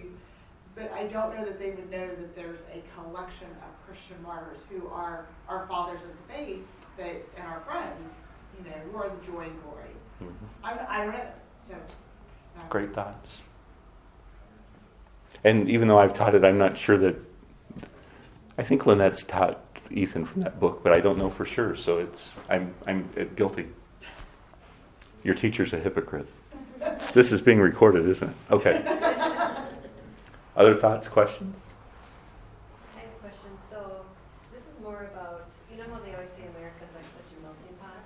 but 0.75 0.91
I 0.93 1.05
don't 1.05 1.37
know 1.37 1.45
that 1.45 1.59
they 1.59 1.71
would 1.71 1.91
know 1.91 2.09
that 2.09 2.35
there's 2.35 2.61
a 2.73 2.83
collection 2.97 3.49
of 3.63 3.87
Christian 3.87 4.17
martyrs 4.23 4.59
who 4.71 4.89
are 4.89 5.27
our 5.49 5.67
fathers 5.67 6.01
of 6.03 6.09
the 6.09 6.35
faith 6.35 6.65
that 6.97 7.17
and 7.37 7.47
our 7.47 7.61
friends. 7.61 8.13
You 8.59 8.71
know, 8.71 8.77
who 8.91 8.99
are 8.99 9.09
the 9.09 9.27
joy 9.27 9.45
and 9.45 9.63
glory. 9.63 9.89
Mm-hmm. 10.23 10.65
I, 10.65 10.87
I 10.89 11.05
don't 11.05 11.15
know. 11.15 11.27
So. 11.69 11.75
No. 11.75 12.63
Great 12.69 12.95
thoughts. 12.95 13.39
And 15.43 15.71
even 15.71 15.89
though 15.89 15.99
I've 15.99 16.13
taught 16.13 16.35
it, 16.35 16.45
I'm 16.45 16.59
not 16.59 16.77
sure 16.77 16.99
that. 16.99 17.17
I 18.59 18.63
think 18.63 18.85
Lynette's 18.85 19.25
taught 19.25 19.59
Ethan 19.93 20.25
from 20.25 20.43
that 20.43 20.59
book, 20.59 20.83
but 20.83 20.93
I 20.93 21.01
don't 21.01 21.19
know 21.19 21.31
for 21.31 21.45
sure. 21.45 21.77
So 21.77 21.99
it's 21.99 22.31
I'm 22.49 22.75
I'm 22.87 23.09
guilty. 23.37 23.69
Your 25.23 25.35
teacher's 25.35 25.73
a 25.73 25.79
hypocrite. 25.79 26.29
This 27.15 27.31
is 27.31 27.41
being 27.41 27.61
recorded, 27.61 28.09
isn't 28.09 28.29
it? 28.29 28.37
Okay. 28.51 28.83
Other 30.57 30.75
thoughts, 30.75 31.09
questions? 31.09 31.57
I 32.97 33.01
have 33.01 33.13
a 33.17 33.21
question. 33.21 33.53
So 33.71 34.05
this 34.53 34.63
is 34.63 34.77
more 34.83 35.09
about 35.13 35.49
you 35.71 35.79
know 35.79 35.89
how 35.93 36.01
they 36.01 36.13
always 36.13 36.33
say 36.37 36.45
America's 36.57 36.91
like 36.97 37.07
such 37.17 37.31
a 37.33 37.39
melting 37.45 37.77
pot. 37.81 38.05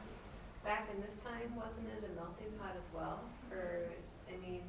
Back 0.64 0.89
in 0.93 1.01
this 1.01 1.16
time, 1.24 1.51
wasn't 1.57 1.89
it 1.91 2.05
a 2.05 2.12
melting 2.14 2.53
pot 2.61 2.76
as 2.76 2.89
well? 2.95 3.24
Or 3.51 3.91
I 4.28 4.37
mean, 4.39 4.62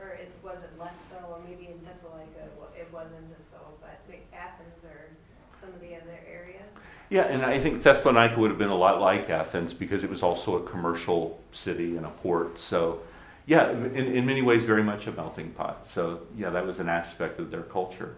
or 0.00 0.18
is 0.18 0.30
was 0.42 0.58
it 0.64 0.74
less 0.78 0.96
so? 1.10 1.18
Or 1.28 1.38
maybe 1.44 1.70
in 1.70 1.78
Thessalonica 1.84 2.50
it 2.74 2.88
wasn't 2.90 3.30
as 3.36 3.44
so, 3.52 3.60
but 3.78 4.00
Athens 4.34 4.82
or 4.82 5.14
some 5.60 5.70
of 5.70 5.80
the 5.80 5.94
other 5.94 6.18
areas? 6.26 6.66
Yeah, 7.12 7.24
and 7.24 7.44
I 7.44 7.60
think 7.60 7.82
Thessalonica 7.82 8.40
would 8.40 8.48
have 8.48 8.58
been 8.58 8.70
a 8.70 8.74
lot 8.74 8.98
like 8.98 9.28
Athens 9.28 9.74
because 9.74 10.02
it 10.02 10.08
was 10.08 10.22
also 10.22 10.56
a 10.56 10.62
commercial 10.62 11.38
city 11.52 11.98
and 11.98 12.06
a 12.06 12.08
port. 12.08 12.58
So, 12.58 13.02
yeah, 13.44 13.70
in, 13.70 13.94
in 14.16 14.24
many 14.24 14.40
ways, 14.40 14.64
very 14.64 14.82
much 14.82 15.06
a 15.06 15.12
melting 15.12 15.50
pot. 15.50 15.86
So, 15.86 16.22
yeah, 16.38 16.48
that 16.48 16.64
was 16.64 16.78
an 16.78 16.88
aspect 16.88 17.38
of 17.38 17.50
their 17.50 17.64
culture. 17.64 18.16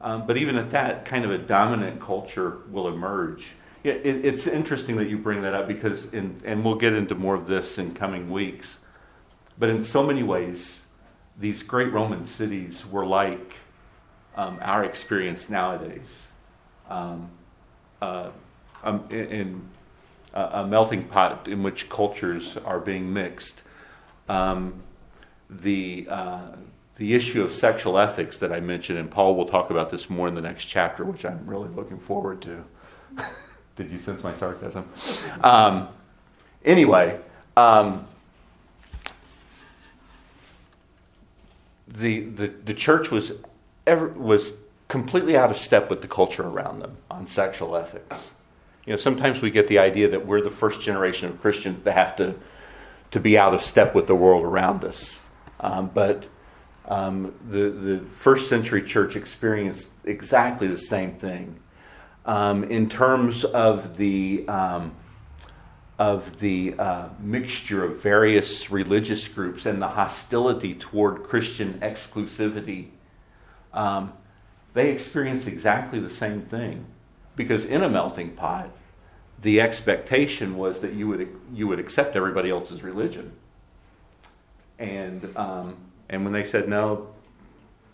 Um, 0.00 0.26
but 0.26 0.38
even 0.38 0.56
at 0.56 0.70
that, 0.70 1.04
kind 1.04 1.26
of 1.26 1.30
a 1.30 1.36
dominant 1.36 2.00
culture 2.00 2.60
will 2.70 2.88
emerge. 2.88 3.48
Yeah, 3.84 3.92
it, 3.92 4.24
it's 4.24 4.46
interesting 4.46 4.96
that 4.96 5.10
you 5.10 5.18
bring 5.18 5.42
that 5.42 5.52
up 5.52 5.68
because, 5.68 6.06
in, 6.14 6.40
and 6.42 6.64
we'll 6.64 6.76
get 6.76 6.94
into 6.94 7.14
more 7.14 7.34
of 7.34 7.46
this 7.46 7.76
in 7.76 7.92
coming 7.92 8.30
weeks. 8.30 8.78
But 9.58 9.68
in 9.68 9.82
so 9.82 10.02
many 10.02 10.22
ways, 10.22 10.80
these 11.38 11.62
great 11.62 11.92
Roman 11.92 12.24
cities 12.24 12.86
were 12.86 13.04
like 13.04 13.56
um, 14.36 14.58
our 14.62 14.86
experience 14.86 15.50
nowadays 15.50 16.22
um, 16.88 17.28
uh, 18.02 18.30
um, 18.84 19.04
in, 19.10 19.26
in 19.26 19.68
a 20.36 20.66
melting 20.66 21.04
pot 21.04 21.48
in 21.48 21.62
which 21.62 21.88
cultures 21.88 22.58
are 22.64 22.78
being 22.78 23.12
mixed. 23.12 23.62
Um, 24.28 24.82
the 25.48 26.06
uh, 26.10 26.48
the 26.96 27.14
issue 27.14 27.42
of 27.42 27.54
sexual 27.54 27.98
ethics 27.98 28.38
that 28.38 28.52
I 28.52 28.60
mentioned, 28.60 28.98
and 28.98 29.10
Paul 29.10 29.36
will 29.36 29.46
talk 29.46 29.70
about 29.70 29.90
this 29.90 30.08
more 30.08 30.28
in 30.28 30.34
the 30.34 30.40
next 30.40 30.64
chapter, 30.64 31.04
which 31.04 31.24
I'm 31.24 31.46
really 31.46 31.68
looking 31.68 31.98
forward 31.98 32.42
to. 32.42 32.64
Did 33.76 33.90
you 33.90 33.98
sense 33.98 34.22
my 34.22 34.34
sarcasm? 34.34 34.88
Um, 35.42 35.88
anyway, 36.64 37.20
um, 37.56 38.06
the, 41.86 42.20
the 42.20 42.48
the 42.48 42.74
church 42.74 43.10
was 43.10 43.32
ever 43.86 44.08
was 44.08 44.52
completely 44.88 45.36
out 45.36 45.50
of 45.50 45.58
step 45.58 45.90
with 45.90 46.00
the 46.00 46.08
culture 46.08 46.44
around 46.44 46.78
them 46.78 46.96
on 47.10 47.26
sexual 47.26 47.76
ethics. 47.76 48.18
You 48.84 48.92
know, 48.92 48.96
sometimes 48.96 49.42
we 49.42 49.50
get 49.50 49.66
the 49.66 49.78
idea 49.78 50.08
that 50.08 50.26
we're 50.26 50.40
the 50.40 50.50
first 50.50 50.80
generation 50.80 51.28
of 51.28 51.40
Christians 51.40 51.82
that 51.82 51.92
have 51.92 52.16
to 52.16 52.34
to 53.12 53.20
be 53.20 53.38
out 53.38 53.54
of 53.54 53.62
step 53.62 53.94
with 53.94 54.06
the 54.08 54.14
world 54.14 54.44
around 54.44 54.84
us, 54.84 55.18
um, 55.60 55.90
but 55.92 56.24
um, 56.86 57.34
the 57.48 57.70
the 57.70 58.04
first 58.10 58.48
century 58.48 58.82
church 58.82 59.16
experienced 59.16 59.88
exactly 60.04 60.68
the 60.68 60.76
same 60.76 61.14
thing 61.14 61.58
um, 62.26 62.64
in 62.64 62.88
terms 62.88 63.44
of 63.44 63.96
the 63.96 64.46
um, 64.48 64.94
of 65.98 66.38
the 66.40 66.74
uh, 66.78 67.08
mixture 67.20 67.84
of 67.84 68.02
various 68.02 68.70
religious 68.70 69.26
groups 69.26 69.66
and 69.66 69.80
the 69.80 69.88
hostility 69.88 70.74
toward 70.74 71.22
Christian 71.24 71.78
exclusivity. 71.80 72.88
Um, 73.72 74.12
they 74.76 74.90
experienced 74.90 75.48
exactly 75.48 75.98
the 75.98 76.10
same 76.10 76.42
thing 76.42 76.84
because 77.34 77.64
in 77.64 77.82
a 77.82 77.88
melting 77.88 78.32
pot, 78.32 78.68
the 79.40 79.58
expectation 79.58 80.58
was 80.58 80.80
that 80.80 80.92
you 80.92 81.08
would 81.08 81.34
you 81.54 81.66
would 81.66 81.80
accept 81.80 82.14
everybody 82.14 82.50
else's 82.50 82.82
religion, 82.82 83.32
and 84.78 85.34
um, 85.34 85.78
and 86.10 86.24
when 86.24 86.34
they 86.34 86.44
said 86.44 86.68
no, 86.68 87.08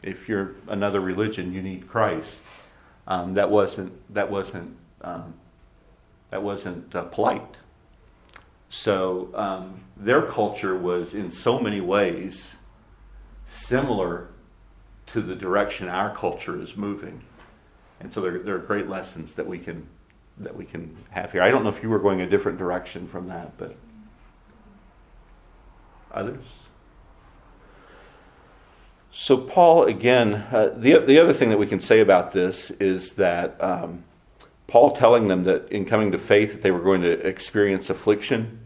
if 0.03 0.29
you're 0.29 0.57
another 0.67 1.01
religion, 1.01 1.53
you 1.53 1.63
need 1.63 1.89
Christ. 1.89 2.43
Um, 3.07 3.35
that 3.35 3.49
wasn't 3.49 3.93
that 4.13 4.29
wasn't 4.29 4.77
um, 5.03 5.35
that 6.31 6.43
wasn't 6.43 6.93
uh, 6.97 7.05
polite. 7.05 7.59
So 8.71 9.31
um, 9.35 9.85
their 9.97 10.23
culture 10.23 10.77
was 10.77 11.15
in 11.15 11.31
so 11.31 11.61
many 11.61 11.81
ways 11.81 12.57
similar 13.47 14.32
to 15.13 15.21
the 15.21 15.35
direction 15.35 15.89
our 15.89 16.15
culture 16.15 16.61
is 16.61 16.77
moving, 16.77 17.23
and 18.01 18.13
so 18.13 18.21
there, 18.21 18.39
there 18.39 18.55
are 18.55 18.59
great 18.59 18.89
lessons 18.89 19.35
that 19.35 19.47
we 19.47 19.59
can 19.59 19.87
that 20.39 20.57
we 20.57 20.65
can 20.65 20.97
have 21.11 21.33
here. 21.33 21.43
I 21.43 21.51
don't 21.51 21.63
know 21.63 21.69
if 21.69 21.83
you 21.83 21.91
were 21.91 21.99
going 21.99 22.21
a 22.21 22.29
different 22.29 22.59
direction 22.59 23.07
from 23.07 23.29
that, 23.29 23.57
but 23.59 23.77
others. 26.11 26.45
So, 29.15 29.37
Paul, 29.37 29.85
again, 29.85 30.35
uh, 30.35 30.71
the, 30.75 30.99
the 30.99 31.19
other 31.19 31.35
thing 31.35 31.51
that 31.51 31.59
we 31.59 31.67
can 31.67 31.81
say 31.81 32.01
about 32.01 32.33
this 32.33 32.71
is 32.73 33.13
that 33.13 33.63
um, 33.63 34.05
Paul 34.67 34.93
telling 34.93 35.29
them 35.29 35.45
that 35.45 35.71
in 35.71 35.85
coming 35.85 36.13
to 36.13 36.19
faith 36.19 36.53
that 36.53 36.63
they 36.63 36.71
were 36.71 36.81
going 36.81 37.03
to 37.03 37.11
experience 37.11 37.91
affliction 37.91 38.61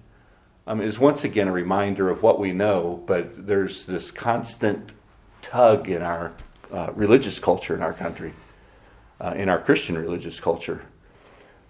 um, 0.69 0.81
is 0.81 1.01
once 1.01 1.25
again 1.25 1.49
a 1.49 1.53
reminder 1.53 2.09
of 2.09 2.23
what 2.23 2.39
we 2.39 2.53
know, 2.53 3.03
but 3.07 3.47
there's 3.47 3.87
this 3.87 4.13
constant 4.13 4.93
tug 5.47 5.89
in 5.89 6.03
our 6.03 6.35
uh, 6.73 6.91
religious 6.95 7.39
culture 7.39 7.75
in 7.75 7.83
our 7.83 7.93
country, 7.93 8.33
uh, 9.21 9.35
in 9.37 9.49
our 9.49 9.61
Christian 9.61 9.97
religious 9.97 10.41
culture. 10.41 10.85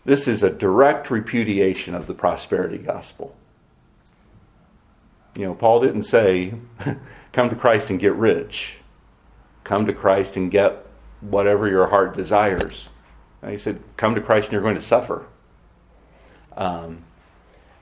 This 0.05 0.27
is 0.27 0.43
a 0.43 0.51
direct 0.51 1.11
repudiation 1.11 1.95
of 1.95 2.07
the 2.07 2.14
prosperity 2.14 2.79
gospel. 2.79 3.37
You 5.37 5.47
know, 5.47 5.55
Paul 5.55 5.81
didn't 5.81 6.05
say, 6.05 6.55
come 7.33 7.51
to 7.51 7.57
Christ 7.57 7.91
and 7.91 8.01
get 8.01 8.14
rich. 8.14 8.79
Come 9.64 9.85
to 9.87 9.93
Christ 9.93 10.37
and 10.37 10.51
get 10.51 10.87
whatever 11.20 11.68
your 11.68 11.89
heart 11.89 12.16
desires. 12.16 12.89
And 13.43 13.51
he 13.51 13.59
said, 13.59 13.83
come 13.97 14.14
to 14.14 14.20
Christ 14.22 14.47
and 14.47 14.53
you're 14.53 14.62
going 14.62 14.77
to 14.77 14.83
suffer. 14.83 15.27
Um, 16.57 17.05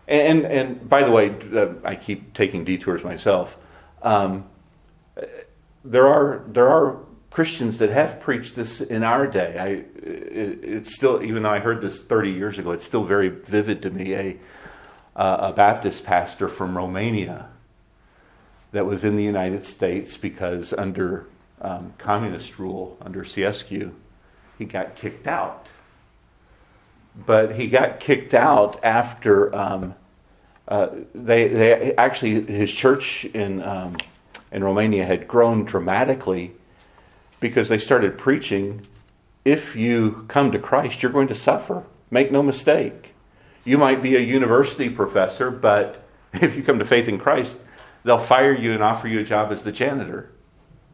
and, 0.09 0.45
and 0.45 0.89
by 0.89 1.05
the 1.05 1.13
way, 1.13 1.37
uh, 1.55 1.75
I 1.85 1.95
keep 1.95 2.35
taking 2.35 2.65
detours 2.65 3.05
myself. 3.05 3.57
Um, 4.03 4.47
there 5.85 6.07
are 6.07 6.45
there 6.49 6.69
are 6.69 6.99
Christians 7.35 7.79
that 7.79 7.91
have 7.91 8.21
preached 8.21 8.55
this 8.55 8.81
in 8.81 9.03
our 9.03 9.27
day. 9.27 9.59
I, 9.59 9.67
it, 10.07 10.61
it's 10.63 10.95
still, 10.95 11.21
even 11.21 11.43
though 11.43 11.51
I 11.51 11.59
heard 11.59 11.81
this 11.81 12.01
30 12.01 12.31
years 12.31 12.61
ago, 12.61 12.71
it's 12.71 12.85
still 12.85 13.03
very 13.03 13.29
vivid 13.29 13.83
to 13.83 13.91
me. 13.91 14.15
A, 14.15 14.37
uh, 15.17 15.51
a 15.51 15.53
Baptist 15.53 16.05
pastor 16.05 16.47
from 16.47 16.77
Romania 16.77 17.49
that 18.71 18.87
was 18.87 19.05
in 19.05 19.17
the 19.17 19.25
United 19.25 19.65
States 19.65 20.17
because 20.17 20.73
under 20.73 21.27
um, 21.61 21.95
communist 21.99 22.59
rule, 22.61 22.97
under 23.01 23.25
Ceausescu, 23.25 23.93
he 24.57 24.65
got 24.65 24.95
kicked 24.95 25.27
out. 25.27 25.67
But 27.27 27.57
he 27.57 27.69
got 27.69 27.99
kicked 27.99 28.35
out 28.35 28.79
after 28.85 29.53
um, 29.55 29.97
uh, 30.69 30.89
they, 31.13 31.49
they 31.49 31.97
actually 31.97 32.45
his 32.45 32.73
church 32.73 33.25
in 33.25 33.61
um, 33.61 33.97
in 34.55 34.63
Romania 34.63 35.05
had 35.05 35.27
grown 35.27 35.65
dramatically 35.65 36.53
because 37.41 37.69
they 37.69 37.77
started 37.77 38.17
preaching. 38.17 38.87
If 39.45 39.75
you 39.75 40.25
come 40.29 40.53
to 40.53 40.59
Christ, 40.61 41.03
you're 41.03 41.13
going 41.13 41.29
to 41.29 41.35
suffer. 41.35 41.83
Make 42.11 42.31
no 42.31 42.43
mistake. 42.43 43.15
You 43.65 43.77
might 43.77 44.01
be 44.01 44.15
a 44.15 44.21
university 44.21 44.89
professor, 44.89 45.51
but 45.51 46.07
if 46.33 46.55
you 46.55 46.63
come 46.63 46.79
to 46.79 46.85
faith 46.85 47.09
in 47.09 47.19
Christ, 47.19 47.59
they'll 48.05 48.17
fire 48.17 48.55
you 48.55 48.73
and 48.73 48.83
offer 48.83 49.09
you 49.09 49.21
a 49.21 49.25
job 49.25 49.51
as 49.51 49.63
the 49.63 49.73
janitor. 49.73 50.31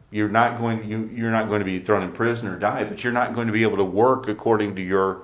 You're 0.09 0.27
not 0.27 0.57
going 0.57 0.83
you, 0.89 1.09
you're 1.13 1.31
not 1.31 1.47
going 1.47 1.59
to 1.59 1.65
be 1.65 1.79
thrown 1.79 2.03
in 2.03 2.11
prison 2.11 2.47
or 2.47 2.57
die, 2.57 2.83
but 2.83 3.03
you're 3.03 3.13
not 3.13 3.35
going 3.35 3.47
to 3.47 3.53
be 3.53 3.61
able 3.61 3.77
to 3.77 3.83
work 3.83 4.27
according 4.27 4.75
to 4.75 4.81
your 4.81 5.21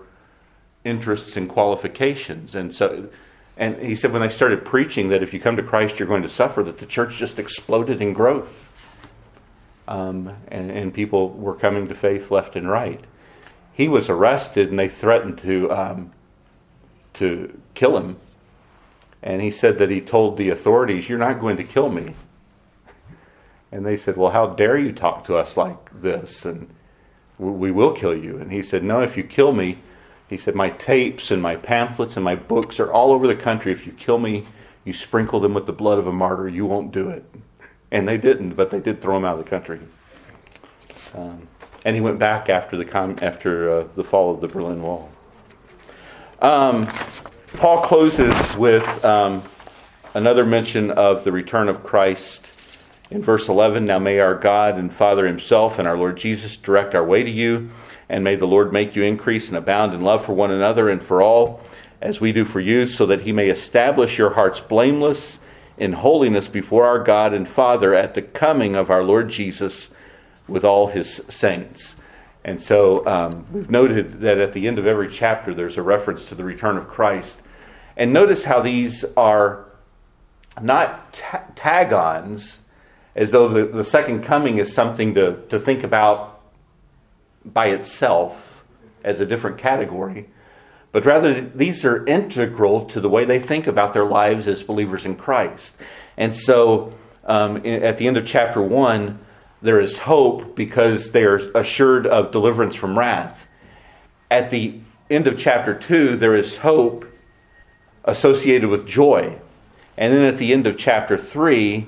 interests 0.86 1.36
and 1.36 1.50
qualifications. 1.50 2.54
And 2.56 2.74
so 2.74 3.10
and 3.58 3.78
he 3.82 3.96
said 3.96 4.12
when 4.12 4.22
they 4.22 4.30
started 4.30 4.64
preaching 4.64 5.10
that 5.10 5.24
if 5.24 5.34
you 5.34 5.40
come 5.40 5.58
to 5.58 5.64
Christ 5.64 6.00
you're 6.00 6.08
going 6.08 6.24
to 6.24 6.30
suffer, 6.30 6.64
that 6.64 6.78
the 6.78 6.86
church 6.86 7.18
just 7.18 7.40
exploded 7.40 8.02
in 8.02 8.14
growth. 8.14 8.72
Um, 9.88 10.36
and, 10.50 10.70
and 10.70 10.94
people 10.94 11.30
were 11.30 11.56
coming 11.56 11.88
to 11.88 11.96
faith 11.96 12.30
left 12.30 12.56
and 12.58 12.70
right. 12.70 13.04
He 13.72 13.88
was 13.88 14.10
arrested 14.10 14.70
and 14.70 14.78
they 14.78 14.90
threatened 14.90 15.38
to 15.40 15.72
um, 15.72 16.12
to 17.14 17.60
kill 17.74 17.98
him 17.98 18.18
and 19.28 19.42
he 19.42 19.52
said 19.52 19.78
that 19.80 19.90
he 19.90 20.02
told 20.02 20.38
the 20.38 20.50
authorities, 20.50 21.10
You're 21.10 21.18
not 21.18 21.40
going 21.40 21.58
to 21.58 21.64
kill 21.64 21.90
me. 21.90 22.14
And 23.72 23.86
they 23.86 23.98
said, 23.98 24.16
Well, 24.16 24.32
how 24.32 24.48
dare 24.48 24.78
you 24.78 24.92
talk 24.92 25.26
to 25.26 25.36
us 25.36 25.58
like 25.58 26.02
this? 26.02 26.46
And 26.46 26.70
we 27.38 27.72
will 27.72 27.92
kill 27.92 28.16
you. 28.16 28.38
And 28.38 28.52
he 28.52 28.62
said, 28.62 28.84
No, 28.84 29.02
if 29.02 29.18
you 29.18 29.24
kill 29.24 29.54
me, 29.54 29.80
he 30.30 30.38
said, 30.38 30.56
My 30.56 30.70
tapes 30.70 31.32
and 31.32 31.42
my 31.42 31.56
pamphlets 31.56 32.16
and 32.16 32.24
my 32.24 32.36
books 32.36 32.80
are 32.80 32.92
all 32.92 33.12
over 33.12 33.28
the 33.28 33.36
country. 33.36 33.72
If 33.72 33.86
you 33.86 33.94
kill 33.94 34.20
me, 34.20 34.48
you 34.84 34.94
sprinkle 34.94 35.40
them 35.40 35.54
with 35.54 35.66
the 35.66 35.74
blood 35.74 36.00
of 36.00 36.08
a 36.08 36.12
martyr, 36.12 36.48
you 36.48 36.66
won't 36.66 36.92
do 36.92 37.10
it. 37.10 37.26
And 37.92 38.08
they 38.08 38.18
didn't, 38.18 38.52
but 38.52 38.70
they 38.70 38.80
did 38.80 39.02
throw 39.02 39.18
him 39.18 39.26
out 39.26 39.38
of 39.38 39.44
the 39.44 39.50
country. 39.50 39.80
Um, 41.14 41.48
and 41.86 41.96
he 41.96 42.02
went 42.02 42.20
back 42.20 42.50
after 42.50 42.76
the, 42.76 42.86
com- 42.86 43.18
after, 43.22 43.72
uh, 43.72 43.88
the 43.96 44.04
fall 44.04 44.34
of 44.34 44.42
the 44.42 44.48
Berlin 44.48 44.82
Wall. 44.82 45.10
Um, 46.42 46.88
Paul 47.56 47.82
closes 47.82 48.56
with 48.58 49.06
um, 49.06 49.42
another 50.14 50.46
mention 50.46 50.92
of 50.92 51.24
the 51.24 51.32
return 51.32 51.70
of 51.70 51.84
Christ 51.84 52.46
in 53.10 53.22
verse 53.22 53.48
11. 53.48 53.86
Now 53.86 54.00
may 54.00 54.20
our 54.20 54.36
God 54.36 54.78
and 54.78 54.94
Father 54.94 55.26
Himself 55.26 55.80
and 55.80 55.88
our 55.88 55.98
Lord 55.98 56.18
Jesus 56.18 56.58
direct 56.58 56.94
our 56.94 57.04
way 57.04 57.24
to 57.24 57.30
you, 57.30 57.70
and 58.10 58.24
may 58.24 58.36
the 58.36 58.48
Lord 58.48 58.72
make 58.72 58.96
you 58.96 59.04
increase 59.04 59.50
and 59.50 59.58
abound 59.58 59.94
in 59.94 60.02
love 60.02 60.26
for 60.26 60.34
one 60.34 60.52
another 60.52 60.90
and 60.90 61.04
for 61.04 61.22
all, 61.22 61.62
as 62.02 62.22
we 62.22 62.32
do 62.32 62.46
for 62.46 62.60
you, 62.60 62.88
so 62.88 63.06
that 63.06 63.22
He 63.22 63.32
may 63.32 63.50
establish 63.50 64.18
your 64.18 64.32
hearts 64.32 64.60
blameless 64.60 65.40
in 65.78 65.94
holiness 65.94 66.48
before 66.48 66.86
our 66.86 67.00
God 67.04 67.34
and 67.34 67.48
Father 67.48 67.94
at 67.94 68.14
the 68.14 68.22
coming 68.22 68.76
of 68.76 68.90
our 68.90 69.04
Lord 69.04 69.30
Jesus 69.30 69.90
with 70.48 70.64
all 70.64 70.88
His 70.88 71.22
saints. 71.30 71.96
And 72.44 72.62
so 72.62 73.06
um, 73.06 73.46
we've 73.52 73.70
noted 73.70 74.22
that 74.22 74.38
at 74.38 74.54
the 74.54 74.68
end 74.68 74.80
of 74.80 74.88
every 74.88 75.12
chapter, 75.12 75.54
there's 75.54 75.78
a 75.78 75.82
reference 75.82 76.26
to 76.26 76.36
the 76.36 76.46
return 76.46 76.78
of 76.78 76.88
Christ. 76.88 77.42
And 77.98 78.14
notice 78.14 78.46
how 78.46 78.62
these 78.62 79.04
are 79.18 79.66
not 80.62 81.14
ta- 81.14 81.44
tag 81.56 81.92
ons, 81.92 82.60
as 83.16 83.32
though 83.32 83.50
the, 83.50 83.66
the 83.66 83.84
second 83.84 84.24
coming 84.24 84.60
is 84.60 84.74
something 84.74 85.14
to, 85.16 85.42
to 85.50 85.60
think 85.60 85.84
about 85.84 86.37
by 87.54 87.68
itself 87.68 88.64
as 89.04 89.20
a 89.20 89.26
different 89.26 89.58
category, 89.58 90.30
but 90.92 91.06
rather 91.06 91.42
these 91.42 91.86
are 91.86 92.06
integral 92.06 92.86
to 92.86 93.00
the 93.00 93.10
way 93.10 93.26
they 93.26 93.40
think 93.40 93.68
about 93.68 93.94
their 93.94 94.06
lives 94.06 94.48
as 94.48 94.64
believers 94.64 95.06
in 95.06 95.16
Christ. 95.16 95.76
And 96.18 96.36
so 96.36 96.94
um, 97.26 97.58
at 97.66 97.98
the 97.98 98.08
end 98.08 98.18
of 98.18 98.26
chapter 98.26 98.62
1, 98.62 99.20
there 99.62 99.80
is 99.80 100.00
hope 100.00 100.56
because 100.56 101.12
they 101.12 101.24
are 101.24 101.38
assured 101.56 102.06
of 102.08 102.32
deliverance 102.32 102.76
from 102.76 102.98
wrath. 102.98 103.48
at 104.30 104.50
the 104.50 104.80
end 105.10 105.26
of 105.26 105.38
chapter 105.38 105.74
2, 105.74 106.18
there 106.18 106.36
is 106.36 106.58
hope 106.58 107.06
associated 108.04 108.70
with 108.70 108.86
joy. 108.86 109.38
And 109.98 110.14
then 110.14 110.24
at 110.24 110.38
the 110.38 110.52
end 110.52 110.68
of 110.68 110.78
chapter 110.78 111.18
3, 111.18 111.88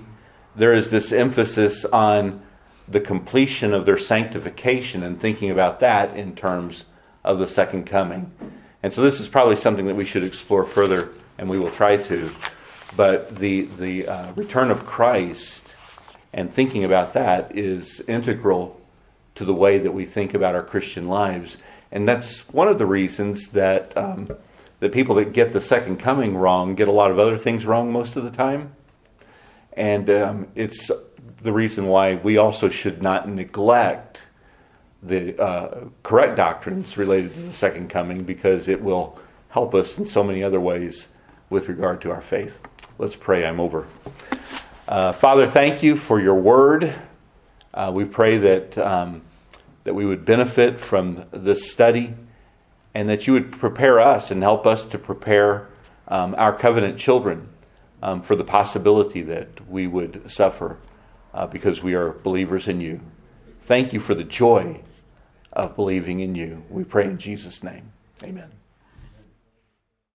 there 0.56 0.74
is 0.74 0.90
this 0.90 1.12
emphasis 1.12 1.86
on 1.86 2.42
the 2.90 3.00
completion 3.00 3.74
of 3.74 3.86
their 3.86 3.98
sanctification 3.98 5.04
and 5.04 5.20
thinking 5.20 5.52
about 5.52 5.80
that 5.80 6.16
in 6.16 6.36
terms 6.36 6.86
of 7.24 7.40
the 7.40 7.48
second 7.48 7.86
coming. 7.86 8.32
And 8.82 8.92
so 8.92 9.02
this 9.02 9.20
is 9.20 9.28
probably 9.28 9.56
something 9.56 9.88
that 9.88 9.96
we 9.96 10.06
should 10.06 10.24
explore 10.24 10.64
further, 10.64 11.10
and 11.38 11.50
we 11.50 11.60
will 11.60 11.72
try 11.72 11.98
to. 11.98 12.32
But 12.96 13.36
the, 13.38 13.64
the 13.78 14.08
uh, 14.08 14.34
return 14.34 14.72
of 14.72 14.86
Christ 14.86 15.64
and 16.34 16.54
thinking 16.54 16.84
about 16.84 17.14
that 17.14 17.56
is 17.58 18.00
integral 18.02 18.80
to 19.36 19.46
the 19.46 19.54
way 19.54 19.80
that 19.80 19.92
we 19.92 20.06
think 20.06 20.34
about 20.34 20.56
our 20.56 20.64
Christian 20.64 21.08
lives. 21.08 21.58
And 21.92 22.08
that's 22.08 22.40
one 22.50 22.68
of 22.68 22.78
the 22.78 22.86
reasons 22.86 23.50
that 23.50 23.96
um, 23.98 24.30
the 24.80 24.90
people 24.90 25.16
that 25.16 25.34
get 25.34 25.54
the 25.54 25.62
second 25.62 25.98
coming 25.98 26.36
wrong 26.36 26.76
get 26.76 26.88
a 26.88 26.92
lot 26.92 27.12
of 27.12 27.20
other 27.20 27.38
things 27.38 27.66
wrong 27.66 27.92
most 27.92 28.16
of 28.16 28.24
the 28.24 28.32
time. 28.32 28.74
And 29.74 30.10
um, 30.10 30.48
it's 30.56 30.90
the 31.42 31.52
reason 31.52 31.88
why 31.88 32.16
we 32.16 32.38
also 32.38 32.70
should 32.70 33.02
not 33.02 33.30
neglect 33.30 34.22
the 35.02 35.42
uh, 35.42 35.86
correct 36.04 36.36
doctrines 36.36 36.98
related 36.98 37.34
to 37.34 37.42
the 37.42 37.54
second 37.54 37.90
coming 37.90 38.24
because 38.24 38.68
it 38.68 38.82
will 38.82 39.18
help 39.50 39.74
us 39.74 39.98
in 39.98 40.06
so 40.06 40.24
many 40.24 40.44
other 40.44 40.60
ways 40.60 41.08
with 41.50 41.68
regard 41.68 42.02
to 42.02 42.12
our 42.12 42.22
faith. 42.22 42.60
Let's 42.98 43.16
pray. 43.16 43.46
I'm 43.46 43.60
over. 43.60 43.88
Uh, 44.88 45.14
Father, 45.14 45.48
thank 45.48 45.82
you 45.82 45.96
for 45.96 46.20
your 46.20 46.36
word. 46.36 46.94
Uh, 47.74 47.92
we 47.94 48.04
pray 48.04 48.38
that, 48.38 48.78
um, 48.78 49.22
that 49.86 49.94
we 49.94 50.06
would 50.06 50.26
benefit 50.26 50.80
from 50.80 51.26
this 51.32 51.72
study 51.72 52.14
and 52.94 53.08
that 53.08 53.28
you 53.28 53.34
would 53.34 53.52
prepare 53.52 54.00
us 54.00 54.32
and 54.32 54.44
help 54.44 54.66
us 54.68 54.84
to 54.86 54.98
prepare 54.98 55.70
um, 56.08 56.36
our 56.38 56.52
covenant 56.52 56.98
children 56.98 57.48
um, 58.02 58.22
for 58.22 58.36
the 58.36 58.44
possibility 58.44 59.22
that 59.22 59.70
we 59.70 59.88
would 59.88 60.30
suffer 60.30 60.78
uh, 61.34 61.48
because 61.48 61.82
we 61.82 61.94
are 61.94 62.12
believers 62.12 62.68
in 62.68 62.82
you. 62.82 63.02
Thank 63.64 63.94
you 63.94 64.00
for 64.00 64.16
the 64.16 64.24
joy 64.24 64.82
of 65.54 65.76
believing 65.76 66.20
in 66.20 66.36
you. 66.36 66.64
We 66.70 66.84
pray 66.84 67.06
in 67.06 67.18
Jesus' 67.18 67.64
name. 67.64 67.92
Amen. 68.24 68.59